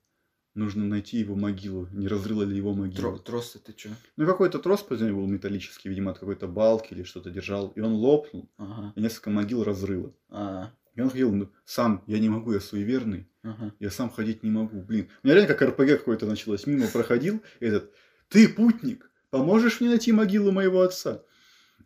Нужно 0.55 0.84
найти 0.84 1.18
его 1.18 1.36
могилу. 1.36 1.86
Не 1.92 2.09
разрыла 2.09 2.42
ли 2.42 2.57
его 2.57 2.74
могилу? 2.74 3.14
Тро- 3.16 3.22
Трос 3.22 3.55
это 3.57 3.72
что? 3.78 3.90
Ну, 4.16 4.26
какой-то 4.26 4.59
трос 4.59 4.84
землей 4.90 5.12
был 5.12 5.26
металлический, 5.28 5.88
видимо, 5.88 6.11
от 6.11 6.18
какой-то 6.18 6.48
балки 6.48 6.92
или 6.92 7.05
что-то 7.05 7.30
держал. 7.30 7.68
И 7.76 7.80
он 7.80 7.92
лопнул, 7.94 8.51
Ага. 8.59 8.92
и 8.96 9.01
несколько 9.01 9.30
могил 9.30 9.62
разрыло. 9.62 10.12
А, 10.28 10.70
И 10.96 11.01
он 11.01 11.09
ходил, 11.09 11.32
ну, 11.32 11.48
сам, 11.64 12.03
я 12.09 12.18
не 12.18 12.28
могу, 12.28 12.53
я 12.53 12.61
суеверный. 12.61 13.28
ага. 13.44 13.72
Я 13.78 13.90
сам 13.90 14.11
ходить 14.11 14.42
не 14.42 14.51
могу. 14.51 14.82
Блин, 14.82 15.09
у 15.22 15.26
меня 15.26 15.36
реально 15.36 15.55
как 15.55 15.68
РПГ 15.70 15.98
какое-то 15.98 16.26
началось. 16.26 16.66
Мимо 16.66 16.88
проходил 16.88 17.40
этот, 17.61 17.92
ты 18.28 18.48
путник, 18.48 19.09
поможешь 19.30 19.80
мне 19.80 19.88
найти 19.90 20.11
могилу 20.12 20.51
моего 20.51 20.80
отца? 20.82 21.22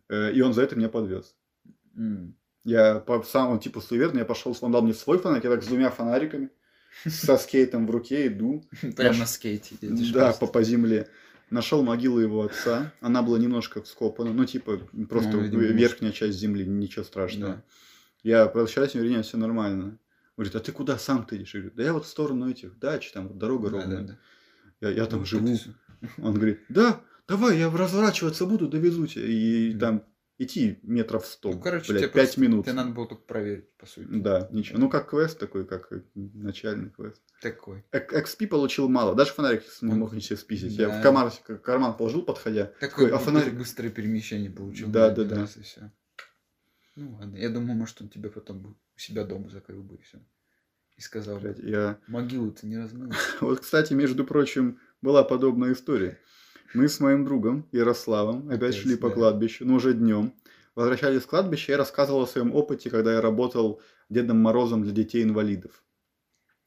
Э, 0.09 0.31
И 0.33 0.41
он 0.41 0.53
за 0.53 0.63
это 0.63 0.75
меня 0.75 0.89
подвез. 0.89 1.35
Я 2.63 2.95
по 2.99 3.21
сам, 3.23 3.51
он 3.51 3.59
типа 3.59 3.79
суеверный, 3.79 4.19
я 4.19 4.25
пошел, 4.25 4.57
он 4.61 4.71
дал 4.71 4.81
мне 4.81 4.93
свой 4.95 5.19
фонарик, 5.19 5.43
я 5.43 5.51
так 5.51 5.63
с 5.63 5.67
двумя 5.67 5.91
фонариками, 5.91 6.49
со 7.07 7.37
скейтом 7.37 7.87
в 7.87 7.91
руке 7.91 8.27
иду. 8.27 8.63
Прям 8.81 9.09
Наш- 9.11 9.17
на 9.19 9.25
скейте 9.25 9.75
едешь 9.81 10.11
Да, 10.11 10.33
по, 10.33 10.47
по 10.47 10.63
земле. 10.63 11.07
Нашел 11.51 11.83
могилу 11.83 12.19
его 12.19 12.41
отца. 12.43 12.91
Она 13.01 13.21
была 13.21 13.37
немножко 13.37 13.81
вскопана. 13.81 14.33
Ну, 14.33 14.45
типа, 14.45 14.79
просто 15.09 15.31
Ну, 15.31 15.41
видимо, 15.41 15.61
верхняя 15.63 16.11
часть 16.11 16.37
земли, 16.39 16.65
ничего 16.65 17.05
страшного. 17.05 17.53
Да. 17.55 17.63
Я 18.23 18.45
прощаюсь, 18.47 18.95
вернее, 18.95 19.21
все 19.21 19.37
нормально. 19.37 19.99
Говорит, 20.37 20.55
а 20.55 20.59
ты 20.59 20.71
куда 20.71 20.97
сам 20.97 21.25
ты 21.25 21.37
идешь? 21.37 21.53
Я 21.53 21.61
говорю, 21.61 21.75
да 21.77 21.83
я 21.83 21.93
вот 21.93 22.05
в 22.05 22.09
сторону 22.09 22.49
этих 22.49 22.77
дач, 22.79 23.11
там 23.11 23.27
вот 23.27 23.37
дорога 23.37 23.69
Да, 23.69 23.77
ровная. 23.77 23.97
да, 24.01 24.17
да. 24.81 24.89
Я, 24.89 24.89
я 24.95 25.05
там 25.05 25.19
Вот 25.19 25.27
живу. 25.27 25.55
Он 26.17 26.33
говорит, 26.33 26.59
да, 26.67 27.01
давай, 27.27 27.57
я 27.59 27.69
разворачиваться 27.69 28.45
буду, 28.45 28.67
довезу 28.67 29.05
тебя. 29.07 29.25
И 29.27 29.69
Мгм. 29.69 29.79
там 29.79 30.03
идти 30.37 30.79
метров 30.83 31.25
сто, 31.25 31.51
Ну, 31.53 31.59
короче, 31.61 31.91
блядь, 31.93 32.01
тебе 32.03 32.11
пять 32.11 32.25
просто- 32.29 32.41
минут. 32.41 32.65
Тебе 32.65 32.73
надо 32.73 32.91
было 32.91 33.07
только 33.07 33.23
проверить, 33.23 33.71
по 33.77 33.85
сути. 33.85 34.07
Да, 34.09 34.47
ничего. 34.51 34.79
Ну, 34.79 34.89
как 34.89 35.09
квест 35.09 35.39
такой, 35.39 35.65
как 35.65 35.91
э, 35.91 36.01
начальный 36.13 36.89
квест. 36.89 37.21
Такой. 37.41 37.83
XP 37.91 38.47
получил 38.47 38.89
мало, 38.89 39.15
даже 39.15 39.31
фонарик 39.31 39.63
не 39.81 39.93
мог 39.93 40.11
себе 40.21 40.35
списить. 40.37 40.73
Я 40.73 40.87
Да. 40.89 40.99
в 40.99 41.03
карман, 41.03 41.31
карман 41.63 41.95
положил, 41.95 42.21
подходя. 42.23 42.65
Такой 42.79 43.11
а 43.11 43.15
а 43.15 43.19
фонарик- 43.19 43.55
быстрое 43.57 43.89
перемещение 43.91 44.49
получил. 44.51 44.89
Да, 44.89 45.09
да, 45.09 45.23
да. 45.23 45.43
и 45.43 45.61
всё. 45.61 45.91
Ну 46.95 47.15
ладно, 47.19 47.35
я 47.37 47.49
думаю, 47.49 47.75
может, 47.75 48.01
он 48.01 48.09
тебя 48.09 48.29
потом 48.29 48.77
у 48.95 48.99
себя 48.99 49.25
дома 49.25 49.49
закрыл 49.49 49.83
бы 49.83 49.95
и 49.95 50.01
все. 50.01 50.19
И 50.97 51.01
сказал, 51.01 51.39
Блядь, 51.39 51.59
я... 51.59 51.99
могилу-то 52.07 52.65
не 52.65 52.77
размыл. 52.77 53.11
Вот, 53.41 53.59
кстати, 53.59 53.91
между 53.93 54.23
прочим, 54.25 54.79
была 55.01 55.23
подобная 55.25 55.73
история. 55.73 56.17
Мы 56.73 56.87
с 56.87 56.99
моим 56.99 57.23
другом 57.25 57.65
Ярославом 57.71 58.47
опять 58.49 58.71
Опять, 58.71 58.75
шли 58.75 58.95
по 58.95 59.09
да. 59.09 59.15
кладбищу, 59.15 59.65
но 59.65 59.75
уже 59.75 59.93
днем. 59.93 60.33
Возвращались 60.75 61.23
с 61.23 61.25
кладбища, 61.25 61.71
я 61.71 61.77
рассказывал 61.77 62.23
о 62.23 62.27
своем 62.27 62.53
опыте, 62.53 62.89
когда 62.89 63.13
я 63.13 63.21
работал 63.21 63.81
Дедом 64.09 64.39
Морозом 64.39 64.83
для 64.83 64.91
детей-инвалидов. 64.91 65.83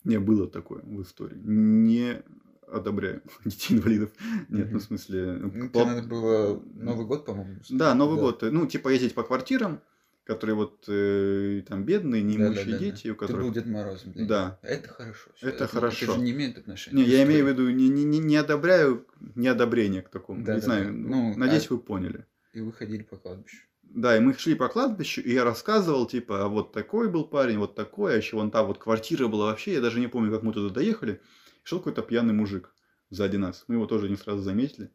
Не 0.05 0.18
было 0.18 0.49
такое 0.49 0.80
в 0.82 1.03
истории. 1.03 1.36
Не 1.36 2.22
одобряю 2.66 3.22
детей-инвалидов. 3.44 4.11
Нет, 4.49 4.72
ну 4.72 4.78
в 4.78 4.82
смысле... 4.82 5.32
Ну, 5.34 5.68
пол- 5.68 5.82
тебе 5.82 5.94
надо 5.94 6.09
было 6.09 6.62
Новый 6.74 7.07
год, 7.07 7.26
по-моему. 7.26 7.61
Да, 7.68 7.94
Новый 7.94 8.18
год. 8.18 8.42
Ну, 8.42 8.66
типа 8.66 8.88
ездить 8.88 9.14
по 9.14 9.22
квартирам, 9.22 9.80
которые 10.29 10.57
вот 10.57 10.85
э, 10.89 11.62
там 11.66 11.85
бедные, 11.85 12.22
неимущие 12.22 12.64
Да-да-да-да. 12.66 12.79
дети, 12.85 13.09
у 13.09 13.14
Ты 13.14 13.20
был 13.20 13.26
которых... 13.26 13.53
Дед 13.55 13.66
Морозом. 13.66 14.12
для 14.12 14.20
них. 14.20 14.29
Да. 14.29 14.59
Это 14.62 14.89
хорошо. 14.91 15.31
Это 15.41 15.64
Это 15.64 15.66
хорошо. 15.68 16.14
же 16.14 16.20
не 16.20 16.33
имеет 16.33 16.59
отношения. 16.59 17.03
Не, 17.03 17.09
я 17.09 17.24
имею 17.24 17.47
в 17.47 17.51
истории. 17.51 17.66
виду, 17.68 17.79
не, 17.79 17.89
не, 17.89 18.05
не- 18.05 18.18
не 18.18 18.37
одобряю 18.37 19.07
неодобрение 19.35 20.03
к 20.03 20.11
такому. 20.11 20.45
Да, 20.45 20.55
не 20.57 20.61
да, 20.61 20.64
знаю, 20.66 20.85
да. 20.85 20.91
ну, 20.93 21.33
Ну, 21.33 21.39
надеюсь, 21.39 21.70
а- 21.70 21.74
вы 21.74 21.81
поняли. 21.81 22.26
И 22.53 22.61
вы 22.61 22.72
ходили 22.74 23.03
по 23.05 23.16
кладбищу. 23.16 23.57
Да, 23.83 24.18
и 24.18 24.20
мы 24.20 24.35
шли 24.35 24.55
по 24.55 24.68
кладбищу, 24.68 25.22
и 25.22 25.33
я 25.33 25.45
рассказывал, 25.45 26.07
типа, 26.07 26.45
а 26.45 26.49
вот 26.49 26.72
такой 26.72 27.09
был 27.09 27.24
парень, 27.24 27.57
вот 27.57 27.74
такой, 27.74 28.12
а 28.12 28.16
еще 28.18 28.37
вон 28.37 28.51
там 28.51 28.66
вот 28.66 28.76
квартира 28.76 29.29
была 29.29 29.47
вообще, 29.47 29.72
я 29.72 29.81
даже 29.81 29.99
не 29.99 30.09
помню, 30.09 30.31
как 30.31 30.43
мы 30.43 30.53
туда 30.53 30.68
доехали. 30.74 31.22
Шел 31.62 31.79
какой-то 31.79 32.03
пьяный 32.03 32.35
мужик 32.35 32.74
сзади 33.09 33.37
нас. 33.39 33.64
Мы 33.66 33.76
его 33.76 33.87
тоже 33.87 34.11
не 34.11 34.16
сразу 34.16 34.43
заметили. 34.43 34.91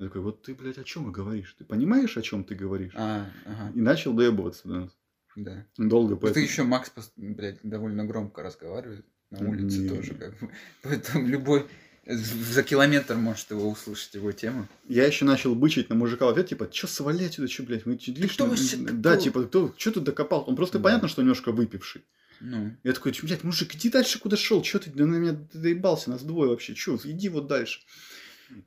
Я 0.00 0.06
такой, 0.06 0.22
вот 0.22 0.42
ты, 0.42 0.54
блядь, 0.54 0.78
о 0.78 0.84
чем 0.84 1.04
ты 1.04 1.10
говоришь? 1.10 1.54
Ты 1.58 1.64
понимаешь, 1.66 2.16
о 2.16 2.22
чем 2.22 2.42
ты 2.42 2.54
говоришь? 2.54 2.92
А, 2.96 3.30
ага, 3.44 3.70
И 3.74 3.80
начал 3.82 4.14
доебываться 4.14 4.66
до 4.66 4.74
нас. 4.80 4.90
да. 5.36 5.66
Долго 5.76 6.12
Ну, 6.12 6.16
Ты 6.16 6.22
поэтому- 6.22 6.46
еще 6.46 6.62
Макс, 6.62 6.90
блядь, 7.16 7.58
довольно 7.62 8.06
громко 8.06 8.42
разговаривает 8.42 9.04
на 9.30 9.46
улице 9.46 9.80
Не. 9.82 9.88
тоже, 9.90 10.14
как 10.14 10.38
бы. 10.40 10.50
Поэтому 10.82 11.26
любой 11.28 11.66
за 12.06 12.62
километр 12.62 13.16
может 13.16 13.50
его 13.50 13.68
услышать, 13.68 14.14
его 14.14 14.32
тему. 14.32 14.66
Я 14.88 15.04
еще 15.06 15.26
начал 15.26 15.54
бычить 15.54 15.90
на 15.90 15.94
мужика 15.96 16.24
в 16.24 16.30
ответ, 16.30 16.48
типа, 16.48 16.70
чё 16.72 16.86
свали 16.86 17.24
отсюда, 17.26 17.46
чё, 17.48 17.62
блядь, 17.64 17.84
вы 17.84 17.98
чё, 17.98 18.12
видишь, 18.14 18.32
кто 18.32 18.46
вообще 18.46 18.78
Да, 18.78 19.12
кто? 19.16 19.22
типа, 19.22 19.42
кто, 19.44 19.74
чё 19.76 19.92
ты 19.92 20.00
докопал? 20.00 20.44
Он 20.48 20.56
просто 20.56 20.78
Да. 20.78 20.84
понятно, 20.84 21.08
что 21.08 21.20
немножко 21.20 21.52
выпивший. 21.52 22.04
Ну, 22.40 22.74
Я 22.84 22.94
такой, 22.94 23.12
«Чё, 23.12 23.26
блядь, 23.26 23.44
мужик, 23.44 23.74
иди 23.74 23.90
дальше, 23.90 24.18
куда 24.18 24.34
шел, 24.38 24.62
чё 24.62 24.78
ты 24.78 24.90
на 24.94 25.16
меня 25.18 25.36
доебался, 25.52 26.08
нас 26.08 26.22
двое 26.22 26.48
вообще, 26.48 26.74
чё, 26.74 26.98
иди 27.04 27.28
вот 27.28 27.48
дальше. 27.48 27.80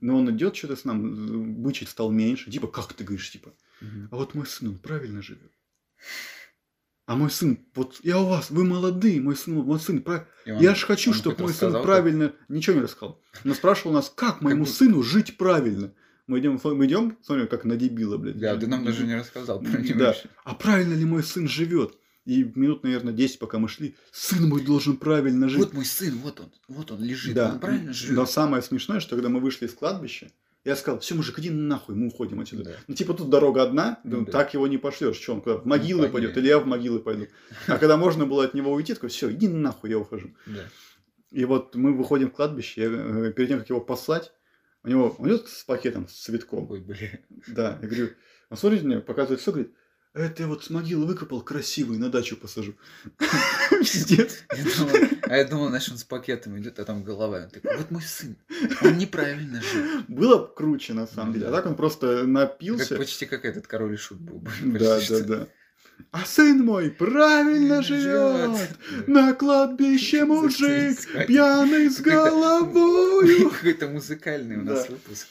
Но 0.01 0.17
он 0.17 0.29
идет, 0.31 0.55
что-то 0.55 0.75
с 0.75 0.85
нам, 0.85 1.61
бычить 1.63 1.89
стал 1.89 2.11
меньше, 2.11 2.49
типа, 2.51 2.67
как 2.67 2.93
ты 2.93 3.03
говоришь, 3.03 3.31
типа, 3.31 3.53
а 4.11 4.15
вот 4.15 4.33
мой 4.35 4.45
сын, 4.45 4.69
он 4.69 4.77
правильно 4.77 5.21
живет. 5.21 5.51
А 7.05 7.15
мой 7.17 7.29
сын, 7.29 7.59
вот 7.75 7.99
я 8.03 8.17
у 8.19 8.27
вас, 8.27 8.49
вы 8.49 8.63
молодые, 8.63 9.19
мой 9.19 9.35
сын, 9.35 9.55
мой 9.55 9.77
сын, 9.79 10.01
прав- 10.01 10.25
он- 10.47 10.61
я 10.61 10.73
же 10.73 10.85
хочу, 10.85 11.11
чтобы 11.13 11.35
мой 11.37 11.47
сын 11.53 11.67
рассказал, 11.67 11.81
как- 11.81 11.85
правильно, 11.85 12.33
ничего 12.47 12.77
не 12.77 12.81
рассказал. 12.83 13.21
Но 13.43 13.53
спрашивал 13.53 13.91
нас, 13.93 14.09
как 14.15 14.39
моему 14.41 14.65
сыну 14.65 15.03
жить 15.03 15.35
правильно. 15.37 15.93
Мы 16.27 16.39
идем, 16.39 16.57
мы 16.63 16.85
идем, 16.85 17.17
смотрим, 17.21 17.47
как 17.49 17.65
на 17.65 17.75
дебила, 17.75 18.17
блядь. 18.17 18.39
Да, 18.39 18.55
ты 18.57 18.67
нам 18.67 18.85
даже 18.85 19.05
не 19.05 19.15
рассказал 19.15 19.59
про 19.61 19.79
него 19.81 19.99
Да. 19.99 20.15
А 20.45 20.55
правильно 20.55 20.93
ли 20.93 21.03
мой 21.03 21.23
сын 21.23 21.45
живет? 21.49 21.97
И 22.25 22.43
минут, 22.55 22.83
наверное, 22.83 23.13
10, 23.13 23.39
пока 23.39 23.59
мы 23.59 23.67
шли, 23.67 23.95
сын 24.11 24.47
мой 24.47 24.63
должен 24.63 24.95
правильно 24.95 25.49
жить. 25.49 25.59
Вот 25.59 25.73
мой 25.73 25.85
сын, 25.85 26.17
вот 26.19 26.39
он, 26.39 26.51
вот 26.69 26.91
он 26.91 27.03
лежит, 27.03 27.35
да. 27.35 27.51
он 27.53 27.59
правильно 27.59 27.91
живет. 27.91 28.15
Но 28.15 28.25
самое 28.25 28.63
смешное, 28.63 29.01
что 29.01 29.15
когда 29.15 29.27
мы 29.27 29.41
вышли 29.41 29.65
из 29.65 29.73
кладбища, 29.73 30.31
я 30.63 30.77
сказал, 30.77 31.01
все, 31.01 31.15
мужик, 31.15 31.37
иди 31.39 31.49
нахуй, 31.49 31.95
мы 31.95 32.07
уходим 32.07 32.39
отсюда. 32.39 32.63
Да. 32.63 32.71
Ну, 32.87 32.95
типа, 32.95 33.13
тут 33.13 33.29
дорога 33.29 33.63
одна, 33.63 33.99
Ну 34.05 34.19
ну, 34.19 34.25
да. 34.25 34.31
так 34.31 34.53
его 34.53 34.65
не 34.67 34.77
пошлешь. 34.77 35.17
Что 35.17 35.33
он 35.33 35.41
куда? 35.41 35.57
В 35.57 35.65
могилы 35.65 36.03
понятно. 36.03 36.13
пойдет, 36.13 36.37
или 36.37 36.47
я 36.47 36.59
в 36.59 36.65
могилы 36.65 36.99
пойду. 36.99 37.27
А 37.67 37.77
когда 37.77 37.97
можно 37.97 38.25
было 38.25 38.45
от 38.45 38.53
него 38.53 38.71
уйти, 38.71 38.93
такой, 38.93 39.09
все, 39.09 39.29
иди 39.29 39.49
нахуй, 39.49 39.89
я 39.89 39.99
ухожу. 39.99 40.33
Да. 40.45 40.61
И 41.31 41.43
вот 41.43 41.75
мы 41.75 41.93
выходим 41.93 42.29
в 42.29 42.33
кладбище, 42.33 42.81
я, 42.81 42.87
э, 42.89 43.33
перед 43.33 43.49
тем, 43.49 43.59
как 43.59 43.69
его 43.69 43.81
послать, 43.81 44.31
у 44.83 44.87
него, 44.87 45.15
он 45.17 45.27
идет 45.27 45.47
с 45.47 45.63
пакетом, 45.63 46.07
с 46.07 46.13
цветком. 46.13 46.69
Ой, 46.69 46.79
блин. 46.79 47.19
Да, 47.47 47.79
я 47.81 47.87
говорю, 47.87 48.09
он 48.49 48.57
смотрит 48.57 48.83
на 48.83 48.87
меня, 48.87 48.99
показывает 49.01 49.41
все, 49.41 49.51
говорит, 49.51 49.73
«А 49.73 49.82
это 50.13 50.43
я 50.43 50.47
вот 50.47 50.63
с 50.63 50.69
могилы 50.69 51.05
выкопал 51.05 51.41
красивый, 51.41 51.97
на 51.97 52.09
дачу 52.09 52.37
посажу. 52.37 52.75
Пиздец. 53.69 54.43
А 55.23 55.37
я 55.37 55.45
думал, 55.45 55.69
знаешь, 55.69 55.89
он 55.89 55.97
с 55.97 56.03
пакетом 56.03 56.57
идет, 56.59 56.79
а 56.79 56.85
там 56.85 57.03
голова. 57.03 57.43
Он 57.45 57.49
такой, 57.49 57.77
вот 57.77 57.89
мой 57.91 58.03
сын, 58.03 58.37
он 58.81 58.97
неправильно 58.97 59.61
жил. 59.61 60.03
Было 60.07 60.45
круче, 60.45 60.93
на 60.93 61.07
самом 61.07 61.29
Ну 61.29 61.33
деле. 61.33 61.47
А 61.47 61.51
так 61.51 61.65
он 61.65 61.75
просто 61.75 62.25
напился. 62.27 62.95
почти 62.95 63.25
как 63.25 63.45
этот 63.45 63.65
король 63.67 63.93
и 63.93 63.97
шут 63.97 64.19
был. 64.19 64.39
бы, 64.39 64.51
Да, 64.79 64.99
да, 65.09 65.19
да. 65.21 65.47
А 66.11 66.25
сын 66.25 66.59
мой 66.63 66.91
правильно 66.91 67.81
живет. 67.81 68.77
На 69.07 69.33
кладбище 69.33 70.25
мужик, 70.25 70.99
пьяный 71.27 71.89
с 71.89 71.99
головою. 72.01 73.49
Какой-то 73.51 73.87
музыкальный 73.87 74.57
у 74.57 74.63
нас 74.63 74.89
выпуск. 74.89 75.27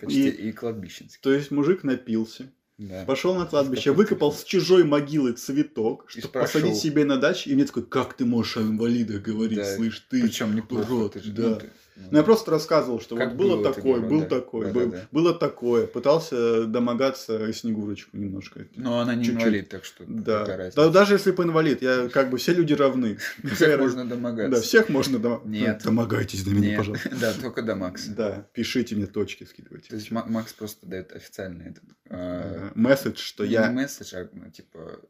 Почти 0.00 0.28
и 0.28 0.52
кладбищенский. 0.52 1.20
То 1.22 1.32
есть 1.32 1.50
мужик 1.50 1.82
напился, 1.84 2.50
Да. 2.80 3.04
пошел 3.04 3.34
на 3.34 3.44
кладбище, 3.44 3.92
выкопал 3.92 4.32
с 4.32 4.42
чужой 4.42 4.84
могилы 4.84 5.32
цветок, 5.32 6.06
чтобы 6.08 6.28
посадить 6.28 6.76
себе 6.76 7.04
на 7.04 7.18
даче. 7.18 7.50
И 7.50 7.54
мне 7.54 7.66
такой, 7.66 7.84
как 7.84 8.14
ты 8.14 8.24
можешь 8.24 8.56
о 8.56 8.62
инвалидах 8.62 9.20
говорить, 9.20 9.58
Да. 9.58 9.76
слышь, 9.76 10.00
ты. 10.08 10.22
Причем 10.22 10.56
неплохо. 10.56 10.90
урод, 10.90 11.12
ты 11.12 11.20
же- 11.20 11.30
да. 11.32 11.42
ну, 11.42 11.56
ты- 11.56 11.70
ну, 12.10 12.18
я 12.18 12.22
просто 12.24 12.50
рассказывал, 12.50 13.00
что 13.00 13.16
Как 13.16 13.28
вот 13.30 13.36
было 13.36 13.56
было, 13.56 13.72
такое, 13.74 13.96
говорил, 14.00 14.08
был 14.10 14.20
да. 14.20 14.26
такой, 14.28 14.66
Да, 14.66 14.72
был- 14.72 14.90
да, 14.90 14.96
да. 14.98 15.08
было 15.12 15.34
такое. 15.34 15.86
Пытался 15.86 16.64
домогаться 16.66 17.52
Снегурочку 17.52 18.16
немножко. 18.16 18.66
Но 18.76 19.00
она 19.00 19.14
не 19.14 19.24
Чуть-чуть. 19.24 19.40
инвалид, 19.42 19.68
так 19.68 19.84
что 19.84 20.04
Да. 20.06 20.70
да. 20.74 20.88
Даже 20.90 21.14
если 21.14 21.30
бы 21.32 21.44
инвалид, 21.44 21.82
я 21.82 22.08
как 22.08 22.30
бы 22.30 22.38
все 22.38 22.52
люди 22.52 22.72
равны. 22.74 23.18
Всех 23.54 23.78
можно 23.80 24.04
домогаться. 24.08 24.56
Да, 24.56 24.60
всех 24.62 24.88
можно 24.88 25.18
дома- 25.18 25.42
Нет. 25.44 25.82
Домогайтесь 25.84 26.44
до 26.44 26.50
меня, 26.50 26.78
пожалуйста. 26.78 27.10
Да, 27.20 27.32
только 27.34 27.62
до 27.62 27.74
Макса. 27.76 28.12
Да, 28.14 28.46
пишите 28.52 28.94
мне 28.96 29.06
точки, 29.06 29.44
То 29.44 29.50
скидывайте. 29.50 29.94
есть 29.94 30.10
Ма- 30.10 30.26
Макс 30.26 30.52
просто 30.52 30.86
дает 30.86 31.12
официальный 31.12 31.70
этот... 31.70 31.84
а, 32.08 32.68
Э, 32.68 32.70
Месседж, 32.74 33.18
что 33.18 33.44
не 33.44 33.52
я... 33.52 33.70
месседж, 33.70 34.14
а 34.14 34.28
ну, 34.32 34.50
типа 34.50 35.00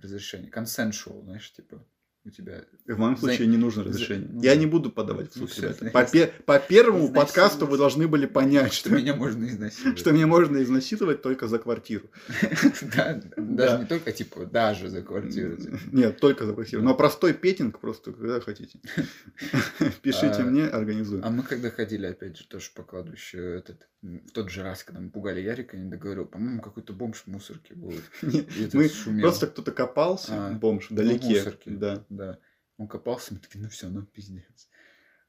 разрешение. 0.00 0.50
Consensual, 0.50 1.22
знаешь, 1.24 1.52
типа 1.52 1.84
у 2.24 2.30
тебя... 2.30 2.64
В 2.86 2.98
моем 2.98 3.16
За- 3.16 3.20
случае 3.26 3.46
не 3.46 3.56
нужно 3.56 3.84
за- 3.84 3.88
разрешение. 3.90 4.28
ну, 4.30 4.42
Я 4.42 4.54
не 4.56 4.66
буду 4.66 4.90
подавать 4.90 5.32
в 5.32 5.36
ну, 5.40 5.46
суд, 5.48 5.58
ребята. 5.58 5.78
значит, 5.78 5.92
По, 5.94 6.04
пе- 6.04 6.32
по 6.44 6.58
первому 6.58 7.12
подкасту 7.12 7.66
вы 7.66 7.78
должны 7.78 8.06
были 8.08 8.26
понять, 8.26 8.72
Что 8.74 8.88
что, 8.90 8.96
меня 8.98 9.14
можно 9.14 9.46
изнасиловать. 9.46 9.98
что 9.98 10.12
меня 10.12 10.26
можно 10.26 10.62
изнасиловать 10.62 11.22
только 11.22 11.48
за 11.48 11.58
квартиру. 11.58 12.10
Да, 12.96 13.20
Да. 13.36 13.42
даже 13.42 13.78
не 13.78 13.86
только, 13.86 14.12
типа, 14.12 14.44
даже 14.46 14.90
за 14.90 15.02
квартиру. 15.02 15.56
Нет, 15.92 16.18
только 16.20 16.44
за 16.44 16.52
квартиру. 16.52 16.82
Но 16.82 16.94
простой 16.94 17.32
петинг 17.32 17.78
просто, 17.78 18.12
когда 18.12 18.40
хотите. 18.40 18.78
Пишите 20.02 20.26
А, 20.38 20.44
мне, 20.44 20.64
организую. 20.66 21.24
А 21.24 21.30
мы 21.30 21.42
когда 21.42 21.70
ходили, 21.70 22.06
опять 22.06 22.36
же, 22.36 22.46
тоже 22.46 22.70
по 22.74 22.82
кладбищу, 22.82 23.38
этот, 23.38 23.88
в 24.02 24.30
тот 24.30 24.50
же 24.50 24.62
раз, 24.62 24.84
когда 24.84 25.00
мы 25.00 25.10
пугали 25.10 25.40
Ярика, 25.40 25.76
я 25.76 25.82
не 25.82 25.90
договорил, 25.90 26.26
по-моему, 26.26 26.62
какой-то 26.62 26.92
бомж 26.92 27.22
в 27.22 27.26
мусорке 27.26 27.74
был. 27.74 27.92
Мы 28.22 29.20
просто 29.20 29.48
кто-то 29.48 29.72
копался, 29.72 30.48
А, 30.48 30.52
бомж, 30.52 30.90
Ну, 30.90 30.96
вдалеке. 30.96 31.52
Да. 31.66 32.04
Да. 32.08 32.38
Он 32.76 32.86
копался, 32.86 33.34
мы 33.34 33.40
такие, 33.40 33.60
ну 33.60 33.68
все, 33.68 33.88
ну 33.88 34.02
пиздец. 34.02 34.68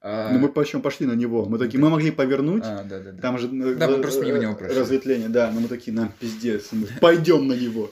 А, 0.01 0.31
Но 0.31 0.39
мы 0.39 0.47
почему 0.49 0.81
пошли 0.81 1.05
на 1.05 1.11
него. 1.11 1.43
Мы 1.45 1.57
такие, 1.57 1.77
мы 1.77 1.89
могли 1.89 2.11
повернуть. 2.11 2.63
а, 2.65 2.83
да, 2.85 2.99
да, 3.01 3.11
да. 3.11 3.21
Там 3.21 3.37
же 3.37 3.47
э, 3.47 3.75
Да, 3.75 3.89
мы 3.89 3.95
э, 3.97 4.01
просто 4.01 4.25
мимо 4.25 4.37
него 4.37 4.55
прошли. 4.55 4.79
разветвление, 4.79 5.27
да, 5.27 5.51
но 5.51 5.59
мы 5.59 5.67
такие, 5.67 5.91
нам 5.93 6.13
пиздец, 6.19 6.71
мы 6.71 6.87
пойдем 7.01 7.47
на 7.47 7.53
него. 7.53 7.91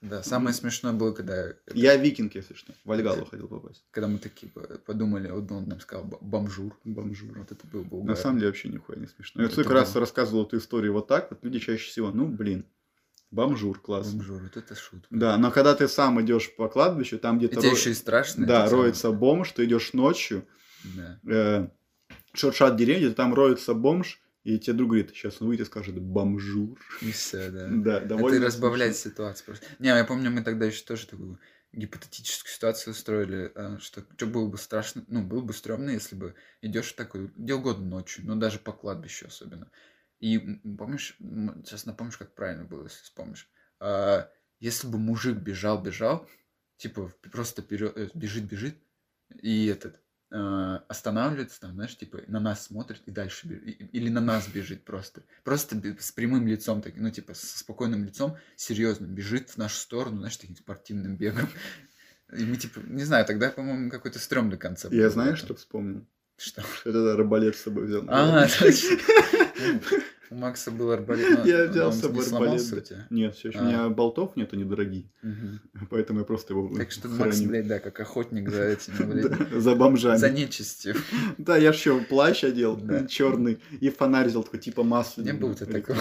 Да, 0.00 0.22
самое 0.22 0.54
смешное 0.54 0.92
было, 0.92 1.12
когда, 1.12 1.48
Я 1.74 1.96
викинг, 1.96 2.36
если 2.36 2.54
что, 2.54 2.72
в 2.84 2.92
Альгалу 2.92 3.24
хотел 3.24 3.48
попасть. 3.48 3.82
когда 3.90 4.06
мы 4.08 4.18
такие 4.18 4.50
по- 4.52 4.60
подумали, 4.60 5.28
вот 5.30 5.50
он 5.50 5.68
нам 5.68 5.80
сказал 5.80 6.04
«б- 6.04 6.16
бомжур. 6.20 6.76
Бомжур. 6.84 7.36
Вот 7.38 7.50
это 7.50 7.66
было 7.66 7.82
бы 7.82 8.04
На 8.04 8.14
самом 8.16 8.36
деле 8.38 8.46
вообще 8.48 8.68
нихуя 8.68 8.98
не 8.98 9.08
смешно. 9.08 9.42
Я 9.42 9.50
столько 9.50 9.74
раз 9.74 9.94
рассказывал 9.96 10.44
эту 10.46 10.58
историю 10.58 10.92
вот 10.92 11.08
так, 11.08 11.28
вот 11.30 11.40
люди 11.42 11.58
чаще 11.58 11.88
всего, 11.90 12.10
ну, 12.12 12.26
блин, 12.28 12.64
бомжур, 13.32 13.78
класс. 13.80 14.12
Бомжур, 14.12 14.42
вот 14.42 14.56
это 14.56 14.74
шутка. 14.74 15.06
Да, 15.10 15.36
но 15.38 15.50
когда 15.50 15.74
ты 15.74 15.88
сам 15.88 16.20
идешь 16.22 16.54
по 16.54 16.68
кладбищу, 16.68 17.18
там 17.18 17.38
где-то 17.38 17.60
ро- 17.60 17.70
еще 17.72 17.90
и 17.90 17.94
страшно. 17.94 18.46
да, 18.46 18.68
роется 18.68 19.10
бомж, 19.10 19.52
ты 19.52 19.64
идешь 19.64 19.92
ночью, 19.92 20.44
Да. 20.84 21.20
э, 21.28 21.68
шуршат 22.34 22.76
деревья, 22.76 23.10
там 23.10 23.34
роется 23.34 23.74
бомж, 23.74 24.20
и 24.44 24.58
тебе 24.58 24.74
друг 24.74 24.90
говорит, 24.90 25.10
сейчас 25.10 25.40
он 25.40 25.48
выйдет 25.48 25.66
и 25.66 25.70
скажет 25.70 26.00
«бомжур». 26.00 26.78
И 27.00 27.12
все, 27.12 27.50
да. 27.50 27.68
Да, 27.70 27.96
Это 27.98 28.06
довольно 28.06 28.36
и 28.36 28.46
разбавляет 28.46 28.96
ситуацию 28.96 29.46
просто. 29.46 29.66
Не, 29.78 29.88
я 29.88 30.04
помню, 30.04 30.30
мы 30.30 30.42
тогда 30.42 30.66
еще 30.66 30.82
тоже 30.84 31.06
такую 31.06 31.38
гипотетическую 31.72 32.50
ситуацию 32.52 32.92
устроили, 32.92 33.52
а, 33.54 33.78
что, 33.78 34.04
что 34.16 34.26
было 34.26 34.48
бы 34.48 34.58
страшно, 34.58 35.04
ну, 35.08 35.22
было 35.22 35.40
бы 35.40 35.52
стрёмно, 35.52 35.90
если 35.90 36.16
бы 36.16 36.34
идешь 36.60 36.92
такой, 36.92 37.28
где 37.36 37.54
угодно 37.54 37.86
ночью, 37.86 38.24
ну, 38.26 38.36
даже 38.36 38.58
по 38.58 38.72
кладбищу 38.72 39.28
особенно. 39.28 39.70
И 40.18 40.38
помнишь, 40.76 41.16
сейчас 41.18 41.86
напомнишь, 41.86 42.16
как 42.16 42.34
правильно 42.34 42.64
было, 42.64 42.84
если 42.84 43.02
вспомнишь. 43.02 43.48
А, 43.80 44.28
если 44.60 44.86
бы 44.88 44.98
мужик 44.98 45.38
бежал, 45.38 45.80
бежал, 45.80 46.28
типа 46.76 47.12
просто 47.30 47.62
вперед, 47.62 47.92
э, 47.96 48.08
бежит, 48.12 48.44
бежит, 48.44 48.76
и 49.40 49.66
этот 49.66 50.00
останавливается 50.88 51.60
там, 51.60 51.72
знаешь, 51.74 51.96
типа 51.96 52.20
на 52.26 52.40
нас 52.40 52.66
смотрит 52.66 53.02
и 53.06 53.10
дальше 53.10 53.46
бежит. 53.46 53.88
Или 53.92 54.08
на 54.08 54.20
нас 54.20 54.48
бежит 54.48 54.84
просто. 54.84 55.22
Просто 55.44 55.76
с 55.98 56.12
прямым 56.12 56.46
лицом, 56.46 56.80
так, 56.80 56.94
ну, 56.96 57.10
типа, 57.10 57.34
со 57.34 57.58
спокойным 57.58 58.04
лицом, 58.04 58.36
серьезно, 58.56 59.06
бежит 59.06 59.50
в 59.50 59.58
нашу 59.58 59.76
сторону, 59.76 60.18
знаешь, 60.18 60.36
таким 60.36 60.56
спортивным 60.56 61.16
бегом. 61.16 61.48
И 62.36 62.44
мы, 62.44 62.56
типа, 62.56 62.80
не 62.80 63.04
знаю, 63.04 63.26
тогда, 63.26 63.50
по-моему, 63.50 63.90
какой-то 63.90 64.18
стрёмный 64.18 64.56
концепт. 64.56 64.94
Я 64.94 65.04
был 65.04 65.12
знаешь, 65.12 65.38
в 65.38 65.44
что 65.44 65.54
вспомнил? 65.54 66.06
Что? 66.38 66.62
Что 66.62 66.88
я 66.88 66.94
тогда 66.94 67.12
арбалет 67.12 67.56
с 67.56 67.62
собой 67.62 67.86
взял. 67.86 68.04
А, 68.08 68.48
точно. 68.48 68.98
У 70.30 70.34
Макса 70.34 70.70
был 70.70 70.90
арбалет. 70.90 71.40
но- 71.40 71.44
Я 71.44 71.66
взял 71.66 71.92
с 71.92 72.00
собой 72.00 72.24
арбалет. 72.24 72.62
Нет, 73.10 73.34
все 73.36 73.48
еще 73.50 73.58
А. 73.58 73.62
у 73.62 73.66
меня 73.66 73.88
болтов 73.90 74.34
нет, 74.34 74.54
они 74.54 74.64
дорогие. 74.64 75.10
Поэтому 75.90 76.20
я 76.20 76.24
просто 76.24 76.54
его 76.54 76.74
Так 76.74 76.90
что. 76.90 77.08
Макс, 77.08 77.38
блядь, 77.42 77.66
да, 77.66 77.80
как 77.80 78.00
охотник 78.00 78.48
за 78.48 78.62
этим, 78.68 78.94
блядь, 79.10 79.50
за 79.62 79.74
бомжами. 79.74 80.16
за 80.16 80.30
нечистью. 80.30 80.94
Да, 81.36 81.58
я 81.58 81.68
еще 81.68 82.00
плащ 82.00 82.44
одел, 82.44 82.80
черный, 83.08 83.58
и 83.80 83.90
фонарь 83.90 84.28
взял 84.28 84.42
такой, 84.42 84.60
типа 84.60 84.82
масляный. 84.82 85.32
Не 85.32 85.38
было 85.38 85.54
тебя 85.54 85.66
такого. 85.66 85.98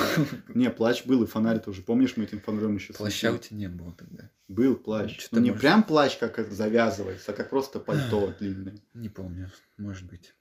Не, 0.53 0.69
плащ 0.69 1.03
был, 1.05 1.23
и 1.23 1.27
фонарь 1.27 1.59
тоже. 1.59 1.81
Помнишь, 1.81 2.13
мы 2.15 2.23
этим 2.23 2.39
фонарем 2.39 2.75
еще 2.75 2.93
Плаща 2.93 3.33
у 3.33 3.37
тебя 3.37 3.57
не 3.57 3.67
было 3.67 3.91
тогда. 3.97 4.29
Был 4.47 4.75
плащ. 4.75 5.27
Ну, 5.31 5.39
не 5.41 5.51
прям 5.51 5.83
плащ, 5.83 6.17
как 6.17 6.39
завязывается, 6.51 7.31
а 7.31 7.35
как 7.35 7.49
просто 7.49 7.79
пальто 7.79 8.33
длинное. 8.39 8.75
Не 8.93 9.09
помню, 9.09 9.51
может 9.77 10.07
быть. 10.07 10.33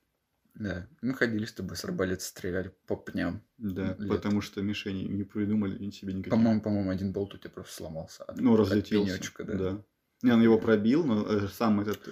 Да, 0.53 0.87
мы 1.01 1.13
ходили 1.13 1.45
с 1.45 1.53
тобой 1.53 1.77
с 1.77 1.85
арбалета, 1.85 2.23
стреляли 2.23 2.75
по 2.85 2.95
пням. 2.97 3.41
Да, 3.57 3.95
Лет. 3.97 4.09
потому 4.09 4.41
что 4.41 4.61
мишени 4.61 5.03
не 5.03 5.23
придумали 5.23 5.89
себе 5.91 6.13
никаких. 6.13 6.31
По-моему, 6.31 6.61
по-моему, 6.61 6.89
один 6.91 7.13
болт 7.13 7.33
у 7.33 7.37
тебя 7.37 7.49
просто 7.51 7.73
сломался. 7.75 8.23
от- 8.25 8.37
Ну, 8.39 8.53
от 8.53 8.59
разлетелся. 8.59 9.13
пенёчка, 9.13 9.43
да. 9.45 9.83
Не, 10.23 10.31
он 10.33 10.41
его 10.41 10.59
пробил, 10.59 11.03
но 11.03 11.25
э, 11.25 11.47
сам 11.47 11.79
этот 11.81 12.07
э, 12.07 12.11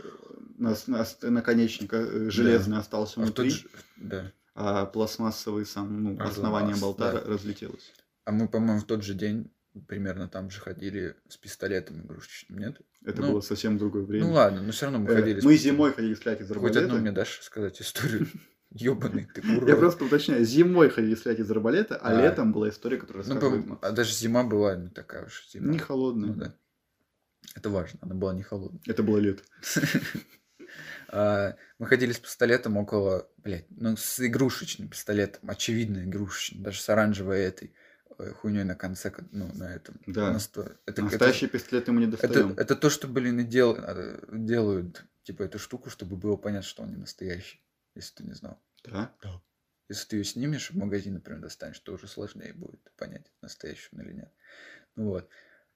нас- 0.57 0.87
нас- 0.87 1.17
наконечник 1.21 1.93
э, 1.93 2.29
железный 2.31 2.77
остался 2.77 3.19
А 3.19 3.23
внутри, 3.23 3.51
тот 3.51 3.59
же- 3.59 3.69
да. 3.97 4.31
а 4.55 4.85
пластмассовый 4.85 5.65
сам, 5.65 6.01
ну, 6.03 6.09
Разломался, 6.11 6.31
основание 6.31 6.75
болта 6.77 7.11
да. 7.11 7.19
ра- 7.19 7.25
разлетелось. 7.27 7.93
А 8.25 8.31
мы, 8.31 8.47
по-моему, 8.47 8.79
в 8.79 8.85
тот 8.85 9.03
же 9.03 9.13
день 9.13 9.51
примерно 9.87 10.27
там 10.27 10.49
же 10.49 10.59
ходили 10.59 11.15
с 11.27 11.37
пистолетом 11.37 12.01
игрушечным, 12.01 12.59
нет? 12.59 12.77
Это 13.05 13.21
Ну, 13.21 13.31
было 13.33 13.41
совсем 13.41 13.77
другое 13.77 14.03
время. 14.03 14.25
Ну 14.25 14.33
ладно, 14.33 14.61
но 14.61 14.71
все 14.71 14.85
равно 14.85 14.99
мы 14.99 15.11
Э, 15.11 15.15
ходили. 15.15 15.39
с 15.39 15.43
Мы 15.43 15.53
пистолетом. 15.53 15.75
зимой 15.77 15.93
ходили 15.93 16.13
стрелять 16.15 16.41
из 16.41 16.47
Хоть 16.47 16.55
арбалета. 16.57 16.79
одну 16.85 16.97
мне 16.99 17.11
дашь 17.11 17.39
сказать 17.41 17.81
историю? 17.81 18.27
Ёбаный 18.71 19.27
ты 19.33 19.41
урод. 19.41 19.67
Я 19.67 19.75
просто 19.75 20.05
уточняю, 20.05 20.45
зимой 20.45 20.89
ходили 20.89 21.15
стрелять 21.15 21.39
из 21.39 21.49
арбалета, 21.49 21.97
а, 21.97 22.09
А. 22.09 22.21
летом 22.21 22.51
была 22.53 22.69
история, 22.69 22.97
которую 22.97 23.25
Ну, 23.25 23.33
рассказывает 23.33 23.65
Макс. 23.65 23.79
а 23.83 23.91
даже 23.91 24.13
зима 24.13 24.43
была 24.43 24.75
не 24.75 24.89
такая 24.89 25.25
уж 25.25 25.47
зима. 25.51 25.71
Не 25.71 25.79
холодная. 25.79 26.27
Ну 26.29 26.35
да. 26.35 26.55
Это 27.55 27.69
важно, 27.71 27.97
она 28.01 28.13
была 28.15 28.33
не 28.33 28.43
холодная. 28.43 28.81
Это 28.85 29.01
было 29.03 29.17
лето. 29.17 29.41
А, 31.11 31.55
Мы 31.79 31.87
ходили 31.87 32.11
с 32.11 32.19
пистолетом 32.19 32.77
около, 32.77 33.27
блядь, 33.37 33.65
ну 33.71 33.95
с 33.97 34.19
игрушечным 34.23 34.89
пистолетом, 34.89 35.49
очевидно 35.49 36.03
игрушечным, 36.03 36.61
даже 36.61 36.79
с 36.81 36.89
оранжевой 36.89 37.39
этой 37.39 37.73
хуйней 38.41 38.63
на 38.63 38.75
конце, 38.75 39.13
ну 39.31 39.49
на 39.55 39.73
этом. 39.75 39.99
Да. 40.07 40.31
на 40.31 40.39
сто- 40.39 40.71
Это, 40.85 41.01
Настоящий 41.01 41.47
пистолет 41.47 41.87
мы 41.87 42.01
не 42.01 42.07
это, 42.07 42.17
достаем. 42.21 42.51
это, 42.51 42.61
это 42.61 42.75
то, 42.75 42.89
что, 42.89 43.07
блин, 43.07 43.39
и 43.39 43.43
дел, 43.43 43.75
э, 43.77 44.19
делают, 44.31 45.03
типа, 45.23 45.43
эту 45.43 45.59
штуку, 45.59 45.89
чтобы 45.89 46.15
было 46.15 46.35
понятно, 46.35 46.67
что 46.67 46.83
он 46.83 46.89
не 46.89 46.97
настоящий, 46.97 47.61
если 47.95 48.15
ты 48.15 48.23
не 48.23 48.33
знал. 48.33 48.61
Да? 48.83 49.13
Если 49.87 50.07
ты 50.07 50.15
ее 50.17 50.23
снимешь 50.23 50.69
в 50.71 50.77
магазин, 50.77 51.15
например, 51.15 51.41
достанешь, 51.41 51.79
то 51.79 51.93
уже 51.93 52.07
сложнее 52.07 52.53
будет 52.53 52.79
понять, 52.97 53.25
настоящий 53.41 53.89
он 53.93 54.01
или 54.01 54.13
нет. 54.13 54.31
Ну 54.95 55.05
вот. 55.09 55.29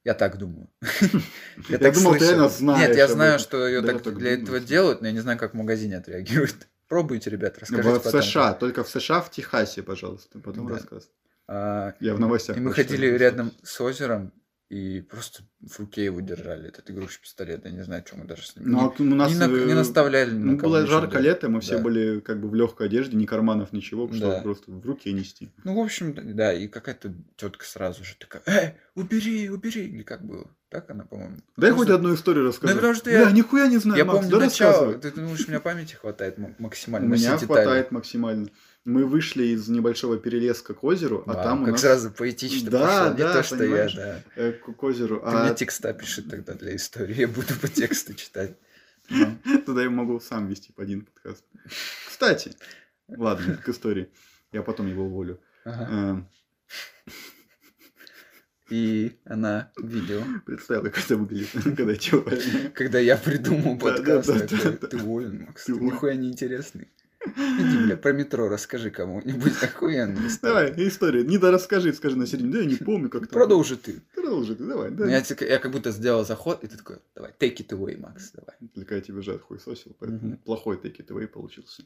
Я 0.04 0.14
так 0.14 0.38
думаю. 0.38 0.70
Я 1.70 1.78
так 1.80 1.94
думал, 1.94 2.14
ты 2.14 2.26
реально 2.26 2.50
знаешь 2.50 2.90
Нет, 2.90 2.98
я 2.98 3.08
знаю, 3.08 3.40
что 3.40 3.66
ее 3.66 3.80
Да, 3.82 3.98
так 3.98 4.18
для 4.18 4.32
этого 4.34 4.60
делают, 4.60 5.00
но 5.02 5.08
я 5.08 5.14
не 5.14 5.22
знаю, 5.22 5.40
как 5.40 5.54
в 5.54 5.56
магазине 5.56 5.98
отреагируют. 5.98 6.68
Пробуйте, 6.90 7.30
ребят, 7.30 7.58
расскажите 7.58 8.00
В. 8.10 8.22
США, 8.22 8.54
только 8.54 8.84
в 8.84 8.90
США, 8.90 9.22
в 9.22 9.32
Техасе, 9.32 9.82
пожалуйста, 9.82 10.40
потом 10.40 10.68
Да. 10.68 10.76
рассказ. 10.76 11.10
А, 11.48 11.94
Я 12.00 12.16
в 12.16 12.20
новостях 12.20 12.58
и 12.58 12.60
мы 12.60 12.72
ходили 12.74 13.06
рядом 13.08 13.52
с 13.64 13.80
озером, 13.82 14.32
и 14.70 15.02
просто 15.02 15.44
в 15.62 15.78
руке 15.80 16.06
его 16.06 16.20
держали, 16.22 16.70
этот 16.70 16.90
игрушечный 16.90 17.24
пистолет. 17.24 17.66
Я 17.66 17.72
не 17.72 17.84
знаю, 17.84 18.04
что 18.08 18.18
мы 18.18 18.26
даже 18.26 18.48
с 18.48 18.56
ним... 18.56 18.72
Ну, 18.72 18.80
а 18.80 18.94
у 18.98 19.04
нас, 19.04 19.32
не, 19.32 19.38
на- 19.38 19.48
не 19.48 19.72
э, 19.72 19.76
наставляли 19.76 20.32
Ну, 20.32 20.54
на 20.54 20.58
было 20.58 20.88
жарко 20.88 21.12
делать. 21.12 21.26
лето, 21.26 21.50
мы 21.50 21.60
все 21.62 21.78
Да. 21.78 21.84
были 21.84 22.22
как 22.22 22.40
бы 22.42 22.50
в 22.50 22.56
легкой 22.56 22.88
одежде, 22.88 23.16
ни 23.18 23.26
карманов, 23.26 23.72
ничего, 23.72 24.08
чтобы 24.08 24.20
Да. 24.20 24.42
просто 24.42 24.72
в 24.72 24.84
руке 24.86 25.12
нести. 25.12 25.52
Ну, 25.64 25.76
в 25.76 25.80
общем, 25.84 26.16
да, 26.36 26.54
и 26.54 26.68
какая-то 26.68 27.14
тетка 27.36 27.66
сразу 27.66 28.04
же 28.04 28.16
такая, 28.18 28.42
э, 28.48 28.74
убери, 28.96 29.50
убери, 29.50 29.86
или 29.90 30.02
как 30.04 30.26
было? 30.26 30.50
Так 30.74 30.90
она, 30.90 31.06
по-моему. 31.06 31.36
Дай 31.56 31.70
Потому 31.70 31.78
хоть 31.78 31.90
одну 31.90 32.16
историю 32.16 32.48
расскажи. 32.48 32.74
Ну, 32.74 32.80
потому 32.80 32.96
что 32.96 33.06
Бля, 33.06 33.22
я- 33.22 33.32
нихуя 33.32 33.68
не 33.68 33.78
знаю, 33.78 33.98
Я 34.00 34.06
Макс, 34.06 34.18
помню 34.22 34.32
да 34.32 34.46
начало. 34.46 34.94
Ты 34.96 35.12
думаешь, 35.12 35.46
у 35.46 35.50
меня 35.50 35.60
памяти 35.60 35.94
хватает 35.94 36.40
м- 36.40 36.56
У 36.58 36.64
максимально? 36.64 37.14
меня 37.14 37.38
хватает 37.38 37.92
максимально. 37.92 38.48
Мы 38.86 39.06
вышли 39.06 39.44
из 39.46 39.68
небольшого 39.70 40.18
перелеска 40.18 40.74
к 40.74 40.84
озеру, 40.84 41.24
а 41.28 41.36
там 41.36 41.62
у 41.62 41.66
как 41.68 41.78
сразу 41.78 42.10
поэтично 42.12 42.72
Да, 42.72 42.80
пошло. 42.80 43.12
Не 43.14 43.18
да, 43.24 43.34
то, 43.34 43.44
что 43.44 43.64
я, 43.64 43.90
да. 43.96 44.24
э, 44.36 44.52
к, 44.54 44.84
озеру, 44.84 45.20
Ты 45.20 45.26
а 45.28 45.46
мне 45.46 45.56
текста 45.56 45.94
пиши 45.94 46.22
тогда 46.24 46.54
для 46.56 46.76
истории. 46.76 47.16
Я 47.22 47.28
буду 47.28 47.54
по 47.62 47.68
тексту 47.68 48.14
читать. 48.16 48.58
Ну, 49.10 49.38
тогда 49.66 49.84
я 49.84 49.90
могу 49.90 50.20
сам 50.20 50.48
вести 50.48 50.72
по 50.74 50.82
один 50.82 51.06
подкаст. 51.06 51.44
Кстати, 52.10 52.56
ладно, 53.08 53.58
к 53.58 53.70
истории. 53.70 54.10
Я 54.52 54.64
потом 54.64 54.88
его 54.88 55.04
уволю. 55.06 55.40
ага. 55.66 56.26
И 58.74 59.20
она 59.26 59.72
видела, 59.78 60.24
Представил, 60.48 60.82
как 60.82 60.98
это 60.98 61.16
выглядит, 61.16 61.50
когда 61.78 61.94
увольняю. 61.94 62.72
когда 62.74 62.98
я 62.98 63.18
придумал 63.18 63.78
Да, 63.78 63.92
да, 64.00 64.16
подкаст, 64.22 64.28
да, 64.28 64.72
такой, 64.72 64.90
ты 64.90 64.98
уволен, 64.98 65.46
Макс, 65.46 65.66
Ты 65.66 65.76
ты 65.76 65.80
нихуя 65.80 66.16
не 66.16 66.30
интересный. 66.30 66.88
Иди, 67.24 67.86
бля, 67.86 67.98
про 67.98 68.14
метро 68.14 68.50
расскажи 68.50 68.90
кому-нибудь 68.90 69.62
охуенную 69.62 70.28
историю. 70.28 70.74
Давай, 70.74 70.88
история. 70.88 71.24
Не 71.24 71.38
да 71.38 71.52
расскажи, 71.52 71.94
скажи 71.94 72.16
на 72.18 72.26
середине. 72.26 72.52
Да 72.52 72.60
я 72.62 72.66
не 72.66 72.76
помню, 72.76 73.10
как 73.10 73.28
там. 73.28 73.30
Продолжи 73.30 73.78
ты. 73.78 74.02
Продолжи 74.16 74.56
ты, 74.56 74.64
давай. 74.66 74.90
Да. 74.90 75.06
Я, 75.06 75.24
я 75.42 75.60
как 75.60 75.72
будто 75.72 75.92
сделал 75.92 76.26
заход, 76.26 76.64
и 76.64 76.68
ты 76.68 76.76
такой, 76.76 76.98
давай, 77.14 77.32
take 77.40 77.58
it 77.58 77.68
away, 77.70 78.00
Макс, 78.00 78.32
давай. 78.32 78.56
Только 78.74 78.96
я 78.96 79.02
тебе 79.02 79.22
же 79.22 79.38
хуй 79.38 79.60
сосил, 79.60 79.96
поэтому 80.00 80.30
Мгм. 80.30 80.38
плохой 80.38 80.78
take 80.78 80.98
it 80.98 81.08
away 81.10 81.28
получился. 81.28 81.84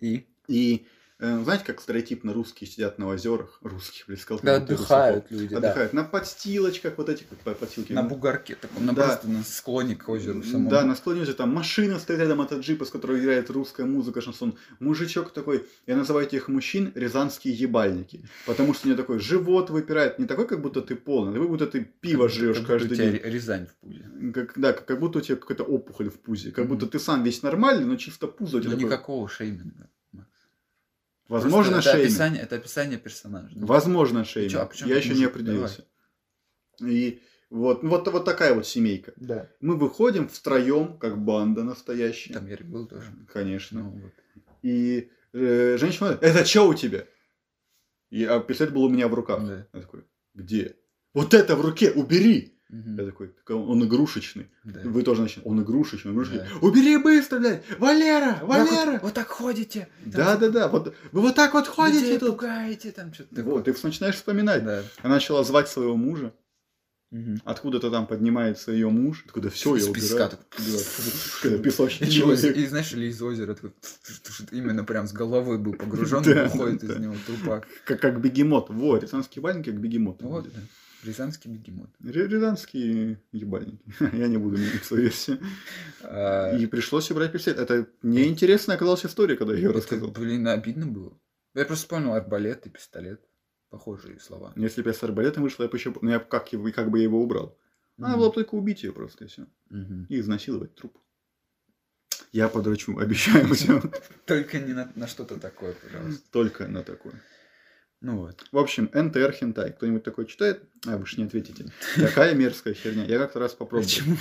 И? 0.00 0.26
И 0.48 0.86
знаете, 1.18 1.64
как 1.64 1.80
стереотипно 1.80 2.34
русские 2.34 2.68
сидят 2.68 2.98
на 2.98 3.06
озерах, 3.08 3.58
русских, 3.62 4.04
блин, 4.06 4.18
сказал, 4.18 4.40
Да, 4.42 4.54
как 4.58 4.62
будто 4.62 4.74
отдыхают 4.74 5.30
люди, 5.30 5.42
русаков. 5.44 5.60
да. 5.62 5.68
Отдыхают 5.68 5.92
на 5.94 6.04
подстилочках, 6.04 6.98
вот 6.98 7.08
эти 7.08 7.24
как 7.24 7.38
по- 7.38 7.54
подстилки. 7.54 7.92
На 7.94 8.02
бугорке 8.02 8.54
таком, 8.54 8.84
на 8.84 8.92
Да. 8.94 9.06
просто 9.06 9.28
на 9.28 9.42
склоне 9.42 9.96
к 9.96 10.06
озеру 10.08 10.42
самому. 10.42 10.68
Да, 10.68 10.84
на 10.84 10.94
склоне 10.94 11.22
озера, 11.22 11.34
там 11.36 11.54
машина 11.54 11.98
стоит 11.98 12.18
рядом 12.18 12.42
от 12.42 12.52
джипа, 12.52 12.84
с 12.84 12.90
которой 12.90 13.18
играет 13.20 13.48
русская 13.50 13.86
музыка, 13.86 14.20
шансон. 14.20 14.58
Мужичок 14.78 15.32
такой, 15.32 15.66
я 15.86 15.96
называю 15.96 16.26
этих 16.26 16.48
мужчин 16.48 16.92
рязанские 16.94 17.54
ебальники, 17.54 18.22
потому 18.44 18.74
что 18.74 18.86
у 18.86 18.90
него 18.90 19.00
такой 19.00 19.18
живот 19.18 19.70
выпирает, 19.70 20.18
не 20.18 20.26
такой, 20.26 20.46
как 20.46 20.60
будто 20.60 20.82
ты 20.82 20.96
полный, 20.96 21.30
а 21.30 21.34
такой, 21.34 21.48
будто 21.48 21.66
ты 21.66 21.80
пиво 22.00 22.24
Как 22.24 22.32
жрешь 22.34 22.56
будто 22.58 22.68
каждый 22.68 22.92
у 22.92 22.94
тебя 22.96 23.10
день. 23.12 23.20
Рязань 23.24 23.66
в 23.66 23.74
пузе. 23.76 24.06
Как, 24.34 24.52
да, 24.56 24.72
как, 24.74 24.84
как 24.84 25.00
будто 25.00 25.18
у 25.18 25.22
тебя 25.22 25.36
какая-то 25.36 25.64
опухоль 25.64 26.10
в 26.10 26.20
пузе, 26.20 26.50
как 26.50 26.66
Мгм. 26.66 26.74
будто 26.74 26.86
ты 26.86 26.98
сам 26.98 27.22
весь 27.24 27.42
нормальный, 27.42 27.86
но 27.86 27.96
чисто 27.96 28.26
пузо 28.26 28.58
у 28.58 28.60
тебя 28.60 28.72
Ну 28.72 28.76
такое- 28.76 28.86
никакого 28.92 29.28
шейминга. 29.28 29.88
Возможно, 31.28 31.76
это 31.76 31.82
шейминг. 31.82 32.04
описание, 32.04 32.42
это 32.42 32.56
описание 32.56 32.98
персонажа. 32.98 33.50
Ну, 33.54 33.66
Возможно, 33.66 34.24
шейминг. 34.24 34.52
чё, 34.52 34.62
а 34.62 34.66
почему 34.66 34.90
Я 34.90 34.96
еще 34.96 35.14
не 35.14 35.24
определился. 35.24 35.84
И 36.80 37.22
вот, 37.50 37.82
ну, 37.82 37.90
вот, 37.90 38.06
вот 38.08 38.24
такая 38.24 38.54
вот 38.54 38.66
семейка. 38.66 39.12
Да. 39.16 39.48
Мы 39.60 39.76
выходим 39.76 40.28
втроем, 40.28 40.98
как 40.98 41.18
банда 41.18 41.62
настоящая. 41.62 42.34
Там 42.34 42.46
Ярик 42.46 42.66
был 42.66 42.86
тоже. 42.86 43.12
Конечно. 43.32 43.82
Ну, 43.82 43.90
вот. 43.90 44.12
И 44.62 45.10
э, 45.32 45.76
женщина 45.78 46.10
говорит, 46.10 46.22
это 46.22 46.44
что 46.44 46.68
у 46.68 46.74
тебя? 46.74 47.06
И, 48.10 48.24
а 48.24 48.40
пистолет 48.40 48.72
был 48.72 48.84
у 48.84 48.88
меня 48.88 49.08
в 49.08 49.14
руках. 49.14 49.44
Да. 49.46 49.66
Я 49.72 49.80
такой, 49.80 50.04
где? 50.34 50.76
Вот 51.14 51.34
это 51.34 51.56
в 51.56 51.60
руке, 51.60 51.90
убери! 51.92 52.55
Мгм. 52.68 52.98
Я 52.98 53.06
такой, 53.06 53.28
«Так 53.28 53.50
он 53.56 53.70
он 53.70 53.84
игрушечный. 53.84 54.48
Да. 54.64 54.80
Вы 54.84 55.02
тоже 55.04 55.22
начали, 55.22 55.42
он 55.44 55.62
игрушечный, 55.62 56.10
он 56.10 56.16
игрушечный. 56.16 56.40
Да. 56.40 56.66
Убери 56.66 56.96
быстро, 56.96 57.38
блядь! 57.38 57.62
Валера, 57.78 58.38
Вот- 58.42 58.48
Валера! 58.48 58.98
Вот, 59.02 59.14
так 59.14 59.28
ходите. 59.28 59.88
там 60.02 60.12
Да-да-да, 60.12 60.66
вот 60.68 60.92
вы 61.12 61.20
вот 61.20 61.36
так 61.36 61.54
вот 61.54 61.68
ходите 61.68 62.00
людей 62.00 62.18
тут. 62.18 62.30
пугаете, 62.30 62.90
там 62.90 63.14
что-то 63.14 63.42
Вот, 63.44 63.64
ты 63.66 63.74
начинаешь 63.84 64.16
вспоминать. 64.16 64.64
Да. 64.64 64.82
Она 65.02 65.14
начала 65.14 65.44
звать 65.44 65.68
своего 65.68 65.94
мужа. 65.96 66.32
Мгм. 67.12 67.40
Откуда-то 67.44 67.88
там 67.92 68.08
поднимается 68.08 68.72
ее 68.72 68.90
муж. 68.90 69.22
Откуда 69.26 69.48
все, 69.48 69.76
я 69.76 69.92
песка 69.92 70.26
убираю. 70.26 70.30
так. 70.30 71.62
Песочный 71.62 72.08
И, 72.08 72.66
знаешь, 72.66 72.92
или 72.94 73.06
из 73.06 73.22
озера 73.22 73.54
такой, 73.54 73.70
именно 74.50 74.82
прям 74.82 75.06
с 75.06 75.12
головой 75.12 75.58
был 75.58 75.74
погружен, 75.74 76.24
Да, 76.24 76.46
уходит 76.46 76.80
да. 76.84 76.94
из 76.94 76.98
него 76.98 77.14
трупак. 77.24 77.68
Как, 77.84 78.00
как 78.00 78.20
бегемот. 78.20 78.70
Вот, 78.70 79.04
рязанские 79.04 79.40
ебальники 79.40 79.70
как 79.70 79.78
бегемот. 79.80 80.20
Вот, 80.22 80.46
да. 80.52 80.60
Рязанский 81.06 81.50
бегемот. 81.50 81.90
Ре- 82.00 82.26
Рязанские 82.26 83.20
ебальники. 83.32 83.82
Я 84.12 84.26
не 84.28 84.36
буду 84.36 84.56
менять 84.58 84.84
свою 84.84 85.04
версию. 85.04 85.38
А, 86.02 86.56
И 86.56 86.66
пришлось 86.66 87.10
убрать 87.10 87.32
пистолет. 87.32 87.58
Это 87.60 87.86
неинтересная 88.02 88.76
оказалась 88.76 89.06
история, 89.06 89.36
когда 89.36 89.52
я 89.54 89.60
ее 89.60 89.70
рассказал. 89.70 90.10
блин, 90.10 90.46
обидно 90.48 90.86
было. 90.86 91.18
Я 91.54 91.64
просто 91.64 91.84
вспомнил 91.84 92.12
арбалет 92.14 92.66
и 92.66 92.70
пистолет. 92.70 93.20
Похожие 93.70 94.20
слова. 94.20 94.52
Если 94.56 94.82
бы 94.82 94.90
я 94.90 94.94
с 94.94 95.02
арбалетом 95.02 95.42
вышел, 95.42 95.64
я 95.64 95.70
бы 95.70 95.76
еще... 95.76 95.94
Ну, 96.00 96.10
я 96.10 96.18
как, 96.18 96.48
как 96.74 96.90
бы 96.90 96.98
я 96.98 97.04
его 97.04 97.22
убрал. 97.22 97.58
Надо 97.96 98.16
было 98.18 98.28
бы 98.28 98.34
только 98.34 98.54
убить 98.54 98.82
ее 98.82 98.92
просто, 98.92 99.24
и 99.24 99.28
все. 99.28 99.46
И 100.08 100.20
изнасиловать 100.20 100.74
труп. 100.74 100.96
Я 102.32 102.48
подрачу, 102.48 102.98
обещаю 102.98 103.48
все. 103.54 103.80
Только 104.26 104.58
не 104.60 104.72
на, 104.74 104.92
на 104.94 105.06
что-то 105.06 105.38
такое, 105.40 105.74
пожалуйста. 105.74 106.22
Только 106.30 106.68
на 106.68 106.82
такое. 106.82 107.22
Ну 108.00 108.18
вот. 108.18 108.46
В 108.52 108.58
общем, 108.58 108.90
НТР 108.92 109.32
хентай. 109.32 109.72
Кто-нибудь 109.72 110.04
такой 110.04 110.26
читает? 110.26 110.62
А, 110.86 110.96
вы 110.98 111.06
же 111.06 111.16
не 111.18 111.24
ответите. 111.24 111.66
Такая 111.96 112.34
мерзкая 112.34 112.74
херня. 112.74 113.04
Я 113.04 113.18
как-то 113.18 113.38
раз 113.38 113.54
попробовал. 113.54 113.84
Почему? 113.84 114.16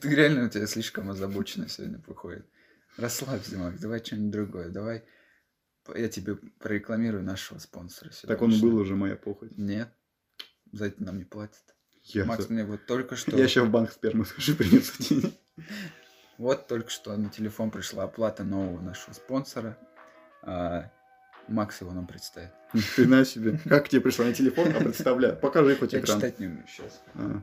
Ты 0.00 0.14
реально 0.14 0.46
у 0.46 0.48
тебя 0.48 0.66
слишком 0.66 1.10
озабоченно 1.10 1.68
сегодня 1.68 2.02
выходит. 2.06 2.46
Расслабься, 2.96 3.58
Макс, 3.58 3.80
давай 3.80 4.02
что-нибудь 4.02 4.30
другое. 4.30 4.68
Давай 4.70 5.04
я 5.94 6.08
тебе 6.08 6.36
прорекламирую 6.36 7.22
нашего 7.22 7.58
спонсора. 7.58 8.10
Так 8.22 8.42
он 8.42 8.58
был 8.60 8.76
уже 8.76 8.96
моя 8.96 9.16
похоть. 9.16 9.56
Нет, 9.56 9.92
за 10.72 10.86
это 10.86 11.02
нам 11.02 11.18
не 11.18 11.24
платят. 11.24 11.62
Я, 12.04 12.24
Макс 12.24 12.48
мне 12.48 12.64
вот 12.64 12.86
только 12.86 13.16
что... 13.16 13.36
я 13.36 13.48
сейчас 13.48 13.66
в 13.66 13.70
банк 13.70 13.90
спермы 13.90 14.24
скажи, 14.24 14.54
принесу 14.54 15.02
денег. 15.02 15.34
Вот 16.38 16.68
только 16.68 16.90
что 16.90 17.16
на 17.16 17.30
телефон 17.30 17.70
пришла 17.70 18.04
оплата 18.04 18.44
нового 18.44 18.78
нашего 18.82 19.14
спонсора. 19.14 19.78
Макс 21.48 21.80
его 21.80 21.92
нам 21.92 22.06
представит. 22.06 22.50
Ты 22.96 23.06
на 23.06 23.24
себе. 23.24 23.58
Как 23.68 23.88
тебе 23.88 24.00
пришла 24.00 24.24
на 24.26 24.32
телефон? 24.32 24.68
А 24.76 24.80
представляю. 24.80 25.36
Покажи 25.36 25.76
хоть 25.76 25.92
Я 25.92 26.00
экран. 26.00 26.18
читать 26.18 26.38
не 26.40 26.46
умею 26.46 26.64
сейчас. 26.68 27.00
А. 27.14 27.40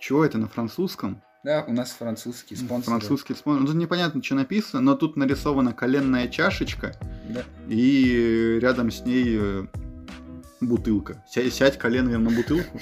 Чего 0.00 0.24
это 0.24 0.38
на 0.38 0.48
французском? 0.48 1.22
Да, 1.44 1.64
у 1.66 1.72
нас 1.72 1.92
французский 1.92 2.56
спонсор. 2.56 2.84
Французский 2.98 3.34
спонсор. 3.34 3.60
Ну, 3.62 3.66
тут 3.68 3.76
непонятно, 3.76 4.22
что 4.22 4.34
написано, 4.34 4.82
но 4.82 4.94
тут 4.96 5.16
нарисована 5.16 5.72
коленная 5.72 6.28
чашечка 6.28 6.96
Да. 7.28 7.44
и 7.68 8.58
рядом 8.60 8.90
с 8.90 9.02
ней 9.02 9.36
э, 9.38 9.66
бутылка. 10.60 11.24
Ся- 11.28 11.48
Сядь 11.50 11.78
коленом 11.78 12.24
на 12.24 12.30
бутылку. 12.30 12.80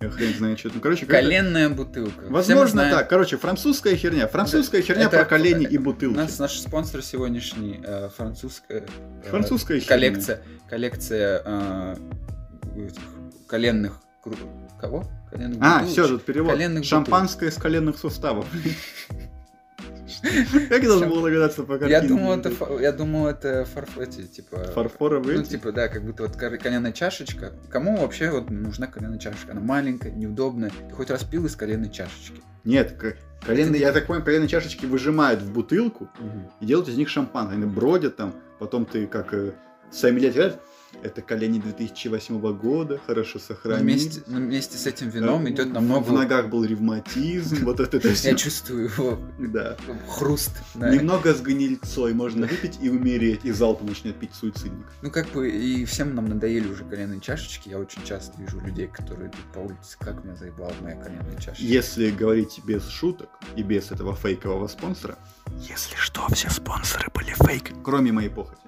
Я 0.00 0.10
хрен 0.10 0.32
знает, 0.34 0.58
что 0.60 0.68
это. 0.68 0.76
Ну, 0.76 0.82
короче, 0.82 1.06
Коленная 1.06 1.68
бутылка. 1.70 2.26
Возможно, 2.28 2.88
так. 2.88 3.08
Короче, 3.08 3.36
французская 3.36 3.96
херня. 3.96 4.28
Французская 4.28 4.80
херня 4.80 5.06
это- 5.06 5.16
про 5.18 5.24
колени 5.24 5.66
и 5.66 5.76
У 5.76 5.82
бутылки. 5.82 6.16
нас 6.16 6.38
наш 6.38 6.58
спонсор 6.60 7.02
сегодняшний 7.02 7.80
э, 7.82 8.08
французская 8.16 8.84
э, 9.24 9.28
Французская 9.28 9.80
херня. 9.80 9.88
коллекция, 9.96 10.42
коллекция 10.70 11.42
э, 11.44 11.96
коленных 13.48 14.00
кого? 14.80 15.04
Коленных 15.32 15.58
А, 15.60 15.80
бутылочек. 15.80 15.92
все, 16.04 16.08
тут 16.08 16.24
перевод. 16.24 16.52
Коленных 16.52 16.84
Шампанское 16.84 17.50
с 17.50 17.54
коленных 17.56 17.98
суставов. 17.98 18.46
Как 20.68 20.82
я 20.82 20.88
должен 20.88 21.08
был 21.08 21.22
догадаться 21.22 21.62
по 21.62 21.72
Я 21.72 21.78
картинке? 21.78 22.08
думал, 22.08 22.38
это, 22.38 22.80
я 22.80 22.92
думал, 22.92 23.26
это 23.28 23.64
фарф, 23.64 23.98
эти, 23.98 24.22
типа... 24.22 24.56
Фарфоровые? 24.74 25.38
Ну, 25.38 25.44
типа, 25.44 25.72
да, 25.72 25.88
как 25.88 26.04
будто 26.04 26.24
вот 26.24 26.36
коленная 26.36 26.92
чашечка. 26.92 27.52
Кому 27.70 27.98
вообще 27.98 28.30
вот 28.30 28.50
нужна 28.50 28.86
коленная 28.86 29.18
чашечка? 29.18 29.52
Она 29.52 29.60
маленькая, 29.60 30.10
неудобная. 30.10 30.70
Ты 30.88 30.94
хоть 30.94 31.10
раз 31.10 31.24
пил 31.24 31.46
из 31.46 31.56
коленной 31.56 31.90
чашечки? 31.90 32.42
Нет, 32.64 33.00
коленные, 33.44 33.80
я 33.80 33.92
так 33.92 34.06
понимаю, 34.06 34.24
коленные 34.24 34.48
чашечки 34.48 34.86
выжимают 34.86 35.40
в 35.40 35.52
бутылку 35.52 36.08
и 36.60 36.66
делают 36.66 36.88
из 36.88 36.96
них 36.96 37.08
шампан. 37.08 37.50
Они 37.50 37.64
бродят 37.64 38.16
там, 38.16 38.34
потом 38.58 38.84
ты 38.84 39.06
как 39.06 39.32
э, 39.32 39.52
сами 39.90 40.20
лет 40.20 40.58
это 41.02 41.22
колени 41.22 41.58
2008 41.60 42.40
года, 42.56 43.00
хорошо 43.06 43.38
Но 43.38 43.40
сохранились. 43.40 44.02
вместе, 44.02 44.22
но 44.26 44.36
вместе 44.38 44.76
с 44.78 44.86
этим 44.86 45.08
вином 45.10 45.46
Э, 45.46 45.50
идет 45.50 45.68
В 45.68 45.72
намного... 45.72 46.12
ногах 46.12 46.48
был 46.48 46.64
ревматизм, 46.64 47.64
вот 47.64 47.80
это 47.80 47.98
Я 48.06 48.14
все. 48.14 48.34
чувствую 48.36 48.84
его 48.84 49.18
Да. 49.38 49.76
хруст. 50.08 50.52
да. 50.74 50.90
Немного 50.94 51.34
с 51.34 51.40
гнильцой 51.40 52.14
можно 52.14 52.46
выпить 52.46 52.78
и 52.80 52.88
умереть, 52.90 53.44
и 53.44 53.50
залпом 53.52 53.86
начнет 53.88 54.16
пить 54.16 54.34
суицидник. 54.34 54.86
Ну, 55.02 55.10
как 55.10 55.28
бы, 55.28 55.50
и 55.50 55.84
всем 55.84 56.14
нам 56.14 56.26
надоели 56.28 56.68
уже 56.68 56.84
коленные 56.84 57.20
чашечки. 57.20 57.68
Я 57.68 57.78
очень 57.78 58.02
часто 58.04 58.40
вижу 58.40 58.60
людей, 58.60 58.88
которые 58.88 59.28
идут 59.28 59.40
по 59.54 59.58
улице, 59.60 59.96
как 59.98 60.24
меня 60.24 60.36
заебала 60.36 60.72
моя 60.82 60.96
коленная 60.96 61.36
чашечка. 61.36 61.62
Если 61.64 62.10
говорить 62.10 62.60
без 62.64 62.86
шуток 62.88 63.28
и 63.56 63.62
без 63.62 63.90
этого 63.90 64.14
фейкового 64.16 64.66
спонсора, 64.68 65.16
если 65.60 65.96
что, 65.96 66.26
все 66.32 66.50
спонсоры 66.50 67.08
были 67.14 67.34
фейк, 67.46 67.72
кроме 67.82 68.12
моей 68.12 68.28
похоти. 68.28 68.60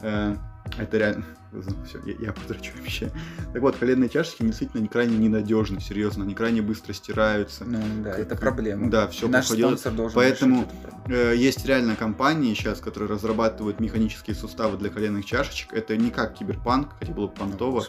Э, 0.00 0.36
Это 0.78 0.98
реально... 0.98 1.24
Все, 1.86 2.00
я, 2.04 2.14
я 2.26 2.32
подрачу 2.32 2.72
вообще. 2.76 3.10
Так 3.52 3.62
вот, 3.62 3.76
коленные 3.76 4.08
чашечки 4.08 4.42
действительно 4.42 4.86
крайне 4.88 5.16
ненадежны, 5.16 5.80
серьезно, 5.80 6.24
они 6.24 6.34
крайне 6.34 6.62
быстро 6.62 6.92
стираются. 6.92 7.64
Ну, 7.64 7.80
да, 8.02 8.10
Как- 8.10 8.20
это 8.20 8.36
проблема. 8.36 8.90
Да, 8.90 9.06
все 9.08 9.28
наш 9.28 9.46
проходило. 9.46 9.76
должен 9.76 10.14
Поэтому-. 10.14 10.68
Э, 11.06 11.34
Есть 11.36 11.64
реально 11.66 11.96
компании 11.96 12.54
сейчас, 12.54 12.80
которые 12.80 13.08
разрабатывают 13.08 13.78
механические 13.78 14.34
суставы 14.34 14.76
для 14.78 14.90
коленных 14.90 15.24
чашечек. 15.24 15.72
Это 15.72 15.96
не 15.96 16.10
как 16.10 16.34
киберпанк, 16.34 16.88
хотя 16.98 17.12
было 17.12 17.28
бы 17.28 17.34
понтово. 17.34 17.84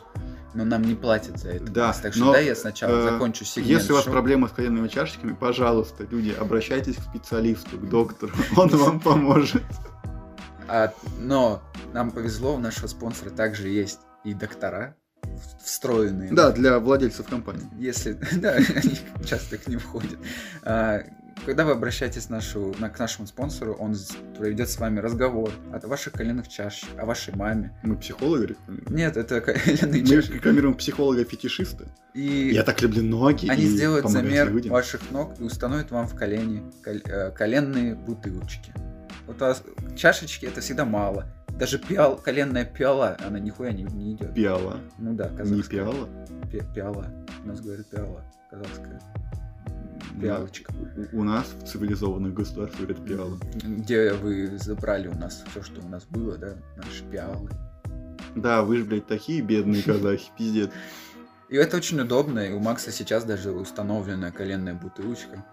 Но 0.53 0.63
нам 0.63 0.83
не 0.83 0.95
платят 0.95 1.37
за 1.39 1.49
это. 1.49 1.65
Да, 1.65 1.93
так 1.93 2.13
что 2.13 2.25
но, 2.25 2.33
дай 2.33 2.45
я 2.45 2.55
сначала 2.55 2.91
э, 2.91 3.11
закончу 3.11 3.43
сегмент. 3.43 3.69
Если 3.69 3.91
у 3.91 3.95
вас 3.95 4.05
шоу. 4.05 4.13
проблемы 4.13 4.47
с 4.47 4.51
коленными 4.51 4.87
чашечками, 4.87 5.33
пожалуйста, 5.33 6.07
люди, 6.09 6.33
обращайтесь 6.39 6.95
к 6.95 7.01
специалисту, 7.01 7.77
к 7.77 7.89
доктору, 7.89 8.31
он 8.55 8.69
вам 8.69 8.99
поможет. 8.99 9.63
А, 10.67 10.93
но 11.19 11.61
нам 11.93 12.11
повезло, 12.11 12.55
у 12.55 12.59
нашего 12.59 12.87
спонсора 12.87 13.29
также 13.29 13.67
есть 13.69 13.99
и 14.23 14.33
доктора 14.33 14.95
встроенные. 15.63 16.31
Да, 16.31 16.51
для 16.51 16.79
владельцев 16.79 17.27
компании. 17.27 17.67
Если, 17.77 18.13
да, 18.37 18.53
они 18.53 18.97
часто 19.25 19.57
к 19.57 19.67
ним 19.67 19.79
входят. 19.79 20.17
А, 20.63 21.01
когда 21.45 21.65
вы 21.65 21.71
обращаетесь 21.71 22.29
нашу, 22.29 22.73
на, 22.79 22.89
к 22.89 22.97
нашему 22.97 23.27
спонсору, 23.27 23.73
он 23.73 23.95
проведет 24.37 24.69
с 24.69 24.79
вами 24.79 24.99
разговор 24.99 25.51
о 25.73 25.85
ваших 25.85 26.13
коленных 26.13 26.47
чашечках, 26.47 26.97
о 26.97 27.05
вашей 27.05 27.35
маме. 27.35 27.77
Мы 27.83 27.97
психологи 27.97 28.45
рекламируем. 28.45 28.95
Нет, 28.95 29.17
это 29.17 29.41
коленные 29.41 30.01
Мы 30.01 30.07
чашечки. 30.07 30.33
рекламируем 30.33 30.75
психолога-фетишиста. 30.75 31.85
И 32.13 32.51
Я 32.53 32.63
так 32.63 32.81
люблю 32.81 33.03
ноги 33.03 33.47
они 33.49 33.63
сделают 33.63 34.09
замер 34.09 34.51
людям. 34.51 34.71
ваших 34.71 35.11
ног 35.11 35.33
и 35.39 35.43
установят 35.43 35.91
вам 35.91 36.07
в 36.07 36.15
колени 36.15 36.63
кол- 36.83 37.01
э, 37.03 37.31
коленные 37.31 37.95
бутылочки. 37.95 38.73
Вот 39.27 39.39
вас 39.39 39.63
чашечки 39.95 40.45
это 40.45 40.61
всегда 40.61 40.85
мало. 40.85 41.25
Даже 41.57 41.79
пиал, 41.79 42.17
коленная 42.17 42.65
пиала, 42.65 43.17
она 43.25 43.39
нихуя 43.39 43.71
не, 43.71 43.83
не 43.83 44.13
идет. 44.13 44.33
Пиала. 44.33 44.77
Ну 44.97 45.13
да, 45.13 45.29
Не 45.29 45.37
казахская. 45.37 45.79
пиала? 45.83 46.09
Пи- 46.51 46.63
пиала. 46.73 47.05
У 47.43 47.47
нас 47.47 47.61
говорят 47.61 47.89
пиала. 47.89 48.23
Казахская. 48.49 49.01
Пиалочка. 50.21 50.73
У, 51.13 51.19
у 51.21 51.23
нас 51.23 51.45
в 51.47 51.65
цивилизованных 51.65 52.33
государствах 52.33 52.87
говорят 52.87 53.05
пиала. 53.05 53.37
Где 53.63 54.13
вы 54.13 54.57
забрали 54.57 55.07
у 55.07 55.15
нас 55.15 55.43
все, 55.49 55.61
что 55.61 55.81
у 55.81 55.87
нас 55.87 56.05
было, 56.05 56.37
да, 56.37 56.55
наши 56.77 57.03
пиалы. 57.05 57.49
Да, 58.35 58.63
вы 58.63 58.77
же, 58.77 58.83
блядь, 58.85 59.07
такие 59.07 59.41
бедные 59.41 59.81
казахи, 59.83 60.29
пиздец. 60.37 60.69
И 61.49 61.55
это 61.55 61.77
очень 61.77 61.99
удобно, 62.01 62.39
и 62.39 62.51
у 62.51 62.59
Макса 62.59 62.91
сейчас 62.91 63.23
даже 63.23 63.51
установленная 63.51 64.31
коленная 64.31 64.73
бутылочка. 64.73 65.45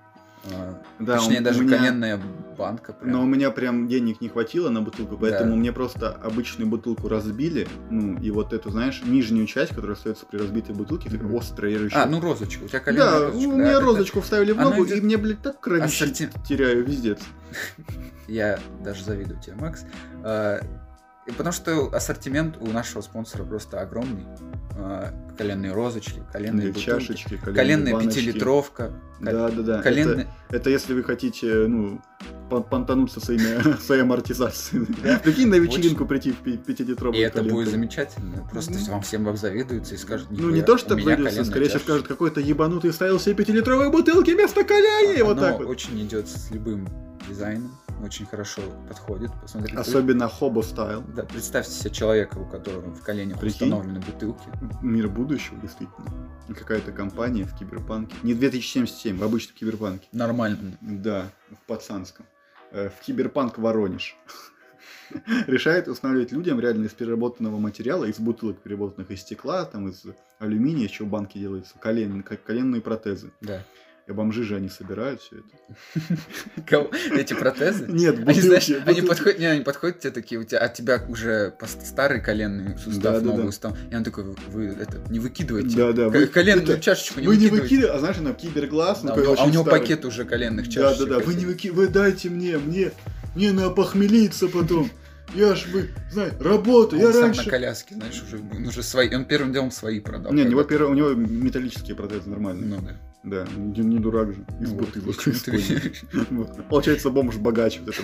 А, 0.50 0.74
Да, 0.98 1.18
Точнее, 1.18 1.40
даже 1.40 1.62
меня- 1.62 1.78
коленная 1.78 2.20
банка. 2.58 2.92
прям. 2.92 3.12
Но 3.12 3.22
у 3.22 3.26
меня 3.26 3.50
прям 3.52 3.86
денег 3.86 4.20
не 4.20 4.28
хватило 4.28 4.70
на 4.70 4.82
бутылку, 4.82 5.16
поэтому 5.16 5.50
Да. 5.52 5.56
мне 5.56 5.72
просто 5.72 6.08
обычную 6.10 6.68
бутылку 6.68 7.08
разбили, 7.08 7.68
ну, 7.90 8.18
и 8.18 8.30
вот 8.32 8.52
эту, 8.52 8.70
знаешь, 8.70 9.02
нижнюю 9.04 9.46
часть, 9.46 9.70
которая 9.74 9.92
остается 9.96 10.26
при 10.26 10.38
разбитой 10.38 10.74
бутылке, 10.74 11.10
Мгм. 11.10 11.36
острая 11.36 11.78
рыжая. 11.78 12.02
А, 12.02 12.06
ну 12.06 12.20
розочку. 12.20 12.64
У 12.64 12.68
тебя 12.68 12.80
коленная 12.80 13.06
Да, 13.10 13.18
розочка. 13.20 13.48
у 13.48 13.50
да, 13.52 13.56
меня 13.56 13.70
это- 13.72 13.80
розочку 13.82 14.20
вставили 14.20 14.52
в 14.52 14.56
ногу, 14.60 14.84
идет- 14.84 14.98
и 14.98 15.00
мне, 15.00 15.16
блядь, 15.16 15.42
так 15.42 15.60
кровище 15.60 16.04
Ассорти- 16.06 16.30
теряю, 16.46 16.84
вездец. 16.84 17.20
Я 18.26 18.58
даже 18.84 19.04
завидую 19.04 19.40
тебе, 19.40 19.54
Макс. 19.56 19.84
А, 21.28 21.32
потому 21.32 21.52
что 21.52 21.86
ассортимент 21.94 22.56
у 22.60 22.66
нашего 22.66 23.00
спонсора 23.02 23.44
просто 23.44 23.80
огромный. 23.80 24.24
А, 24.76 25.12
Коленные 25.36 25.72
розочки, 25.72 26.22
коленные 26.32 26.68
бутылки, 26.68 26.84
чашечки, 26.86 27.36
коленные 27.36 27.94
коленная 27.94 28.00
пятилитровка, 28.00 28.90
Да, 29.20 29.48
да, 29.50 29.62
да. 29.62 29.82
коленные... 29.82 30.26
Это, 30.48 30.56
это 30.56 30.70
если 30.70 30.94
вы 30.94 31.02
хотите, 31.04 31.66
ну, 31.68 32.00
пон- 32.50 32.68
понтануться 32.68 33.20
своими, 33.20 33.76
своей 33.80 34.02
амортизацией. 34.02 34.86
Прикинь, 35.22 35.48
на 35.48 35.56
вечеринку 35.56 36.06
прийти 36.06 36.32
в 36.32 36.36
пятилитровую 36.42 37.18
И 37.20 37.24
это 37.24 37.42
будет 37.42 37.68
замечательно. 37.68 38.46
Просто 38.50 38.74
вам 38.90 39.02
всем 39.02 39.28
обзавидуются 39.28 39.94
и 39.94 39.98
скажут, 39.98 40.28
Ну, 40.30 40.36
не 40.36 40.44
«Нихуя, 40.46 40.62
то, 40.64 40.78
что 40.78 40.94
обзавидуются, 40.94 41.24
коленная 41.36 41.44
скорее 41.44 41.64
всего 41.66 41.78
чашечка». 41.78 41.92
скажут, 41.92 42.08
какой-то 42.08 42.40
ебанутый 42.40 42.92
ставил 42.92 43.20
себе 43.20 43.34
пятилитровые 43.36 43.90
бутылки 43.90 44.30
вместо 44.32 44.64
коленей, 44.64 45.22
вот 45.22 45.38
так 45.38 45.58
вот. 45.58 45.68
очень 45.68 46.00
идет 46.04 46.28
с 46.28 46.50
любым 46.50 46.88
дизайном, 47.28 47.70
очень 48.02 48.26
хорошо 48.26 48.62
подходит. 48.88 49.30
Посмотрите. 49.40 49.78
Особенно 49.78 50.28
хобо 50.28 50.62
стайл. 50.62 51.02
Да, 51.14 51.24
представьте 51.24 51.72
себе 51.72 51.90
человека, 51.90 52.38
у 52.38 52.44
которого 52.46 52.90
в 52.94 53.02
коленях 53.02 53.38
Прикинь. 53.40 53.68
установлены 53.68 54.00
бутылки. 54.00 54.44
Мир 54.82 55.08
будущего, 55.08 55.58
действительно. 55.60 56.10
Какая-то 56.48 56.92
компания 56.92 57.44
в 57.44 57.56
киберпанке. 57.56 58.14
Не 58.22 58.34
2077, 58.34 59.16
в 59.18 59.22
обычном 59.22 59.54
киберпанке. 59.56 60.08
Нормально. 60.12 60.72
Да, 60.80 61.30
в 61.50 61.66
пацанском. 61.66 62.26
Э, 62.72 62.88
В 62.90 63.00
киберпанк 63.04 63.58
Воронеж. 63.58 64.16
Решает 65.46 65.88
устанавливать 65.88 66.32
людям 66.32 66.58
реально 66.58 66.86
из 66.86 66.92
переработанного 66.92 67.58
материала, 67.58 68.04
из 68.06 68.18
бутылок 68.18 68.58
переработанных 68.60 69.10
из 69.10 69.20
стекла, 69.20 69.64
там 69.66 69.88
из 69.88 70.04
алюминия, 70.38 70.84
еще 70.88 71.04
банки 71.04 71.38
делаются, 71.38 71.78
колен, 71.78 72.22
ко- 72.22 72.36
коленные 72.38 72.80
протезы. 72.80 73.30
Да. 73.42 73.62
И 74.08 74.12
бомжи 74.12 74.42
же 74.42 74.56
они 74.56 74.68
собирают 74.68 75.20
все 75.22 75.36
это. 75.36 76.12
Кого? 76.66 76.90
Эти 77.16 77.34
протезы? 77.34 77.86
Нет, 77.88 78.18
Они, 78.26 78.40
знаешь, 78.40 78.66
бутылки. 78.68 78.72
они 78.88 79.00
бутылки. 79.00 79.08
подходят, 79.08 79.38
не, 79.38 79.46
они 79.46 79.60
подходят 79.62 80.00
тебе 80.00 80.10
такие, 80.10 80.40
у 80.40 80.44
тебя, 80.44 80.58
от 80.58 80.74
тебя 80.74 81.04
уже 81.08 81.54
старый 81.84 82.20
коленный 82.20 82.76
сустав, 82.78 83.00
Да, 83.02 83.20
да, 83.20 83.26
новый 83.26 83.44
да. 83.44 83.50
сустав. 83.52 83.78
И 83.90 83.94
он 83.94 84.02
такой, 84.02 84.24
вы, 84.24 84.34
вы 84.48 84.64
это, 84.66 85.00
не 85.08 85.20
выкидывайте. 85.20 85.76
Да, 85.76 85.92
да. 85.92 86.08
Вы- 86.08 86.26
коленную 86.26 86.68
это- 86.68 86.80
чашечку 86.80 87.20
не 87.20 87.28
Вы 87.28 87.36
не 87.36 87.42
выкидывайте. 87.46 87.62
выкидываете, 87.62 87.96
а 87.96 87.98
знаешь, 88.00 88.18
она 88.18 88.32
киберглаз, 88.32 89.02
ну, 89.04 89.08
Да, 89.10 89.14
у 89.14 89.20
него- 89.22 89.36
а 89.38 89.44
у 89.44 89.50
него 89.50 89.64
пакет 89.64 90.04
уже 90.04 90.24
коленных 90.24 90.66
Да, 90.66 90.70
чашечек. 90.72 91.08
да, 91.08 91.18
да. 91.18 91.24
Вы 91.24 91.34
не 91.34 91.38
этих. 91.40 91.46
выки... 91.48 91.68
Вы 91.68 91.86
дайте 91.88 92.28
мне, 92.28 92.58
мне, 92.58 92.90
мне 93.36 93.52
надо 93.52 93.70
похмелиться 93.70 94.48
потом. 94.48 94.90
Я 95.34 95.54
ж 95.54 95.66
вы, 95.72 95.90
знаете, 96.10 96.36
работаю. 96.40 97.00
Он 97.00 97.06
Я 97.06 97.12
сам 97.14 97.22
раньше. 97.22 97.44
на 97.44 97.50
коляске, 97.50 97.94
знаешь, 97.94 98.20
уже, 98.22 98.68
уже 98.68 98.82
свои, 98.82 99.14
он 99.14 99.24
первым 99.24 99.52
делом 99.52 99.70
свои 99.70 100.00
продал. 100.00 100.32
Не, 100.32 100.42
у 100.42 100.48
него, 100.48 100.64
первое, 100.64 100.90
у 100.90 100.94
него 100.94 101.10
металлические 101.14 101.94
протезы 101.96 102.28
нормальные. 102.28 102.66
Ну 102.68 102.80
да. 102.82 102.96
Да, 103.24 103.46
не, 103.56 103.80
не 103.84 103.98
дурак 103.98 104.32
же. 104.34 104.44
Из 104.60 104.70
вот, 104.72 104.80
бутылок. 104.80 105.16
Вот. 106.30 106.68
Получается, 106.68 107.10
бомж 107.10 107.36
богаче. 107.36 107.80
Вот 107.86 107.94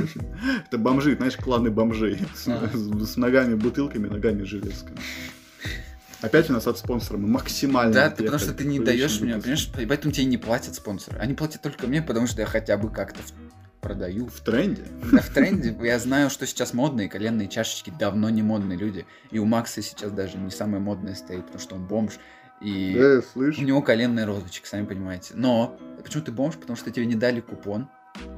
это, 0.66 0.78
бомжи, 0.78 1.16
знаешь, 1.16 1.36
кланы 1.36 1.70
бомжей. 1.70 2.18
С, 2.34 2.46
Ага. 2.46 2.70
с- 2.72 3.12
с 3.12 3.16
ногами 3.16 3.54
бутылками, 3.54 4.06
ногами 4.06 4.44
железками. 4.44 4.96
Опять 6.20 6.50
у 6.50 6.52
нас 6.52 6.66
от 6.66 6.78
спонсора 6.78 7.16
мы 7.18 7.28
максимально. 7.28 7.92
Да, 7.92 8.10
ты, 8.10 8.24
потому 8.24 8.38
что 8.40 8.52
ты 8.52 8.64
не 8.64 8.80
даешь 8.80 9.20
мне, 9.20 9.34
понимаешь, 9.38 9.70
поэтому 9.74 10.12
тебе 10.12 10.26
не 10.26 10.36
платят 10.38 10.74
спонсоры. 10.74 11.18
Они 11.18 11.34
платят 11.34 11.62
только 11.62 11.86
мне, 11.86 12.02
потому 12.02 12.26
что 12.26 12.40
я 12.40 12.46
хотя 12.46 12.76
бы 12.76 12.90
как-то 12.90 13.20
продаю. 13.80 14.26
В 14.26 14.40
тренде? 14.40 14.82
Да, 15.12 15.20
в 15.20 15.28
тренде. 15.28 15.76
Я 15.80 15.98
знаю, 16.00 16.30
что 16.30 16.44
сейчас 16.46 16.74
модные 16.74 17.08
коленные 17.08 17.46
чашечки 17.48 17.92
давно 17.96 18.30
не 18.30 18.42
модные 18.42 18.76
люди. 18.76 19.06
И 19.30 19.38
у 19.38 19.44
Макса 19.44 19.80
сейчас 19.82 20.10
даже 20.10 20.36
не 20.38 20.50
самое 20.50 20.82
модное 20.82 21.14
стоит, 21.14 21.42
потому 21.42 21.60
что 21.60 21.74
он 21.76 21.86
бомж. 21.86 22.14
И 22.60 22.94
Да, 22.98 23.12
я 23.14 23.18
у 23.18 23.22
слышу. 23.22 23.62
него 23.62 23.82
коленная 23.82 24.26
розочка, 24.26 24.66
сами 24.68 24.84
понимаете. 24.84 25.34
Но 25.36 25.78
почему 26.02 26.24
ты 26.24 26.32
бомж? 26.32 26.56
Потому 26.56 26.76
что 26.76 26.90
тебе 26.90 27.06
не 27.06 27.14
дали 27.14 27.40
купон 27.40 27.88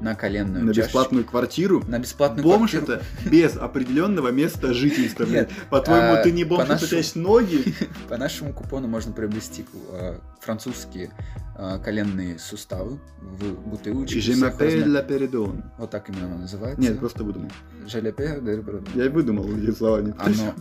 на 0.02 0.14
коленную 0.14 0.62
На 0.64 0.74
чашечку. 0.74 0.88
бесплатную 0.88 1.24
квартиру. 1.24 1.82
На 1.88 1.98
бесплатную 1.98 2.44
Бомж 2.44 2.72
квартиру. 2.72 2.98
это 2.98 3.30
без 3.30 3.56
определенного 3.56 4.28
места 4.28 4.74
жительства. 4.74 5.24
По-твоему, 5.70 6.12
а, 6.18 6.22
ты 6.22 6.32
не 6.32 6.44
бомж, 6.44 6.68
если 6.68 6.74
у 6.74 6.76
тебя 6.76 6.98
нашему- 6.98 6.98
есть 6.98 7.16
ноги? 7.16 7.74
По 8.10 8.18
нашему 8.18 8.52
купону 8.52 8.88
можно 8.88 9.12
приобрести 9.14 9.64
э, 9.92 10.18
французские 10.40 11.10
э, 11.56 11.78
коленные 11.82 12.38
суставы 12.38 12.98
в 13.22 13.54
бутылочке. 13.68 14.18
Размеров. 14.18 14.60
la 14.86 15.06
Передон. 15.06 15.64
Вот 15.78 15.90
так 15.90 16.10
именно 16.10 16.36
называется. 16.36 16.78
Нет, 16.82 16.98
просто 16.98 17.24
выдумал. 17.24 17.50
Желепе 17.86 18.38
Бродо. 18.38 18.84
Я 18.94 19.06
и 19.06 19.08
выдумал 19.08 19.50
эти 19.56 19.70
слова. 19.74 20.02
не 20.02 20.12
Оно... 20.18 20.54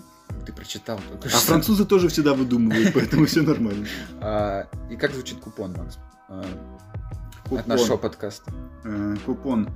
Ты 0.46 0.54
прочитал 0.54 1.00
только 1.10 1.28
А 1.28 1.32
что. 1.32 1.40
французы 1.40 1.86
тоже 1.86 2.08
всегда 2.10 2.34
выдумывают, 2.34 2.92
поэтому 2.96 3.26
все 3.26 3.42
нормально. 3.42 3.86
А, 4.22 4.68
и 4.90 4.96
как 4.96 5.12
звучит 5.14 5.40
купон, 5.40 5.74
Макс? 5.74 5.98
А. 6.28 6.46
От 7.52 7.68
нашего 7.68 7.98
подкаста. 7.98 8.52
Э, 8.84 9.16
Купон. 9.26 9.70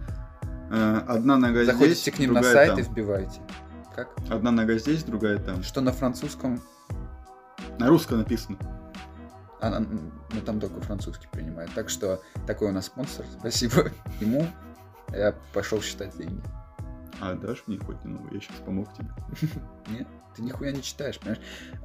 Э, 0.71 1.01
Одна 1.07 1.37
нога 1.37 1.65
Заходите 1.65 1.95
здесь, 2.01 2.13
к 2.13 2.19
ним 2.19 2.33
на 2.33 2.43
сайт 2.43 2.77
и 2.77 2.81
вбивайте. 2.83 3.41
Как? 3.95 4.09
Одна 4.29 4.51
нога 4.51 4.77
здесь, 4.77 5.03
другая 5.03 5.39
там. 5.39 5.63
Что 5.63 5.81
на 5.81 5.91
французском? 5.91 6.61
На 7.79 7.87
русском 7.87 8.19
написано. 8.19 8.57
А, 9.59 9.79
ну, 9.79 10.41
там 10.45 10.59
только 10.59 10.81
французский 10.81 11.27
принимает. 11.31 11.71
Так 11.73 11.89
что 11.89 12.21
такой 12.45 12.69
у 12.69 12.71
нас 12.71 12.85
спонсор. 12.85 13.25
Спасибо 13.39 13.91
ему. 14.19 14.45
Я 15.11 15.33
пошел 15.53 15.81
считать 15.81 16.15
деньги. 16.17 16.41
А 17.19 17.33
дашь 17.35 17.63
мне 17.67 17.77
хоть 17.77 18.03
немного? 18.03 18.33
Я 18.33 18.39
сейчас 18.41 18.57
помог 18.65 18.93
тебе. 18.93 19.09
Нет, 19.89 20.07
ты 20.35 20.41
нихуя 20.41 20.71
не 20.71 20.81
читаешь, 20.81 21.19
понимаешь? 21.19 21.41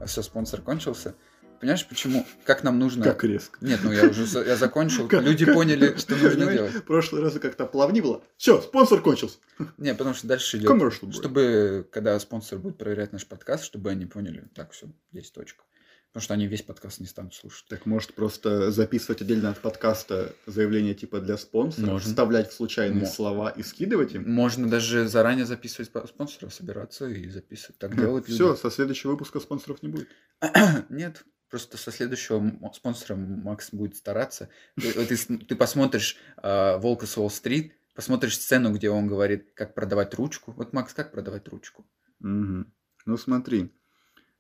Все, 0.07 0.23
спонсор 0.23 0.61
кончился. 0.63 1.15
Понимаешь, 1.61 1.87
почему? 1.89 2.25
Как 2.45 2.63
нам 2.63 2.79
нужно... 2.79 3.05
Как 3.05 3.25
резко. 3.25 3.59
Нет, 3.61 3.81
ну 3.83 3.91
я 3.91 4.05
уже 4.09 4.27
за- 4.27 4.45
я 4.45 4.55
закончил. 4.55 5.09
Как- 5.09 5.25
Люди 5.25 5.45
как- 5.45 5.55
поняли, 5.55 5.97
что 5.97 6.15
нужно 6.15 6.53
делать. 6.53 6.73
В 6.73 6.83
прошлый 6.85 7.21
раз 7.21 7.37
как-то 7.41 7.67
плавни 7.67 8.01
было. 8.01 8.23
Все, 8.37 8.61
спонсор 8.61 9.01
кончился. 9.03 9.39
Не, 9.77 9.93
потому 9.95 10.15
что 10.15 10.29
дальше 10.29 10.57
идет. 10.59 10.71
Commercial. 10.71 11.11
Чтобы, 11.13 11.85
когда 11.91 12.19
спонсор 12.21 12.61
будет 12.61 12.79
проверять 12.79 13.13
наш 13.13 13.27
подкаст, 13.27 13.65
чтобы 13.65 13.91
они 13.91 14.07
поняли, 14.07 14.49
так, 14.55 14.71
все, 14.71 14.87
есть 15.11 15.35
точка. 15.35 15.65
Потому 16.13 16.23
что 16.25 16.35
они 16.35 16.47
весь 16.47 16.63
подкаст 16.63 17.01
не 17.01 17.07
станут 17.07 17.35
слушать. 17.35 17.67
Так 17.69 17.85
может 17.85 18.15
просто 18.15 18.71
записывать 18.71 19.21
отдельно 19.21 19.51
от 19.51 19.61
подкаста 19.61 20.35
заявление 20.47 20.95
типа 20.95 21.21
для 21.21 21.37
спонсора, 21.37 21.87
Можно. 21.87 22.09
вставлять 22.09 22.51
в 22.51 22.55
случайные 22.55 23.01
Мо- 23.03 23.07
слова 23.07 23.51
и 23.51 23.63
скидывать 23.63 24.15
им? 24.15 24.31
Можно 24.33 24.69
даже 24.71 25.07
заранее 25.07 25.45
записывать 25.45 25.91
по- 25.93 26.07
спонсоров, 26.07 26.55
собираться 26.55 27.07
и 27.09 27.29
записывать. 27.29 27.79
Так 27.79 27.95
делать 27.97 28.27
Все, 28.27 28.57
со 28.57 28.71
следующего 28.71 29.13
выпуска 29.13 29.39
спонсоров 29.39 29.83
не 29.83 29.91
будет. 29.91 30.09
Нет, 30.89 31.25
просто 31.51 31.77
со 31.77 31.93
следующего 31.93 32.43
спонсора 32.75 33.15
Макс 33.17 33.71
будет 33.71 33.97
стараться. 33.97 34.49
Ты, 34.77 35.17
ты 35.17 35.57
посмотришь 35.57 36.17
э, 36.43 36.79
«Волка 36.79 37.07
с 37.07 37.19
Уолл-стрит», 37.19 37.75
посмотришь 37.95 38.37
сцену, 38.39 38.73
где 38.73 38.89
он 38.91 39.09
говорит, 39.09 39.51
как 39.55 39.75
продавать 39.75 40.15
ручку. 40.15 40.53
Вот, 40.53 40.73
Макс, 40.73 40.95
как 40.95 41.13
продавать 41.13 41.49
ручку? 41.49 41.87
Ну 42.21 43.17
смотри, 43.17 43.73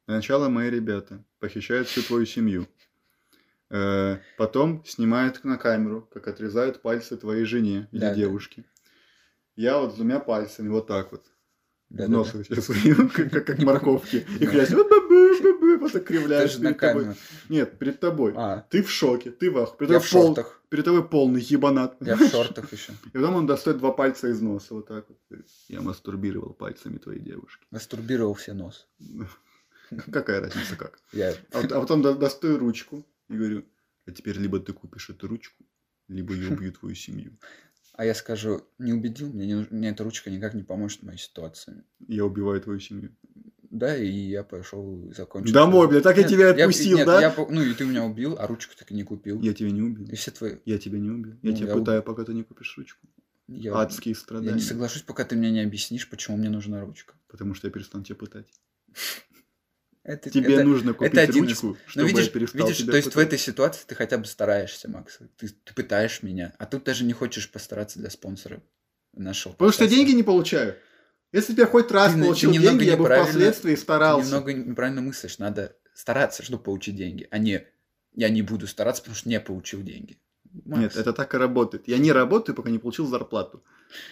для 0.08 0.16
начала 0.16 0.48
мои 0.48 0.70
ребята 0.70 1.22
похищают 1.38 1.86
всю 1.86 2.02
твою 2.02 2.24
семью. 2.24 2.66
Э, 3.68 4.16
потом 4.38 4.82
снимают 4.86 5.44
на 5.44 5.58
камеру, 5.58 6.08
как 6.10 6.26
отрезают 6.28 6.80
пальцы 6.80 7.18
твоей 7.18 7.44
жене 7.44 7.88
или 7.92 8.00
Да, 8.00 8.08
да. 8.08 8.14
девушке. 8.14 8.64
Я 9.54 9.78
вот 9.78 9.92
с 9.92 9.96
двумя 9.96 10.18
пальцами 10.18 10.70
вот 10.70 10.86
так 10.86 11.12
вот. 11.12 11.26
Да, 11.90 12.04
в 12.06 12.08
да, 12.08 12.12
нос 12.16 12.30
да. 12.32 12.42
сейчас 12.42 12.64
сую, 12.64 13.10
как, 13.14 13.30
как- 13.30 13.46
как 13.46 13.58
морковки. 13.58 14.24
И 14.40 14.46
Да. 14.46 14.52
«Бу-бу-бу-бу-бу», 14.64 15.78
вот 15.78 15.92
так 15.92 16.04
кривляешь 16.04 16.56
перед 16.58 16.78
тобой. 16.78 17.02
камеру. 17.04 17.16
Нет, 17.50 17.78
перед 17.78 18.00
тобой. 18.00 18.32
А, 18.34 18.66
Ты 18.70 18.82
в 18.82 18.90
шоке, 18.90 19.30
ты 19.30 19.50
в. 19.50 19.76
Перед 19.76 19.90
я 19.92 19.98
в 20.00 20.10
пол- 20.10 20.26
шортах. 20.34 20.62
Перед 20.70 20.84
тобой 20.86 21.06
полный 21.06 21.42
ебанат. 21.42 21.96
Я 22.00 22.16
в 22.16 22.26
шортах 22.30 22.72
еще. 22.72 22.92
И 23.04 23.10
потом 23.10 23.34
он 23.34 23.46
достает 23.46 23.76
два 23.78 23.92
пальца 23.92 24.28
из 24.28 24.40
носа, 24.40 24.72
вот 24.74 24.86
так 24.88 25.04
вот. 25.08 25.18
Я 25.68 25.82
мастурбировал 25.82 26.54
пальцами 26.54 26.96
твоей 26.96 27.20
девушки. 27.20 27.66
Мастурбировал 27.70 28.32
все 28.32 28.54
нос. 28.54 28.86
Какая 30.12 30.40
разница 30.40 30.76
как? 30.76 30.98
Я... 31.12 31.34
А, 31.52 31.60
а 31.60 31.80
потом 31.80 32.02
до- 32.02 32.14
достаю 32.14 32.58
ручку 32.58 33.06
и 33.28 33.34
говорю, 33.34 33.64
а 34.06 34.12
теперь 34.12 34.38
либо 34.38 34.58
ты 34.60 34.72
купишь 34.72 35.10
эту 35.10 35.28
ручку, 35.28 35.64
либо 36.08 36.34
я 36.34 36.48
убью 36.48 36.72
твою 36.72 36.94
семью. 36.94 37.38
А 37.94 38.04
я 38.04 38.14
скажу, 38.14 38.62
не 38.78 38.92
убедил, 38.92 39.32
мне, 39.32 39.46
не 39.46 39.66
мне 39.70 39.90
эта 39.90 40.04
ручка 40.04 40.30
никак 40.30 40.54
не 40.54 40.62
поможет 40.62 41.00
в 41.00 41.02
моей 41.04 41.18
ситуации. 41.18 41.82
Я 42.06 42.24
убиваю 42.24 42.60
твою 42.60 42.78
семью. 42.78 43.10
Да, 43.70 43.96
и 43.96 44.08
я 44.08 44.44
пошел 44.44 45.12
закончил. 45.14 45.52
Домой, 45.52 45.88
бля, 45.88 46.00
так 46.00 46.16
я 46.16 46.22
Нет, 46.22 46.30
тебя 46.30 46.50
отпустил, 46.50 46.96
нет, 46.96 47.06
да? 47.06 47.20
я 47.20 47.34
ну 47.50 47.60
и 47.62 47.74
ты 47.74 47.84
меня 47.84 48.04
убил, 48.04 48.36
а 48.38 48.46
ручку 48.46 48.74
так 48.78 48.90
и 48.90 48.94
не 48.94 49.02
купил. 49.04 49.40
Я 49.42 49.52
тебя 49.52 49.70
не 49.70 49.82
убил. 49.82 50.06
И 50.06 50.14
все 50.14 50.30
твои... 50.30 50.56
Я 50.64 50.78
тебя 50.78 50.98
не 50.98 51.10
убил. 51.10 51.34
Я 51.42 51.50
Ну, 51.50 51.56
тебя 51.56 51.66
я 51.68 51.74
уб- 51.74 51.80
пытаю, 51.80 52.02
пока 52.02 52.24
ты 52.24 52.32
не 52.32 52.44
купишь 52.44 52.78
ручку. 52.78 53.06
Я, 53.46 53.74
Адские 53.76 54.12
я 54.14 54.18
страдания. 54.20 54.54
не 54.54 54.60
соглашусь, 54.62 55.02
пока 55.02 55.24
ты 55.24 55.36
мне 55.36 55.50
не 55.50 55.60
объяснишь, 55.60 56.08
почему 56.08 56.36
мне 56.36 56.48
нужна 56.50 56.80
ручка. 56.82 57.14
Потому 57.28 57.54
что 57.54 57.66
я 57.66 57.72
перестану 57.72 58.04
тебя 58.04 58.16
пытать. 58.16 58.46
Это, 60.08 60.30
Тебе 60.30 60.54
это- 60.54 60.64
нужно 60.64 60.94
купить 60.94 61.18
один 61.18 61.44
из- 61.44 61.50
ручку, 61.62 61.66
Ну, 61.66 61.76
чтобы 61.90 62.08
видишь, 62.08 62.24
я 62.24 62.30
перестал 62.30 62.66
видишь 62.66 62.78
тебя 62.78 62.90
то 62.92 62.96
есть 62.96 63.08
в 63.08 63.12
пытать. 63.12 63.26
этой 63.28 63.38
ситуации 63.38 63.82
ты 63.86 63.94
хотя 63.94 64.16
бы 64.16 64.24
стараешься, 64.24 64.88
Макс. 64.88 65.18
Ты, 65.36 65.48
ты 65.48 65.74
пытаешь 65.74 66.22
меня, 66.22 66.54
а 66.58 66.64
тут 66.64 66.84
даже 66.84 67.04
не 67.04 67.12
хочешь 67.12 67.50
постараться 67.50 67.98
для 67.98 68.08
спонсора 68.08 68.62
нашего. 69.12 69.52
Потому 69.52 69.70
что 69.72 69.86
деньги 69.86 70.12
не 70.12 70.22
получаю. 70.22 70.76
Если 71.30 71.52
бы 71.52 71.60
я 71.60 71.66
хоть 71.66 71.90
раз 71.90 72.12
Ты- 72.14 72.18
ты 72.20 72.24
получил 72.24 72.50
немного 72.52 72.78
деньги, 72.78 72.90
я 72.90 72.96
бы 72.96 73.04
впоследствии 73.04 73.74
Ты 73.74 73.80
старался. 73.82 74.26
немного 74.30 74.54
неправильно 74.54 75.02
мыслишь. 75.02 75.38
Надо 75.38 75.76
стараться, 75.92 76.42
чтобы 76.42 76.62
получить 76.62 76.96
деньги, 76.96 77.28
а 77.30 77.36
не 77.36 77.66
я 78.14 78.30
не 78.30 78.40
буду 78.40 78.66
стараться, 78.66 79.02
потому 79.02 79.14
что 79.16 79.28
не 79.28 79.38
получил 79.38 79.82
деньги. 79.82 80.18
Макс, 80.64 80.80
Нет, 80.80 80.96
это 80.96 81.12
так 81.12 81.34
и 81.34 81.36
работает. 81.36 81.86
Я 81.86 81.98
не 81.98 82.12
работаю, 82.12 82.56
пока 82.56 82.70
не 82.70 82.78
получил 82.78 83.06
зарплату. 83.06 83.62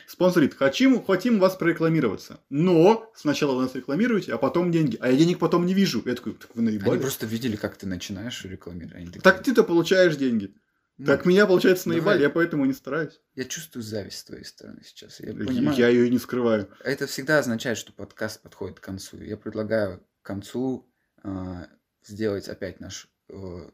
Спонсор 0.07 0.43
говорит, 0.43 0.57
хотим, 0.59 1.05
хотим 1.05 1.39
вас 1.39 1.57
прорекламироваться. 1.57 2.41
Но 2.49 3.11
сначала 3.15 3.55
вы 3.55 3.63
нас 3.63 3.75
рекламируете, 3.75 4.33
а 4.33 4.39
потом 4.39 4.73
деньги. 4.73 4.97
А 5.01 5.11
я 5.11 5.17
денег 5.17 5.39
потом 5.39 5.67
не 5.67 5.75
вижу. 5.75 6.03
Я 6.07 6.15
такой, 6.15 6.35
так 6.35 6.55
вы 6.55 6.63
Они 6.63 6.79
наебали. 6.79 6.99
просто 7.01 7.27
видели, 7.27 7.57
как 7.57 7.77
ты 7.77 7.87
начинаешь 7.87 8.45
рекламировать. 8.45 8.95
Они 8.97 9.07
такие, 9.07 9.21
Так 9.21 9.43
ты-то 9.43 9.63
получаешь 9.65 10.17
деньги. 10.17 10.55
«Макс, 10.99 11.11
Так 11.11 11.27
меня, 11.27 11.47
получается, 11.47 11.85
давай. 11.85 11.99
наебали, 11.99 12.23
я 12.23 12.31
поэтому 12.31 12.65
не 12.65 12.73
стараюсь. 12.73 13.21
Я 13.35 13.45
чувствую 13.45 13.83
зависть 13.83 14.19
с 14.19 14.25
твоей 14.25 14.45
стороны 14.45 14.81
сейчас. 14.83 15.21
Я 15.21 15.35
понимаю. 15.35 15.77
Я 15.77 15.89
ее 15.89 16.07
и 16.07 16.11
не 16.11 16.19
скрываю. 16.19 16.71
Это 16.83 17.07
всегда 17.07 17.39
означает, 17.39 17.77
что 17.77 17.93
подкаст 17.93 18.41
подходит 18.41 18.81
к 18.81 18.83
концу. 18.83 19.21
Я 19.21 19.37
предлагаю 19.37 20.01
к 20.23 20.27
концу 20.27 20.89
а, 21.23 21.69
сделать 22.03 22.49
опять 22.49 22.81
нашу 22.81 23.09
э, 23.29 23.69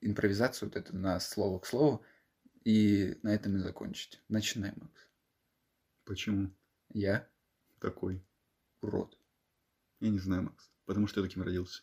импровизацию 0.00 0.68
вот 0.68 0.76
эту 0.76 0.96
на 0.96 1.18
слово 1.18 1.58
к 1.58 1.66
слову 1.66 2.04
и 2.64 3.18
на 3.24 3.34
этом 3.34 3.56
и 3.56 3.58
закончить. 3.58 4.20
Начинай, 4.28 4.72
Макс. 4.76 5.07
Почему 6.08 6.50
Я 6.88 7.28
такой? 7.80 8.24
урод. 8.80 9.18
Я 10.00 10.08
не 10.08 10.18
знаю, 10.18 10.44
Макс. 10.44 10.70
Потому 10.86 11.06
что 11.06 11.20
я 11.20 11.26
таким 11.26 11.42
родился. 11.42 11.82